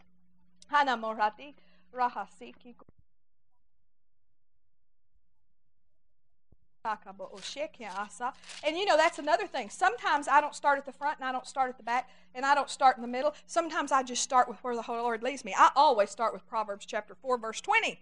And 8.64 8.78
you 8.78 8.86
know, 8.86 8.98
that's 8.98 9.20
another 9.20 9.48
thing. 9.48 9.70
Sometimes 9.70 10.28
I 10.28 10.42
don't 10.42 10.56
start 10.56 10.78
at 10.78 10.86
the 10.86 10.92
front 10.92 11.20
and 11.20 11.28
I 11.28 11.32
don't 11.32 11.46
start 11.46 11.70
at 11.70 11.78
the 11.78 11.84
back 11.84 12.10
and 12.34 12.46
I 12.46 12.56
don't 12.56 12.70
start 12.70 12.98
in 12.98 13.02
the 13.02 13.08
middle. 13.08 13.34
Sometimes 13.46 13.92
I 13.92 14.04
just 14.04 14.22
start 14.22 14.48
with 14.48 14.58
where 14.64 14.76
the 14.76 14.82
Holy 14.82 15.00
Lord 15.00 15.24
leads 15.24 15.44
me. 15.44 15.54
I 15.58 15.70
always 15.76 16.10
start 16.10 16.34
with 16.34 16.48
Proverbs 16.48 16.86
chapter 16.86 17.16
4, 17.16 17.38
verse 17.38 17.62
20. 17.62 18.00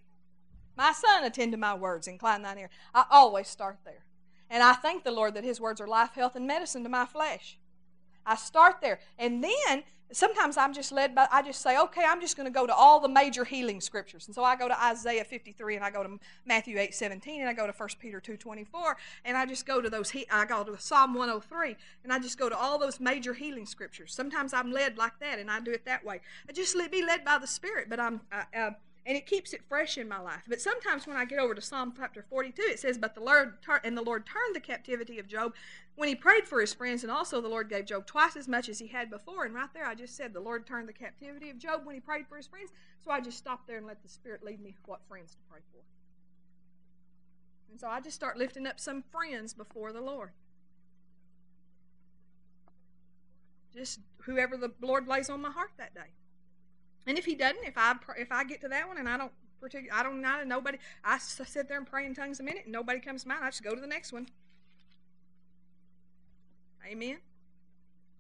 My 0.78 0.92
son, 0.92 1.24
attend 1.24 1.54
to 1.54 1.58
my 1.58 1.74
words, 1.74 2.08
incline 2.08 2.42
thine 2.42 2.60
ear. 2.60 2.70
I 2.94 3.06
always 3.10 3.48
start 3.48 3.78
there. 3.86 4.04
And 4.50 4.62
I 4.62 4.74
thank 4.74 5.04
the 5.04 5.12
Lord 5.12 5.34
that 5.34 5.44
his 5.44 5.60
words 5.60 5.82
are 5.82 5.88
life, 5.88 6.12
health, 6.14 6.36
and 6.36 6.46
medicine 6.46 6.84
to 6.84 6.90
my 6.90 7.06
flesh. 7.06 7.58
I 8.26 8.36
start 8.36 8.82
there. 8.82 9.00
And 9.18 9.44
then 9.44 9.84
sometimes 10.12 10.58
I'm 10.58 10.74
just 10.74 10.92
led 10.92 11.16
by, 11.16 11.28
I 11.32 11.42
just 11.42 11.62
say, 11.62 11.78
okay, 11.78 12.04
I'm 12.08 12.22
just 12.22 12.38
going 12.38 12.46
to 12.46 12.54
go 12.54 12.66
to 12.68 12.74
all 12.74 13.00
the 13.00 13.08
major 13.08 13.44
healing 13.44 13.82
scriptures. 13.82 14.28
And 14.28 14.36
so 14.36 14.44
I 14.44 14.56
go 14.56 14.68
to 14.68 14.84
Isaiah 14.84 15.24
53 15.24 15.76
and 15.76 15.86
I 15.86 15.90
go 15.90 16.04
to 16.04 16.20
Matthew 16.46 16.78
8 16.80 16.94
17 16.94 17.42
and 17.42 17.50
I 17.50 17.54
go 17.54 17.68
to 17.68 17.74
1 17.74 17.90
Peter 18.00 18.20
2 18.20 18.38
24 18.38 18.98
and 19.26 19.38
I 19.38 19.46
just 19.46 19.66
go 19.66 19.82
to 19.82 19.90
those, 19.90 20.14
I 20.32 20.46
go 20.46 20.64
to 20.64 20.80
Psalm 20.80 21.14
103 21.14 21.76
and 22.04 22.14
I 22.14 22.20
just 22.20 22.38
go 22.38 22.50
to 22.50 22.58
all 22.58 22.78
those 22.78 23.00
major 23.00 23.34
healing 23.34 23.66
scriptures. 23.66 24.14
Sometimes 24.14 24.54
I'm 24.54 24.72
led 24.72 24.98
like 24.98 25.20
that 25.20 25.40
and 25.40 25.50
I 25.50 25.60
do 25.60 25.72
it 25.72 25.86
that 25.86 26.06
way. 26.06 26.22
I 26.48 26.52
just 26.52 26.76
be 26.92 27.04
led 27.04 27.26
by 27.26 27.38
the 27.38 27.48
Spirit, 27.48 27.90
but 27.90 28.00
I'm, 28.00 28.22
uh, 28.32 28.44
uh, 28.58 28.72
and 29.06 29.16
it 29.16 29.28
keeps 29.28 29.54
it 29.54 29.62
fresh 29.70 29.98
in 29.98 30.08
my 30.08 30.20
life. 30.20 30.44
But 30.48 30.62
sometimes 30.62 31.06
when 31.06 31.16
I 31.16 31.26
get 31.26 31.38
over 31.38 31.54
to 31.54 31.62
Psalm 31.62 31.94
chapter 31.96 32.24
42, 32.24 32.62
it 32.64 32.80
says, 32.80 32.98
"But 32.98 33.14
the 33.14 33.22
Lord 33.22 33.62
tur- 33.62 33.82
and 33.84 33.96
the 33.96 34.02
Lord 34.02 34.26
turned 34.26 34.56
the 34.56 34.60
captivity 34.60 35.20
of 35.20 35.28
Job 35.28 35.56
when 35.96 36.10
he 36.10 36.16
prayed 36.16 36.48
for 36.48 36.60
his 36.60 36.74
friends, 36.74 37.04
and 37.04 37.12
also 37.12 37.40
the 37.40 37.48
Lord 37.48 37.70
gave 37.70 37.86
Job 37.86 38.08
twice 38.08 38.36
as 38.36 38.48
much 38.48 38.68
as 38.68 38.80
he 38.80 38.88
had 38.88 39.12
before." 39.12 39.46
And 39.46 39.54
right 39.54 39.72
there, 39.74 39.86
I 39.86 39.94
just 39.94 40.16
said, 40.16 40.34
"The 40.34 40.40
Lord 40.40 40.66
turned 40.66 40.90
the 40.90 40.94
captivity 40.94 41.52
of 41.52 41.60
Job 41.60 41.86
when 41.86 41.94
he 41.94 42.02
prayed 42.02 42.28
for 42.28 42.38
his 42.38 42.48
friends." 42.48 42.72
So 43.00 43.12
I 43.12 43.22
just 43.22 43.38
stopped 43.38 43.68
there 43.68 43.78
and 43.78 43.86
let 43.86 44.02
the 44.02 44.10
Spirit 44.10 44.44
lead 44.44 44.60
me 44.60 44.76
what 44.86 45.06
friends 45.08 45.36
to 45.36 45.42
pray 45.44 45.62
for. 45.72 45.84
And 47.70 47.80
so 47.80 47.88
I 47.88 48.00
just 48.00 48.16
start 48.16 48.38
lifting 48.38 48.66
up 48.66 48.80
some 48.80 49.04
friends 49.04 49.54
before 49.54 49.92
the 49.92 50.02
Lord. 50.02 50.32
Just 53.72 54.00
whoever 54.22 54.58
the 54.58 54.74
Lord 54.80 55.08
lays 55.08 55.30
on 55.30 55.42
my 55.42 55.52
heart 55.52 55.72
that 55.78 55.94
day. 55.94 56.14
And 57.08 57.18
if 57.18 57.26
He 57.26 57.36
doesn't, 57.36 57.64
if 57.64 57.78
I 57.78 57.96
if 58.18 58.32
I 58.32 58.44
get 58.44 58.62
to 58.62 58.68
that 58.70 58.88
one 58.88 58.98
and 58.98 59.08
I 59.08 59.18
don't 59.18 59.32
particular, 59.60 59.96
I 59.98 60.04
don't 60.04 60.22
know 60.22 60.44
nobody. 60.46 60.78
I 61.04 61.18
sit 61.18 61.68
there 61.68 61.78
and 61.78 61.88
pray 61.88 62.06
in 62.06 62.14
tongues 62.14 62.40
a 62.40 62.44
minute, 62.44 62.64
and 62.66 62.74
nobody 62.74 63.00
comes 63.00 63.24
to 63.24 63.28
mind. 63.28 63.44
I 63.44 63.50
just 63.50 63.64
go 63.64 63.74
to 63.74 63.82
the 63.82 63.88
next 63.88 64.12
one. 64.14 64.28
Amen. 66.86 67.18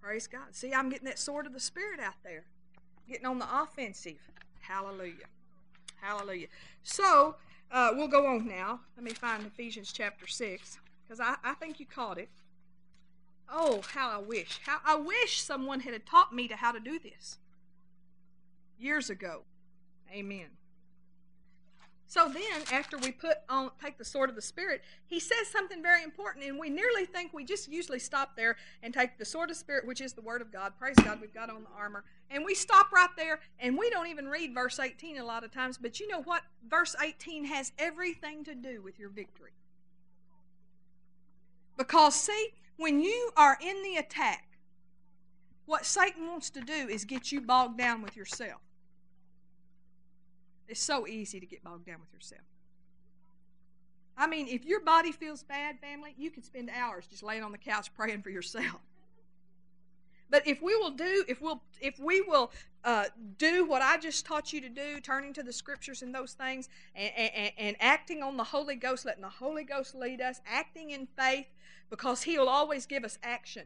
Praise 0.02 0.28
God. 0.28 0.54
See, 0.54 0.74
I'm 0.74 0.89
getting 0.89 1.06
that 1.06 1.19
sword 1.19 1.45
of 1.45 1.54
the 1.54 1.60
Spirit 1.60 2.00
out 2.00 2.15
there, 2.24 2.45
getting 3.08 3.26
on 3.26 3.39
the 3.39 3.62
offensive. 3.62 4.19
Hallelujah. 4.62 5.26
Hallelujah. 6.02 6.48
So 6.84 7.36
uh, 7.71 7.91
we'll 7.93 8.08
go 8.08 8.26
on 8.28 8.48
now. 8.48 8.82
Let 8.95 9.04
me 9.04 9.12
find 9.12 9.45
Ephesians 9.45 9.91
chapter 9.91 10.28
six 10.28 10.80
because 11.04 11.19
I, 11.19 11.36
I 11.43 11.54
think 11.54 11.80
you 11.80 11.86
caught 11.86 12.17
it. 12.17 12.30
Oh, 13.50 13.82
how 13.93 14.10
I 14.10 14.17
wish. 14.17 14.60
How 14.65 14.80
I 14.86 14.95
wish 14.95 15.41
someone 15.41 15.82
had 15.82 16.06
taught 16.06 16.34
me 16.34 16.48
to 16.48 16.56
how 16.56 16.71
to 16.71 16.80
do 16.80 16.98
this 16.98 17.38
years 18.79 19.09
ago. 19.09 19.43
Amen. 20.11 20.47
So 22.07 22.29
then, 22.29 22.61
after 22.71 22.97
we 22.97 23.11
put 23.11 23.38
on, 23.49 23.71
take 23.83 23.97
the 23.97 24.05
sword 24.05 24.29
of 24.29 24.35
the 24.35 24.41
Spirit, 24.41 24.83
he 25.07 25.19
says 25.19 25.47
something 25.51 25.81
very 25.81 26.03
important, 26.03 26.45
and 26.45 26.59
we 26.59 26.69
nearly 26.69 27.05
think 27.05 27.33
we 27.33 27.43
just 27.43 27.67
usually 27.67 27.99
stop 27.99 28.35
there 28.35 28.57
and 28.83 28.93
take 28.93 29.17
the 29.17 29.25
sword 29.25 29.49
of 29.49 29.57
Spirit, 29.57 29.88
which 29.88 30.01
is 30.01 30.13
the 30.13 30.21
Word 30.21 30.41
of 30.41 30.51
God. 30.51 30.73
Praise 30.79 30.95
God, 31.03 31.19
we've 31.19 31.33
got 31.33 31.49
on 31.49 31.63
the 31.63 31.69
armor, 31.77 32.03
and 32.29 32.45
we 32.45 32.53
stop 32.53 32.91
right 32.91 33.09
there, 33.17 33.39
and 33.59 33.77
we 33.77 33.89
don't 33.89 34.07
even 34.07 34.27
read 34.27 34.53
verse 34.53 34.79
18 34.79 35.17
a 35.17 35.25
lot 35.25 35.43
of 35.43 35.51
times. 35.51 35.79
But 35.79 35.99
you 35.99 36.07
know 36.07 36.21
what? 36.21 36.43
Verse 36.69 36.95
18 37.03 37.45
has 37.45 37.71
everything 37.79 38.43
to 38.45 38.53
do 38.53 38.81
with 38.83 38.99
your 38.99 39.09
victory. 39.09 39.51
Because 41.75 42.15
see, 42.15 42.49
when 42.77 42.99
you 42.99 43.31
are 43.35 43.57
in 43.59 43.81
the 43.83 43.97
attack, 43.97 44.47
what 45.65 45.85
Satan 45.85 46.27
wants 46.27 46.51
to 46.51 46.61
do 46.61 46.88
is 46.88 47.03
get 47.03 47.31
you 47.31 47.41
bogged 47.41 47.77
down 47.77 48.03
with 48.03 48.15
yourself. 48.15 48.61
It's 50.67 50.82
so 50.82 51.08
easy 51.08 51.39
to 51.39 51.45
get 51.45 51.63
bogged 51.63 51.86
down 51.86 51.99
with 51.99 52.13
yourself. 52.13 52.41
I 54.17 54.28
mean, 54.28 54.47
if 54.47 54.65
your 54.65 54.80
body 54.80 55.12
feels 55.12 55.43
bad, 55.43 55.80
family, 55.80 56.13
you 56.17 56.32
can 56.32 56.43
spend 56.43 56.69
hours 56.69 57.06
just 57.08 57.21
laying 57.21 57.43
on 57.43 57.51
the 57.51 57.58
couch 57.58 57.93
praying 57.93 58.21
for 58.21 58.30
yourself. 58.30 58.82
But 60.30 60.47
if 60.47 60.62
we 60.62 60.75
will 60.75 60.91
do, 60.91 61.23
if 61.28 61.39
we'll, 61.39 61.62
if 61.80 61.99
we 61.99 62.21
will 62.21 62.51
uh, 62.84 63.06
do 63.38 63.65
what 63.65 63.82
I 63.82 63.97
just 63.97 64.25
taught 64.25 64.54
you 64.54 64.62
to 64.62 64.69
do, 64.69 64.99
turning 64.99 65.34
to 65.34 65.43
the 65.43 65.54
scriptures 65.54 66.01
and 66.01 66.15
those 66.15 66.34
things, 66.34 66.67
and, 66.95 67.12
and, 67.15 67.51
and 67.58 67.75
acting 67.80 68.23
on 68.23 68.36
the 68.36 68.43
Holy 68.43 68.75
Ghost, 68.75 69.06
letting 69.06 69.21
the 69.21 69.30
Holy 69.30 69.63
Ghost 69.63 69.93
lead 69.93 70.21
us, 70.21 70.41
acting 70.47 70.89
in 70.89 71.08
faith, 71.17 71.45
because 71.89 72.23
He'll 72.23 72.47
always 72.47 72.86
give 72.86 73.04
us 73.04 73.19
action. 73.21 73.63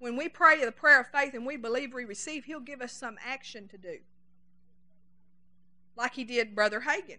When 0.00 0.16
we 0.16 0.28
pray 0.28 0.64
the 0.64 0.72
prayer 0.72 1.00
of 1.00 1.06
faith 1.08 1.32
and 1.34 1.46
we 1.46 1.56
believe 1.56 1.94
we 1.94 2.04
receive, 2.04 2.44
He'll 2.44 2.58
give 2.58 2.82
us 2.82 2.92
some 2.92 3.16
action 3.24 3.68
to 3.68 3.78
do 3.78 3.98
like 5.96 6.14
he 6.14 6.24
did 6.24 6.54
Brother 6.54 6.80
Hagin. 6.80 7.18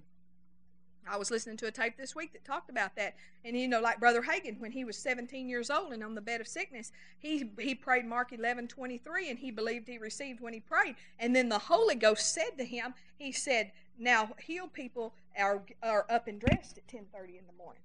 I 1.07 1.17
was 1.17 1.29
listening 1.29 1.57
to 1.57 1.67
a 1.67 1.71
tape 1.71 1.97
this 1.97 2.15
week 2.15 2.33
that 2.33 2.43
talked 2.43 2.69
about 2.69 2.95
that. 2.95 3.15
And 3.43 3.57
you 3.57 3.67
know, 3.67 3.79
like 3.79 3.99
Brother 3.99 4.23
Hagin, 4.23 4.59
when 4.59 4.71
he 4.71 4.83
was 4.83 4.97
17 4.97 5.47
years 5.47 5.69
old 5.69 5.93
and 5.93 6.03
on 6.03 6.15
the 6.15 6.21
bed 6.21 6.41
of 6.41 6.47
sickness, 6.47 6.91
he 7.19 7.49
he 7.59 7.75
prayed 7.75 8.05
Mark 8.05 8.33
11, 8.33 8.67
23, 8.67 9.29
and 9.29 9.39
he 9.39 9.51
believed 9.51 9.87
he 9.87 9.97
received 9.97 10.41
when 10.41 10.53
he 10.53 10.59
prayed. 10.59 10.95
And 11.19 11.35
then 11.35 11.49
the 11.49 11.59
Holy 11.59 11.95
Ghost 11.95 12.33
said 12.33 12.57
to 12.57 12.65
him, 12.65 12.93
he 13.17 13.31
said, 13.31 13.71
Now 13.99 14.29
heal 14.39 14.67
people 14.67 15.13
are 15.37 15.61
are 15.83 16.05
up 16.09 16.27
and 16.27 16.39
dressed 16.39 16.77
at 16.77 16.87
10:30 16.87 17.39
in 17.39 17.47
the 17.47 17.53
morning. 17.57 17.83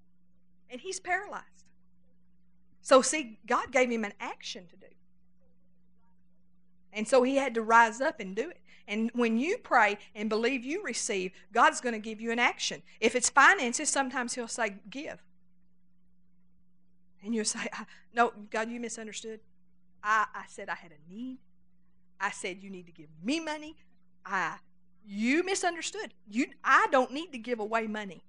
And 0.70 0.80
he's 0.80 1.00
paralyzed. 1.00 1.44
So 2.80 3.02
see, 3.02 3.38
God 3.46 3.70
gave 3.70 3.90
him 3.90 4.04
an 4.04 4.14
action 4.18 4.66
to 4.68 4.76
do. 4.76 4.86
And 6.92 7.06
so 7.06 7.22
he 7.22 7.36
had 7.36 7.54
to 7.54 7.62
rise 7.62 8.00
up 8.00 8.20
and 8.20 8.34
do 8.34 8.50
it. 8.50 8.60
And 8.88 9.10
when 9.14 9.38
you 9.38 9.58
pray 9.58 9.98
and 10.14 10.28
believe 10.28 10.64
you 10.64 10.82
receive, 10.82 11.32
God's 11.52 11.80
going 11.80 11.92
to 11.92 12.00
give 12.00 12.20
you 12.20 12.32
an 12.32 12.40
action. 12.40 12.82
If 13.00 13.14
it's 13.14 13.30
finances, 13.30 13.88
sometimes 13.88 14.34
He'll 14.34 14.48
say, 14.48 14.76
Give. 14.90 15.22
And 17.22 17.34
you'll 17.34 17.44
say, 17.44 17.68
No, 18.14 18.32
God, 18.50 18.70
you 18.70 18.80
misunderstood. 18.80 19.40
I, 20.02 20.26
I 20.34 20.44
said 20.48 20.68
I 20.68 20.74
had 20.74 20.90
a 20.92 21.12
need. 21.12 21.38
I 22.20 22.30
said 22.30 22.58
you 22.62 22.70
need 22.70 22.86
to 22.86 22.92
give 22.92 23.08
me 23.22 23.40
money. 23.40 23.76
I 24.26 24.56
you 25.06 25.42
misunderstood. 25.44 26.12
You 26.28 26.46
I 26.64 26.86
don't 26.90 27.12
need 27.12 27.32
to 27.32 27.38
give 27.38 27.60
away 27.60 27.86
money. 27.86 28.22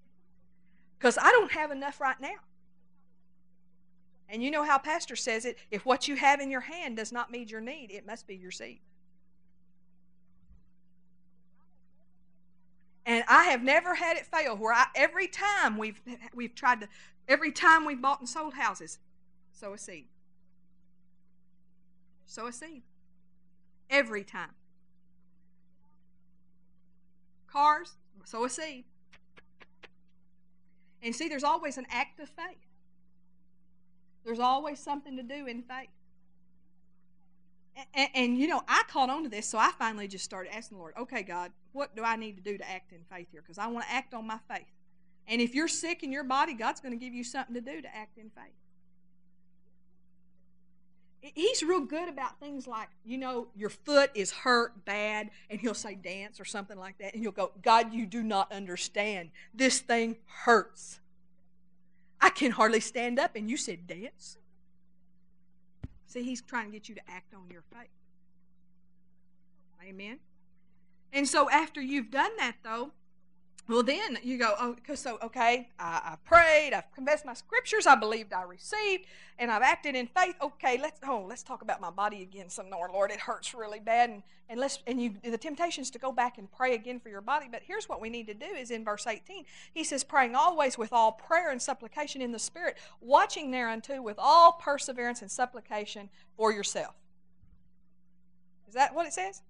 Because 0.98 1.18
I 1.18 1.32
don't 1.32 1.52
have 1.52 1.72
enough 1.72 2.00
right 2.00 2.20
now. 2.22 2.36
And 4.32 4.42
you 4.42 4.50
know 4.50 4.64
how 4.64 4.78
Pastor 4.78 5.18
says 5.18 5.44
it 5.44 5.58
if 5.72 5.86
what 5.86 6.08
you 6.08 6.16
have 6.16 6.40
in 6.40 6.50
your 6.50 6.62
hand 6.62 6.96
does 6.96 7.12
not 7.12 7.32
meet 7.32 7.52
your 7.52 7.60
need, 7.60 7.92
it 7.92 8.08
must 8.08 8.26
be 8.26 8.36
your 8.36 8.50
seed. 8.50 8.80
And 13.06 13.26
I 13.28 13.46
have 13.46 13.62
never 13.62 13.96
had 13.96 14.16
it 14.16 14.26
fail 14.26 14.56
where 14.56 14.74
I, 14.74 14.86
every 14.96 15.28
time 15.28 15.78
we've, 15.78 16.02
we've 16.34 16.56
tried 16.56 16.80
to, 16.80 16.88
every 17.28 17.52
time 17.52 17.84
we've 17.84 18.02
bought 18.02 18.22
and 18.22 18.30
sold 18.30 18.54
houses, 18.54 19.00
sow 19.52 19.74
a 19.74 19.78
seed. 19.78 20.06
Sow 22.26 22.48
a 22.48 22.54
seed. 22.54 22.84
Every 23.90 24.24
time. 24.24 24.52
Cars, 27.48 27.98
sow 28.24 28.46
a 28.46 28.50
seed. 28.50 28.86
And 31.04 31.14
see, 31.14 31.28
there's 31.28 31.44
always 31.44 31.78
an 31.78 31.88
act 31.90 32.22
of 32.22 32.30
faith. 32.30 32.71
There's 34.24 34.40
always 34.40 34.80
something 34.80 35.18
to 35.18 35.24
do 35.24 35.48
in 35.48 35.64
faith. 35.64 35.90
And, 37.94 38.10
and, 38.14 38.38
you 38.38 38.48
know, 38.48 38.62
I 38.68 38.84
caught 38.88 39.10
on 39.10 39.24
to 39.24 39.30
this, 39.30 39.48
so 39.48 39.58
I 39.58 39.72
finally 39.80 40.08
just 40.08 40.26
started 40.26 40.54
asking 40.54 40.78
the 40.78 40.82
Lord, 40.82 40.94
okay, 41.00 41.24
God, 41.24 41.52
what 41.72 41.96
do 41.96 42.04
I 42.04 42.16
need 42.18 42.36
to 42.36 42.44
do 42.44 42.58
to 42.58 42.70
act 42.70 42.92
in 42.92 43.00
faith 43.10 43.28
here? 43.32 43.42
Because 43.42 43.58
I 43.58 43.68
want 43.68 43.86
to 43.86 43.92
act 43.92 44.14
on 44.14 44.28
my 44.28 44.38
faith. 44.50 44.68
And 45.28 45.42
if 45.42 45.56
you're 45.56 45.70
sick 45.70 46.04
in 46.04 46.12
your 46.12 46.24
body, 46.24 46.54
God's 46.54 46.82
going 46.82 46.98
to 46.98 47.04
give 47.04 47.14
you 47.14 47.24
something 47.24 47.56
to 47.56 47.62
do 47.62 47.82
to 47.82 47.96
act 47.96 48.18
in 48.18 48.30
faith. 48.30 48.54
He's 51.22 51.62
real 51.62 51.82
good 51.82 52.10
about 52.10 52.40
things 52.40 52.66
like, 52.66 52.90
you 53.06 53.18
know, 53.18 53.48
your 53.56 53.70
foot 53.70 54.10
is 54.16 54.32
hurt 54.32 54.86
bad, 54.86 55.30
and 55.50 55.60
he'll 55.60 55.76
say 55.76 55.94
dance 55.94 56.40
or 56.40 56.46
something 56.46 56.78
like 56.78 56.98
that, 56.98 57.14
and 57.14 57.22
you'll 57.22 57.32
go, 57.32 57.52
God, 57.62 57.94
you 57.94 58.08
do 58.08 58.24
not 58.24 58.52
understand. 58.52 59.30
This 59.54 59.80
thing 59.80 60.18
hurts. 60.46 61.00
I 62.22 62.30
can 62.30 62.52
hardly 62.52 62.80
stand 62.80 63.20
up, 63.20 63.36
and 63.36 63.50
you 63.50 63.58
said 63.58 63.88
dance. 63.88 64.38
See, 66.06 66.24
he's 66.24 66.42
trying 66.42 66.68
to 66.68 66.72
get 66.72 66.90
you 66.90 66.96
to 66.96 67.02
act 67.10 67.34
on 67.34 67.50
your 67.50 67.64
faith. 67.74 67.90
Amen. 69.88 70.20
And 71.12 71.28
so 71.28 71.50
after 71.50 71.82
you've 71.82 72.12
done 72.12 72.32
that, 72.38 72.58
though, 72.64 72.92
well, 73.72 73.84
then 73.84 74.18
you 74.22 74.38
go, 74.38 74.54
oh, 74.60 74.76
so, 74.96 75.18
okay, 75.24 75.70
I, 75.80 76.02
I, 76.04 76.16
prayed, 76.26 76.74
I've 76.74 76.92
confessed 76.94 77.26
my 77.26 77.34
scriptures, 77.34 77.88
I 77.88 77.96
believed 77.96 78.34
I 78.34 78.44
received, 78.44 79.06
and 79.40 79.50
I've 79.50 79.62
acted 79.62 79.96
in 79.96 80.08
faith. 80.08 80.36
Okay, 80.42 80.78
let's, 80.82 81.00
oh, 81.08 81.26
let's 81.28 81.42
talk 81.42 81.62
about 81.62 81.80
my 81.80 81.90
body 81.90 82.22
again 82.22 82.50
some 82.50 82.70
more, 82.70 82.90
Lord. 82.92 83.12
It 83.12 83.22
hurts 83.22 83.54
really 83.54 83.80
bad. 83.80 84.10
And, 84.10 84.24
and 84.50 84.60
let's, 84.60 84.80
and 84.88 85.02
you, 85.02 85.16
the 85.24 85.38
temptation 85.38 85.84
is 85.84 85.90
to 85.92 86.00
go 86.00 86.12
back 86.12 86.38
and 86.38 86.52
pray 86.52 86.76
again 86.76 87.00
for 87.00 87.08
your 87.08 87.22
body. 87.22 87.48
But 87.50 87.62
here's 87.66 87.88
what 87.88 88.02
we 88.02 88.10
need 88.10 88.28
to 88.28 88.34
do 88.34 88.46
is 88.46 88.72
in 88.72 88.84
verse 88.84 89.08
18, 89.08 89.46
he 89.74 89.86
says, 89.86 90.04
praying 90.04 90.36
always 90.36 90.78
with 90.78 90.92
all 90.92 91.14
prayer 91.14 91.50
and 91.50 91.62
supplication 91.62 92.22
in 92.22 92.34
the 92.34 92.40
Spirit, 92.40 92.78
watching 93.00 93.52
thereunto 93.52 94.02
with 94.02 94.18
all 94.20 94.54
perseverance 94.54 95.22
and 95.22 95.32
supplication 95.32 96.10
for 96.36 96.52
yourself. 96.52 96.96
Is 98.68 98.74
that 98.74 98.94
what 98.94 99.08
it 99.08 99.14
says? 99.14 99.42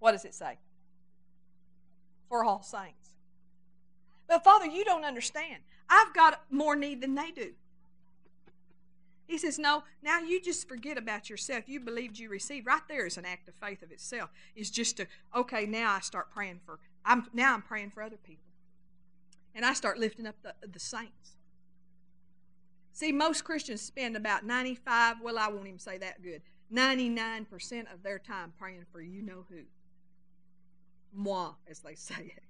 What 0.00 0.12
does 0.12 0.24
it 0.24 0.34
say? 0.34 0.58
For 2.28 2.44
all 2.44 2.62
saints. 2.62 3.00
But 4.30 4.44
Father, 4.44 4.66
you 4.66 4.84
don't 4.84 5.04
understand. 5.04 5.64
I've 5.88 6.14
got 6.14 6.44
more 6.50 6.76
need 6.76 7.00
than 7.00 7.16
they 7.16 7.32
do. 7.32 7.50
He 9.26 9.38
says, 9.38 9.58
No, 9.58 9.82
now 10.04 10.20
you 10.20 10.40
just 10.40 10.68
forget 10.68 10.96
about 10.96 11.28
yourself. 11.28 11.64
You 11.68 11.80
believed 11.80 12.16
you 12.16 12.28
received. 12.30 12.64
Right 12.64 12.80
there 12.88 13.06
is 13.06 13.18
an 13.18 13.24
act 13.24 13.48
of 13.48 13.56
faith 13.56 13.82
of 13.82 13.90
itself. 13.90 14.30
It's 14.54 14.70
just 14.70 14.98
to, 14.98 15.08
okay, 15.34 15.66
now 15.66 15.92
I 15.94 16.00
start 16.00 16.30
praying 16.30 16.60
for, 16.64 16.78
I'm 17.04 17.26
now 17.32 17.54
I'm 17.54 17.62
praying 17.62 17.90
for 17.90 18.04
other 18.04 18.18
people. 18.22 18.44
And 19.52 19.66
I 19.66 19.72
start 19.72 19.98
lifting 19.98 20.28
up 20.28 20.36
the, 20.44 20.54
the 20.64 20.78
saints. 20.78 21.32
See, 22.92 23.10
most 23.10 23.42
Christians 23.42 23.82
spend 23.82 24.16
about 24.16 24.46
95, 24.46 25.16
well, 25.22 25.38
I 25.38 25.48
won't 25.48 25.66
even 25.66 25.80
say 25.80 25.98
that 25.98 26.22
good, 26.22 26.42
99% 26.72 27.92
of 27.92 28.04
their 28.04 28.20
time 28.20 28.52
praying 28.56 28.84
for 28.92 29.00
you 29.00 29.22
know 29.22 29.44
who. 29.48 29.62
Moi, 31.12 31.50
as 31.68 31.80
they 31.80 31.96
say 31.96 32.32
it. 32.36 32.44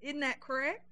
Isn't 0.00 0.20
that 0.20 0.40
correct? 0.40 0.82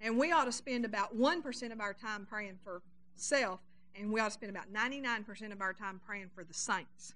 And 0.00 0.18
we 0.18 0.32
ought 0.32 0.44
to 0.44 0.52
spend 0.52 0.84
about 0.84 1.16
1% 1.16 1.72
of 1.72 1.80
our 1.80 1.94
time 1.94 2.26
praying 2.28 2.58
for 2.62 2.82
self, 3.14 3.60
and 3.94 4.12
we 4.12 4.20
ought 4.20 4.26
to 4.26 4.30
spend 4.32 4.50
about 4.50 4.72
99% 4.72 5.52
of 5.52 5.60
our 5.60 5.72
time 5.72 6.00
praying 6.06 6.30
for 6.34 6.44
the 6.44 6.54
saints. 6.54 7.14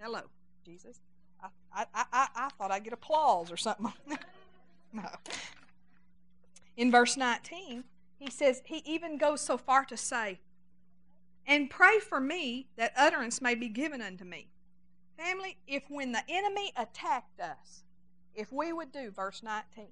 Hello, 0.00 0.22
Jesus. 0.64 1.00
I, 1.42 1.48
I, 1.94 2.04
I, 2.12 2.28
I 2.34 2.48
thought 2.50 2.70
I'd 2.70 2.84
get 2.84 2.92
applause 2.92 3.52
or 3.52 3.56
something. 3.56 3.92
no. 4.92 5.08
In 6.76 6.90
verse 6.90 7.16
19, 7.16 7.84
he 8.18 8.30
says, 8.30 8.62
he 8.64 8.82
even 8.84 9.18
goes 9.18 9.40
so 9.40 9.56
far 9.56 9.84
to 9.86 9.96
say, 9.96 10.40
And 11.46 11.70
pray 11.70 11.98
for 11.98 12.20
me 12.20 12.66
that 12.76 12.92
utterance 12.96 13.40
may 13.40 13.54
be 13.54 13.68
given 13.68 14.00
unto 14.00 14.24
me. 14.24 14.48
Family, 15.18 15.56
if 15.66 15.82
when 15.88 16.12
the 16.12 16.22
enemy 16.28 16.72
attacked 16.76 17.40
us, 17.40 17.84
if 18.34 18.52
we 18.52 18.72
would 18.72 18.92
do 18.92 19.10
verse 19.10 19.42
19, 19.42 19.86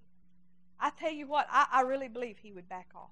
I 0.80 0.90
tell 0.90 1.12
you 1.12 1.26
what, 1.26 1.46
I, 1.50 1.66
I 1.72 1.80
really 1.82 2.08
believe 2.08 2.38
he 2.38 2.52
would 2.52 2.68
back 2.68 2.88
off. 2.94 3.10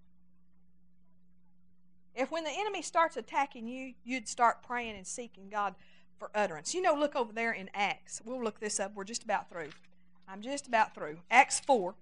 If 2.14 2.30
when 2.30 2.44
the 2.44 2.50
enemy 2.50 2.82
starts 2.82 3.16
attacking 3.16 3.66
you, 3.66 3.94
you'd 4.04 4.28
start 4.28 4.62
praying 4.62 4.96
and 4.96 5.06
seeking 5.06 5.48
God 5.48 5.74
for 6.18 6.30
utterance. 6.34 6.74
You 6.74 6.82
know, 6.82 6.94
look 6.94 7.16
over 7.16 7.32
there 7.32 7.52
in 7.52 7.70
Acts. 7.74 8.20
We'll 8.24 8.42
look 8.42 8.60
this 8.60 8.78
up. 8.78 8.94
We're 8.94 9.04
just 9.04 9.24
about 9.24 9.48
through. 9.50 9.70
I'm 10.28 10.42
just 10.42 10.66
about 10.66 10.94
through. 10.94 11.18
Acts 11.30 11.60
4. 11.60 11.94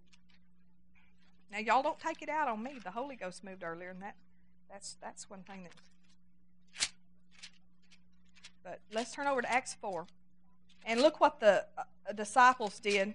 Now, 1.52 1.58
y'all 1.58 1.82
don't 1.82 1.98
take 1.98 2.22
it 2.22 2.28
out 2.28 2.48
on 2.48 2.62
me. 2.62 2.78
The 2.82 2.90
Holy 2.90 3.16
Ghost 3.16 3.42
moved 3.42 3.64
earlier, 3.64 3.90
and 3.90 4.02
that 4.02 4.16
that's 4.70 4.96
that's 5.02 5.28
one 5.28 5.42
thing 5.42 5.64
that. 5.64 5.72
But 8.62 8.80
let's 8.92 9.12
turn 9.12 9.26
over 9.26 9.42
to 9.42 9.50
Acts 9.50 9.74
4. 9.80 10.06
And 10.86 11.00
look 11.00 11.20
what 11.20 11.40
the 11.40 11.64
uh, 11.76 12.12
disciples 12.14 12.78
did. 12.78 13.14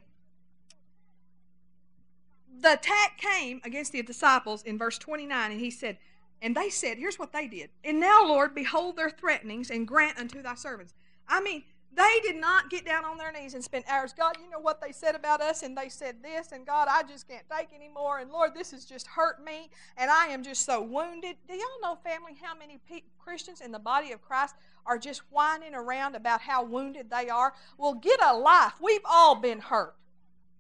The 2.62 2.74
attack 2.74 3.18
came 3.18 3.62
against 3.64 3.91
the 3.91 4.01
disciples 4.01 4.64
in 4.64 4.78
verse 4.78 4.97
29, 4.97 5.51
and 5.51 5.60
he 5.60 5.72
said, 5.72 5.97
and 6.41 6.56
they 6.56 6.70
said, 6.70 6.97
here's 6.97 7.18
what 7.18 7.34
they 7.34 7.47
did. 7.47 7.70
And 7.84 7.99
now, 7.99 8.26
Lord, 8.26 8.53
behold 8.53 8.97
their 8.97 9.10
threatenings 9.10 9.70
and 9.70 9.88
grant 9.88 10.18
unto 10.18 10.41
thy 10.41 10.56
servants. 10.56 10.93
I 11.28 11.41
mean, 11.41 11.64
they 11.95 12.20
did 12.24 12.36
not 12.36 12.70
get 12.70 12.86
down 12.86 13.06
on 13.06 13.18
their 13.18 13.32
knees 13.32 13.53
and 13.53 13.64
spend 13.64 13.86
hours. 13.88 14.14
God, 14.14 14.36
you 14.43 14.49
know 14.49 14.60
what 14.60 14.82
they 14.82 14.91
said 14.91 15.16
about 15.16 15.41
us, 15.41 15.64
and 15.64 15.78
they 15.78 15.88
said 15.88 16.18
this, 16.22 16.51
and 16.51 16.66
God, 16.66 16.88
I 16.91 17.03
just 17.03 17.28
can't 17.28 17.45
take 17.49 17.74
anymore. 17.74 18.20
And 18.20 18.32
Lord, 18.32 18.53
this 18.53 18.72
has 18.72 18.86
just 18.86 19.08
hurt 19.08 19.43
me, 19.43 19.70
and 19.95 20.12
I 20.12 20.28
am 20.28 20.43
just 20.43 20.66
so 20.66 20.82
wounded. 20.82 21.38
Do 21.47 21.56
y'all 21.56 21.82
know, 21.82 21.95
family, 21.95 22.36
how 22.41 22.53
many 22.53 22.80
pe- 22.89 23.03
Christians 23.18 23.62
in 23.62 23.72
the 23.72 23.80
body 23.80 24.12
of 24.12 24.22
Christ 24.22 24.56
are 24.86 24.97
just 24.97 25.22
whining 25.32 25.74
around 25.74 26.16
about 26.16 26.41
how 26.41 26.64
wounded 26.66 27.10
they 27.10 27.30
are? 27.30 27.53
Well, 27.78 27.93
get 27.93 28.20
a 28.22 28.36
life. 28.36 28.74
We've 28.82 29.06
all 29.06 29.36
been 29.36 29.60
hurt. 29.60 29.95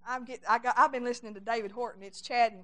I'm 0.07 0.25
get, 0.25 0.41
I 0.47 0.59
got, 0.59 0.77
I've 0.77 0.91
been 0.91 1.03
listening 1.03 1.33
to 1.33 1.39
David 1.39 1.71
Horton. 1.71 2.03
It's 2.03 2.21
Chad 2.21 2.53
and 2.53 2.63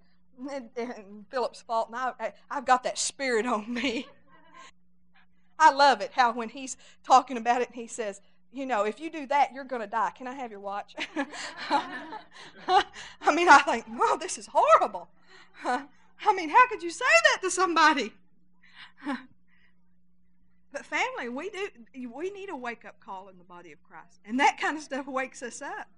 and, 0.50 0.70
and 0.76 1.26
Philip's 1.30 1.62
fault, 1.62 1.90
and 1.90 1.96
I, 1.96 2.34
I've 2.50 2.66
got 2.66 2.84
that 2.84 2.98
spirit 2.98 3.46
on 3.46 3.72
me. 3.72 4.08
I 5.60 5.72
love 5.72 6.02
it 6.02 6.12
how 6.14 6.32
when 6.32 6.50
he's 6.50 6.78
talking 7.04 7.38
about 7.38 7.62
it, 7.62 7.70
he 7.74 7.86
says, 7.86 8.22
you 8.52 8.66
know, 8.66 8.84
if 8.84 9.00
you 9.00 9.12
do 9.12 9.28
that, 9.28 9.54
you're 9.54 9.64
going 9.64 9.82
to 9.82 9.88
die. 9.88 10.12
Can 10.18 10.28
I 10.28 10.34
have 10.34 10.50
your 10.50 10.60
watch? 10.60 10.96
I 11.70 13.36
mean, 13.36 13.48
I 13.48 13.60
think, 13.60 13.86
well, 13.98 14.18
this 14.18 14.38
is 14.38 14.50
horrible. 14.52 15.10
I 15.64 16.34
mean, 16.36 16.50
how 16.50 16.68
could 16.68 16.82
you 16.82 16.90
say 16.90 17.06
that 17.06 17.42
to 17.44 17.52
somebody? 17.52 18.14
But 20.72 20.86
family, 20.86 21.28
we 21.30 21.50
do 21.50 21.68
we 22.14 22.30
need 22.30 22.50
a 22.50 22.56
wake 22.56 22.86
up 22.86 23.00
call 23.00 23.28
in 23.28 23.38
the 23.38 23.44
body 23.44 23.72
of 23.72 23.84
Christ. 23.84 24.22
And 24.26 24.40
that 24.40 24.58
kind 24.60 24.78
of 24.78 24.84
stuff 24.84 25.06
wakes 25.06 25.44
us 25.44 25.62
up. 25.62 25.90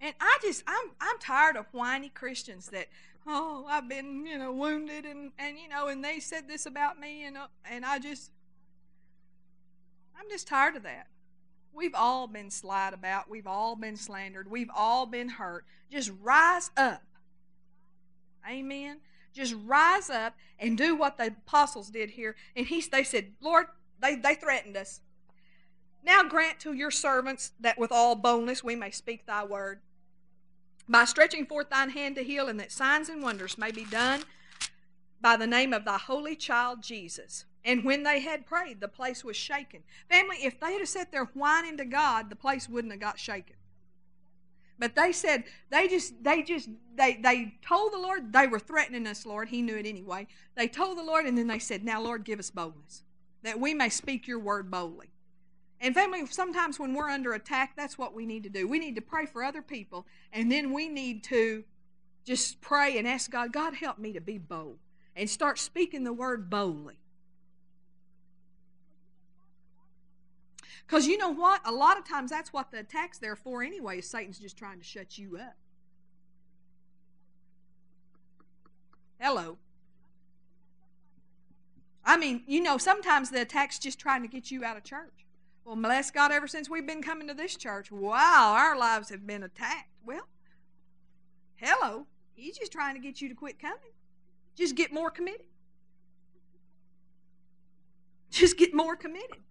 And 0.00 0.14
I 0.20 0.38
just 0.42 0.62
I'm 0.66 0.90
I'm 1.00 1.18
tired 1.18 1.56
of 1.56 1.66
whiny 1.72 2.10
Christians 2.10 2.66
that 2.66 2.86
oh 3.26 3.66
I've 3.68 3.88
been 3.88 4.26
you 4.26 4.38
know 4.38 4.52
wounded 4.52 5.04
and 5.04 5.32
and 5.38 5.58
you 5.58 5.68
know 5.68 5.88
and 5.88 6.04
they 6.04 6.20
said 6.20 6.48
this 6.48 6.66
about 6.66 7.00
me 7.00 7.24
and 7.24 7.36
uh, 7.36 7.48
and 7.64 7.84
I 7.84 7.98
just 7.98 8.30
I'm 10.18 10.28
just 10.28 10.46
tired 10.46 10.76
of 10.76 10.82
that. 10.84 11.08
We've 11.72 11.94
all 11.94 12.26
been 12.26 12.50
slight 12.50 12.92
about. 12.92 13.30
We've 13.30 13.46
all 13.46 13.76
been 13.76 13.96
slandered. 13.96 14.50
We've 14.50 14.70
all 14.74 15.06
been 15.06 15.28
hurt. 15.28 15.64
Just 15.90 16.10
rise 16.20 16.70
up. 16.76 17.02
Amen. 18.48 18.98
Just 19.32 19.54
rise 19.64 20.10
up 20.10 20.34
and 20.58 20.76
do 20.76 20.96
what 20.96 21.18
the 21.18 21.26
apostles 21.26 21.90
did 21.90 22.10
here. 22.10 22.34
And 22.56 22.66
he, 22.66 22.80
they 22.80 23.04
said, 23.04 23.32
Lord, 23.40 23.66
they, 24.00 24.16
they 24.16 24.34
threatened 24.34 24.76
us. 24.76 25.00
Now 26.02 26.24
grant 26.24 26.58
to 26.60 26.72
your 26.72 26.90
servants 26.90 27.52
that 27.60 27.78
with 27.78 27.92
all 27.92 28.16
boldness 28.16 28.64
we 28.64 28.74
may 28.74 28.90
speak 28.90 29.26
thy 29.26 29.44
word 29.44 29.80
by 30.88 31.04
stretching 31.04 31.46
forth 31.46 31.70
thine 31.70 31.90
hand 31.90 32.16
to 32.16 32.24
heal, 32.24 32.48
and 32.48 32.58
that 32.60 32.72
signs 32.72 33.08
and 33.08 33.22
wonders 33.22 33.58
may 33.58 33.70
be 33.70 33.84
done 33.84 34.22
by 35.20 35.36
the 35.36 35.46
name 35.46 35.72
of 35.72 35.84
thy 35.84 35.98
holy 35.98 36.36
child 36.36 36.82
Jesus. 36.82 37.44
And 37.64 37.84
when 37.84 38.02
they 38.02 38.20
had 38.20 38.46
prayed, 38.46 38.80
the 38.80 38.88
place 38.88 39.24
was 39.24 39.36
shaken. 39.36 39.82
Family, 40.08 40.36
if 40.42 40.58
they 40.58 40.72
had 40.74 40.88
sat 40.88 41.12
there 41.12 41.24
whining 41.26 41.76
to 41.76 41.84
God, 41.84 42.30
the 42.30 42.36
place 42.36 42.68
wouldn't 42.68 42.92
have 42.92 43.00
got 43.00 43.18
shaken. 43.18 43.56
But 44.78 44.94
they 44.94 45.12
said 45.12 45.44
they 45.70 45.88
just 45.88 46.22
they 46.22 46.42
just 46.42 46.68
they 46.94 47.16
they 47.16 47.54
told 47.66 47.92
the 47.92 47.98
Lord 47.98 48.32
they 48.32 48.46
were 48.46 48.60
threatening 48.60 49.08
us, 49.08 49.26
Lord. 49.26 49.48
He 49.48 49.60
knew 49.60 49.76
it 49.76 49.86
anyway. 49.86 50.28
They 50.54 50.68
told 50.68 50.96
the 50.98 51.02
Lord, 51.02 51.26
and 51.26 51.36
then 51.36 51.48
they 51.48 51.58
said, 51.58 51.84
"Now, 51.84 52.00
Lord, 52.00 52.24
give 52.24 52.38
us 52.38 52.50
boldness 52.50 53.02
that 53.42 53.58
we 53.58 53.74
may 53.74 53.88
speak 53.88 54.28
your 54.28 54.38
word 54.38 54.70
boldly." 54.70 55.10
And 55.80 55.94
family, 55.94 56.26
sometimes 56.26 56.78
when 56.78 56.94
we're 56.94 57.08
under 57.08 57.34
attack, 57.34 57.74
that's 57.76 57.96
what 57.96 58.12
we 58.12 58.26
need 58.26 58.42
to 58.42 58.48
do. 58.48 58.66
We 58.66 58.80
need 58.80 58.96
to 58.96 59.00
pray 59.00 59.26
for 59.26 59.44
other 59.44 59.62
people, 59.62 60.06
and 60.32 60.50
then 60.50 60.72
we 60.72 60.88
need 60.88 61.22
to 61.24 61.64
just 62.24 62.60
pray 62.60 62.98
and 62.98 63.06
ask 63.06 63.30
God, 63.30 63.52
God, 63.52 63.74
help 63.74 63.98
me 63.98 64.12
to 64.12 64.20
be 64.20 64.38
bold, 64.38 64.78
and 65.14 65.30
start 65.30 65.58
speaking 65.58 66.02
the 66.02 66.12
word 66.12 66.50
boldly. 66.50 66.98
Because 70.84 71.06
you 71.06 71.16
know 71.16 71.28
what? 71.28 71.60
A 71.64 71.72
lot 71.72 71.96
of 71.96 72.08
times 72.08 72.30
that's 72.30 72.52
what 72.52 72.70
the 72.70 72.80
attack's 72.80 73.18
there 73.18 73.36
for 73.36 73.62
anyway, 73.62 73.98
is 73.98 74.08
Satan's 74.08 74.38
just 74.38 74.56
trying 74.56 74.78
to 74.78 74.84
shut 74.84 75.16
you 75.16 75.36
up. 75.36 75.54
Hello. 79.20 79.58
I 82.04 82.16
mean, 82.16 82.42
you 82.46 82.62
know, 82.62 82.78
sometimes 82.78 83.30
the 83.30 83.42
attack's 83.42 83.78
just 83.78 83.98
trying 83.98 84.22
to 84.22 84.28
get 84.28 84.50
you 84.50 84.64
out 84.64 84.76
of 84.76 84.82
church. 84.82 85.26
Well, 85.68 85.76
bless 85.76 86.10
God, 86.10 86.32
ever 86.32 86.48
since 86.48 86.70
we've 86.70 86.86
been 86.86 87.02
coming 87.02 87.28
to 87.28 87.34
this 87.34 87.54
church, 87.54 87.92
wow, 87.92 88.54
our 88.56 88.74
lives 88.78 89.10
have 89.10 89.26
been 89.26 89.42
attacked. 89.42 89.90
Well, 90.02 90.26
hello. 91.56 92.06
He's 92.32 92.56
just 92.56 92.72
trying 92.72 92.94
to 92.94 93.00
get 93.02 93.20
you 93.20 93.28
to 93.28 93.34
quit 93.34 93.58
coming. 93.58 93.92
Just 94.56 94.76
get 94.76 94.94
more 94.94 95.10
committed. 95.10 95.44
Just 98.30 98.56
get 98.56 98.72
more 98.72 98.96
committed. 98.96 99.42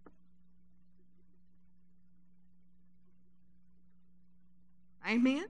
Amen. 5.07 5.45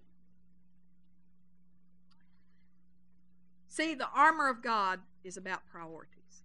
See, 3.70 3.93
the 3.93 4.09
armor 4.13 4.49
of 4.49 4.61
God 4.61 4.99
is 5.24 5.38
about 5.38 5.65
priorities. 5.65 6.43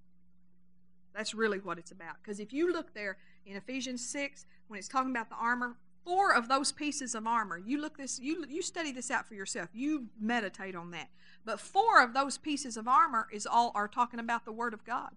That's 1.12 1.34
really 1.34 1.58
what 1.58 1.78
it's 1.78 1.90
about. 1.90 2.18
Because 2.22 2.38
if 2.38 2.52
you 2.52 2.72
look 2.72 2.94
there, 2.94 3.18
in 3.46 3.56
Ephesians 3.56 4.04
6 4.06 4.46
when 4.68 4.78
it's 4.78 4.88
talking 4.88 5.10
about 5.10 5.28
the 5.28 5.36
armor. 5.36 5.76
Four 6.04 6.34
of 6.34 6.48
those 6.48 6.72
pieces 6.72 7.14
of 7.14 7.26
armor. 7.26 7.58
You 7.58 7.80
look 7.80 7.96
this 7.96 8.18
you 8.18 8.44
you 8.48 8.60
study 8.60 8.90
this 8.90 9.10
out 9.10 9.26
for 9.26 9.34
yourself. 9.34 9.68
You 9.72 10.08
meditate 10.20 10.74
on 10.74 10.90
that. 10.90 11.08
But 11.44 11.60
four 11.60 12.02
of 12.02 12.12
those 12.12 12.38
pieces 12.38 12.76
of 12.76 12.88
armor 12.88 13.28
is 13.32 13.46
all 13.46 13.70
are 13.74 13.86
talking 13.86 14.18
about 14.18 14.44
the 14.44 14.52
word 14.52 14.74
of 14.74 14.84
God. 14.84 15.10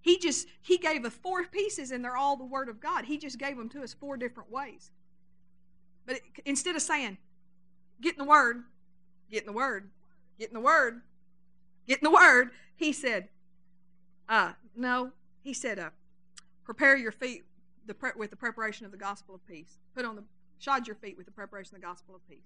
He 0.00 0.18
just 0.18 0.46
he 0.62 0.78
gave 0.78 1.04
us 1.04 1.12
four 1.12 1.44
pieces 1.44 1.90
and 1.90 2.04
they're 2.04 2.16
all 2.16 2.36
the 2.36 2.44
word 2.44 2.68
of 2.68 2.80
God. 2.80 3.04
He 3.04 3.18
just 3.18 3.38
gave 3.38 3.56
them 3.56 3.68
to 3.70 3.82
us 3.82 3.92
four 3.92 4.16
different 4.16 4.50
ways. 4.50 4.90
But 6.06 6.16
it, 6.16 6.22
instead 6.46 6.76
of 6.76 6.82
saying 6.82 7.18
get 8.00 8.14
in 8.14 8.18
the 8.18 8.28
word, 8.30 8.64
get 9.30 9.40
in 9.42 9.46
the 9.46 9.52
word, 9.52 9.90
get 10.38 10.48
in 10.48 10.54
the 10.54 10.60
word, 10.60 11.02
get 11.86 11.98
in 11.98 12.04
the 12.04 12.10
word, 12.10 12.50
he 12.74 12.92
said 12.92 13.28
uh 14.28 14.52
no, 14.74 15.12
he 15.42 15.52
said 15.52 15.78
uh 15.78 15.90
Prepare 16.68 16.98
your 16.98 17.12
feet 17.12 17.46
the 17.86 17.94
pre- 17.94 18.10
with 18.14 18.28
the 18.28 18.36
preparation 18.36 18.84
of 18.84 18.92
the 18.92 18.98
gospel 18.98 19.34
of 19.34 19.46
peace. 19.46 19.78
Put 19.96 20.04
on 20.04 20.16
the 20.16 20.24
shod 20.58 20.86
your 20.86 20.96
feet 20.96 21.16
with 21.16 21.24
the 21.24 21.32
preparation 21.32 21.74
of 21.74 21.80
the 21.80 21.86
gospel 21.86 22.14
of 22.14 22.28
peace. 22.28 22.44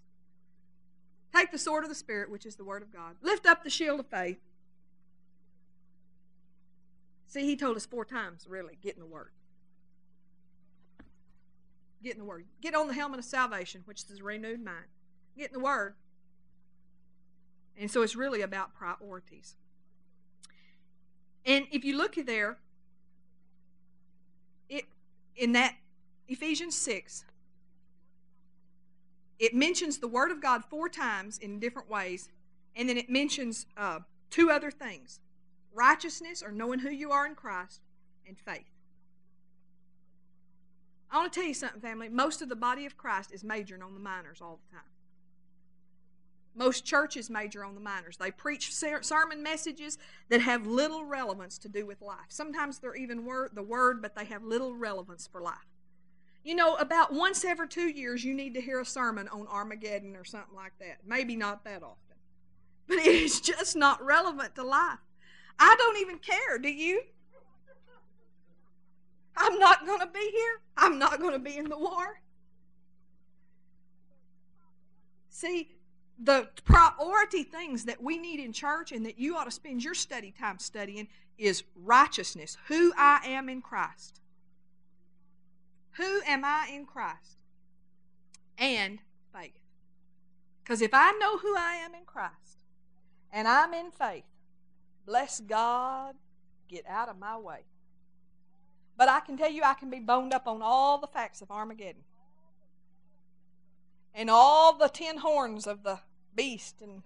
Take 1.35 1.51
the 1.51 1.59
sword 1.59 1.83
of 1.83 1.91
the 1.91 1.97
Spirit, 1.97 2.31
which 2.31 2.47
is 2.47 2.55
the 2.55 2.63
word 2.63 2.83
of 2.83 2.93
God. 2.93 3.17
Lift 3.21 3.47
up 3.47 3.65
the 3.65 3.69
shield 3.69 3.99
of 3.99 4.07
faith. 4.07 4.39
See, 7.27 7.43
he 7.43 7.57
told 7.57 7.77
us 7.77 7.85
four 7.85 8.05
times, 8.05 8.47
really, 8.49 8.79
get 8.81 8.95
in 8.95 9.01
the 9.01 9.07
word. 9.07 9.33
Get 12.01 12.13
in 12.13 12.21
the 12.21 12.25
word. 12.25 12.45
Get 12.61 12.77
on 12.77 12.87
the 12.87 12.95
helmet 12.95 13.19
of 13.19 13.25
salvation, 13.25 13.83
which 13.87 14.05
is 14.09 14.21
a 14.21 14.23
renewed 14.23 14.65
mind. 14.65 14.87
Get 15.37 15.49
in 15.49 15.55
the 15.55 15.65
word. 15.65 15.97
And 17.77 17.91
so 17.91 18.03
it's 18.03 18.15
really 18.15 18.41
about 18.41 18.73
priorities. 18.73 19.57
And 21.45 21.67
if 21.73 21.85
you 21.85 21.97
look 21.97 22.15
there, 22.15 22.59
it 24.73 24.85
in 25.37 25.53
that 25.53 25.77
Ephesians 26.29 26.77
6, 26.77 27.25
it 29.39 29.55
mentions 29.55 29.99
the 29.99 30.09
Word 30.09 30.31
of 30.31 30.41
God 30.41 30.65
four 30.65 30.89
times 30.89 31.39
in 31.39 31.59
different 31.59 31.91
ways, 31.91 32.29
and 32.77 32.89
then 32.89 32.97
it 32.97 33.11
mentions 33.11 33.67
uh, 33.77 34.01
two 34.31 34.51
other 34.51 34.71
things 34.71 35.21
righteousness, 35.75 36.43
or 36.43 36.53
knowing 36.53 36.81
who 36.81 36.91
you 36.91 37.13
are 37.13 37.27
in 37.27 37.35
Christ, 37.35 37.81
and 38.29 38.39
faith. 38.39 38.67
I 41.11 41.17
want 41.17 41.33
to 41.33 41.41
tell 41.41 41.49
you 41.49 41.55
something, 41.55 41.81
family. 41.81 42.11
Most 42.11 42.43
of 42.43 42.51
the 42.51 42.57
body 42.57 42.85
of 42.85 42.99
Christ 42.99 43.33
is 43.33 43.43
majoring 43.43 43.83
on 43.83 43.95
the 43.95 44.01
minors 44.01 44.41
all 44.43 44.61
the 44.67 44.77
time. 44.77 44.85
Most 46.55 46.85
churches 46.85 47.31
major 47.31 47.65
on 47.65 47.75
the 47.75 47.81
minors. 47.81 48.17
They 48.19 48.31
preach 48.31 48.75
sermon 48.75 49.43
messages 49.43 49.97
that 50.29 50.43
have 50.43 50.67
little 50.67 51.05
relevance 51.05 51.57
to 51.59 51.69
do 51.69 51.87
with 51.87 52.03
life. 52.03 52.27
Sometimes 52.29 52.79
they're 52.79 52.95
even 52.95 53.25
word, 53.25 53.51
the 53.55 53.63
word, 53.63 54.03
but 54.03 54.15
they 54.15 54.27
have 54.27 54.45
little 54.45 54.75
relevance 54.75 55.27
for 55.27 55.41
life. 55.41 55.67
You 56.45 56.55
know, 56.55 56.75
about 56.75 57.13
once 57.13 57.45
every 57.45 57.69
two 57.69 57.89
years, 57.89 58.25
you 58.25 58.35
need 58.35 58.55
to 58.55 58.61
hear 58.61 58.81
a 58.81 58.85
sermon 58.85 59.29
on 59.29 59.47
Armageddon 59.47 60.17
or 60.17 60.25
something 60.25 60.55
like 60.55 60.73
that. 60.81 60.99
Maybe 61.07 61.37
not 61.37 61.65
that 61.65 61.83
often. 61.83 61.99
But 62.89 62.99
it 62.99 63.15
is 63.15 63.41
just 63.41 63.77
not 63.77 64.05
relevant 64.05 64.57
to 64.57 64.65
life. 64.65 64.99
I 65.59 65.77
don't 65.79 65.99
even 65.99 66.19
care, 66.19 66.59
do 66.59 66.69
you? 66.69 67.03
I'm 69.37 69.59
not 69.59 69.87
going 69.87 70.01
to 70.01 70.09
be 70.09 70.31
here. 70.31 70.61
I'm 70.77 70.99
not 70.99 71.21
going 71.21 71.33
to 71.33 71.39
be 71.39 71.57
in 71.57 71.69
the 71.69 71.79
war. 71.79 72.21
See, 75.31 75.71
the 76.19 76.49
priority 76.65 77.43
things 77.43 77.85
that 77.85 78.03
we 78.03 78.19
need 78.19 78.41
in 78.41 78.53
church 78.53 78.93
and 78.93 79.05
that 79.07 79.19
you 79.19 79.37
ought 79.37 79.45
to 79.45 79.51
spend 79.51 79.83
your 79.83 79.95
study 79.95 80.33
time 80.39 80.59
studying 80.59 81.09
is 81.39 81.65
righteousness, 81.77 82.57
who 82.69 82.93
I 82.97 83.21
am 83.25 83.49
in 83.49 83.61
Christ. 83.61 84.21
Who 85.97 86.21
am 86.27 86.45
I 86.45 86.71
in 86.73 86.87
Christ? 86.87 87.39
And 88.59 88.99
faith. 89.33 89.53
Because 90.63 90.81
if 90.81 90.91
I 90.93 91.13
know 91.13 91.39
who 91.39 91.57
I 91.57 91.75
am 91.85 91.95
in 91.95 92.05
Christ 92.07 92.63
and 93.33 93.49
I'm 93.49 93.75
in 93.75 93.91
faith, 93.91 94.25
bless 95.05 95.41
God, 95.41 96.15
get 96.69 96.85
out 96.89 97.09
of 97.09 97.19
my 97.19 97.37
way. 97.37 97.65
But 98.97 99.09
I 99.09 99.21
can 99.21 99.37
tell 99.37 99.51
you, 99.51 99.63
I 99.65 99.75
can 99.75 99.91
be 99.91 99.99
boned 99.99 100.33
up 100.33 100.47
on 100.47 100.61
all 100.63 100.99
the 100.99 101.07
facts 101.07 101.43
of 101.43 101.51
Armageddon 101.51 102.03
and 104.15 104.31
all 104.31 104.77
the 104.77 104.89
ten 104.89 105.19
horns 105.19 105.67
of 105.67 105.83
the 105.83 106.01
beast 106.35 106.77
and 106.81 107.03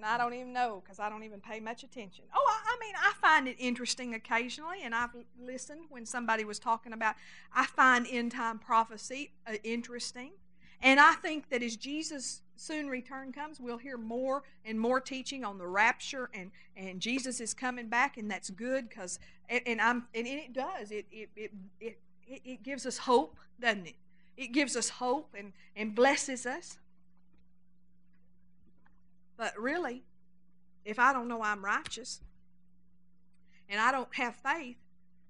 and 0.00 0.06
I 0.06 0.16
don't 0.16 0.32
even 0.32 0.54
know 0.54 0.80
because 0.82 0.98
I 0.98 1.10
don't 1.10 1.24
even 1.24 1.40
pay 1.40 1.60
much 1.60 1.82
attention. 1.82 2.24
Oh, 2.34 2.42
I, 2.48 2.74
I, 2.74 2.78
mean, 2.80 2.94
I 2.96 3.12
find 3.20 3.46
it 3.46 3.56
interesting 3.58 4.14
occasionally, 4.14 4.78
and 4.82 4.94
I've 4.94 5.10
listened 5.38 5.82
when 5.90 6.06
somebody 6.06 6.42
was 6.42 6.58
talking 6.58 6.94
about. 6.94 7.16
I 7.54 7.66
find 7.66 8.06
end 8.10 8.32
time 8.32 8.58
prophecy 8.58 9.32
uh, 9.46 9.56
interesting, 9.62 10.30
and 10.80 10.98
I 10.98 11.12
think 11.14 11.50
that 11.50 11.62
as 11.62 11.76
Jesus' 11.76 12.40
soon 12.56 12.88
return 12.88 13.30
comes, 13.30 13.60
we'll 13.60 13.76
hear 13.76 13.98
more 13.98 14.42
and 14.64 14.80
more 14.80 15.00
teaching 15.02 15.44
on 15.44 15.58
the 15.58 15.66
rapture, 15.66 16.30
and 16.32 16.50
and 16.76 16.98
Jesus 16.98 17.38
is 17.38 17.52
coming 17.52 17.88
back, 17.88 18.16
and 18.16 18.30
that's 18.30 18.48
good 18.48 18.88
because 18.88 19.18
and, 19.50 19.60
and, 19.66 19.80
I'm 19.82 20.06
and 20.14 20.26
it 20.26 20.54
does 20.54 20.90
it 20.90 21.04
it 21.12 21.28
it 21.36 21.52
it, 21.78 21.98
it 22.26 22.62
gives 22.62 22.86
us 22.86 22.96
hope, 22.96 23.36
doesn't 23.60 23.86
it? 23.86 23.96
It 24.40 24.52
gives 24.52 24.74
us 24.74 24.88
hope 24.88 25.34
and, 25.38 25.52
and 25.76 25.94
blesses 25.94 26.46
us. 26.46 26.78
But 29.36 29.52
really, 29.60 30.02
if 30.82 30.98
I 30.98 31.12
don't 31.12 31.28
know 31.28 31.42
I'm 31.42 31.62
righteous 31.62 32.22
and 33.68 33.78
I 33.78 33.92
don't 33.92 34.08
have 34.14 34.34
faith, 34.36 34.78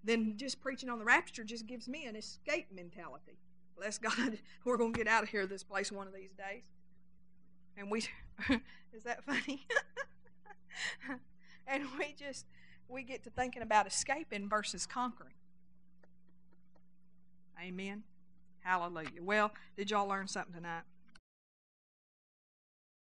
then 0.05 0.35
just 0.37 0.61
preaching 0.61 0.89
on 0.89 1.01
the 1.01 1.05
rapture 1.05 1.43
just 1.43 1.67
gives 1.67 1.89
me 1.89 2.07
an 2.07 2.15
escape 2.15 2.69
mentality. 2.73 3.37
Bless 3.77 3.99
God, 3.99 4.39
we're 4.65 4.77
going 4.77 4.93
to 4.93 4.97
get 4.97 5.09
out 5.09 5.25
of 5.25 5.29
here, 5.29 5.45
this 5.45 5.65
place, 5.65 5.91
one 5.91 6.07
of 6.07 6.15
these 6.15 6.31
days. 6.31 6.63
And 7.77 7.91
we, 7.91 8.05
is 8.93 9.03
that 9.03 9.25
funny? 9.25 9.67
and 11.67 11.83
we 11.99 12.15
just, 12.17 12.47
we 12.89 13.03
get 13.03 13.25
to 13.25 13.31
thinking 13.31 13.63
about 13.63 13.89
escaping 13.89 14.49
versus 14.49 14.87
conquering. 14.87 15.35
Amen. 17.61 18.05
Hallelujah. 18.61 19.23
Well, 19.23 19.53
did 19.77 19.91
y'all 19.91 20.09
learn 20.09 20.29
something 20.29 20.55
tonight? 20.55 20.83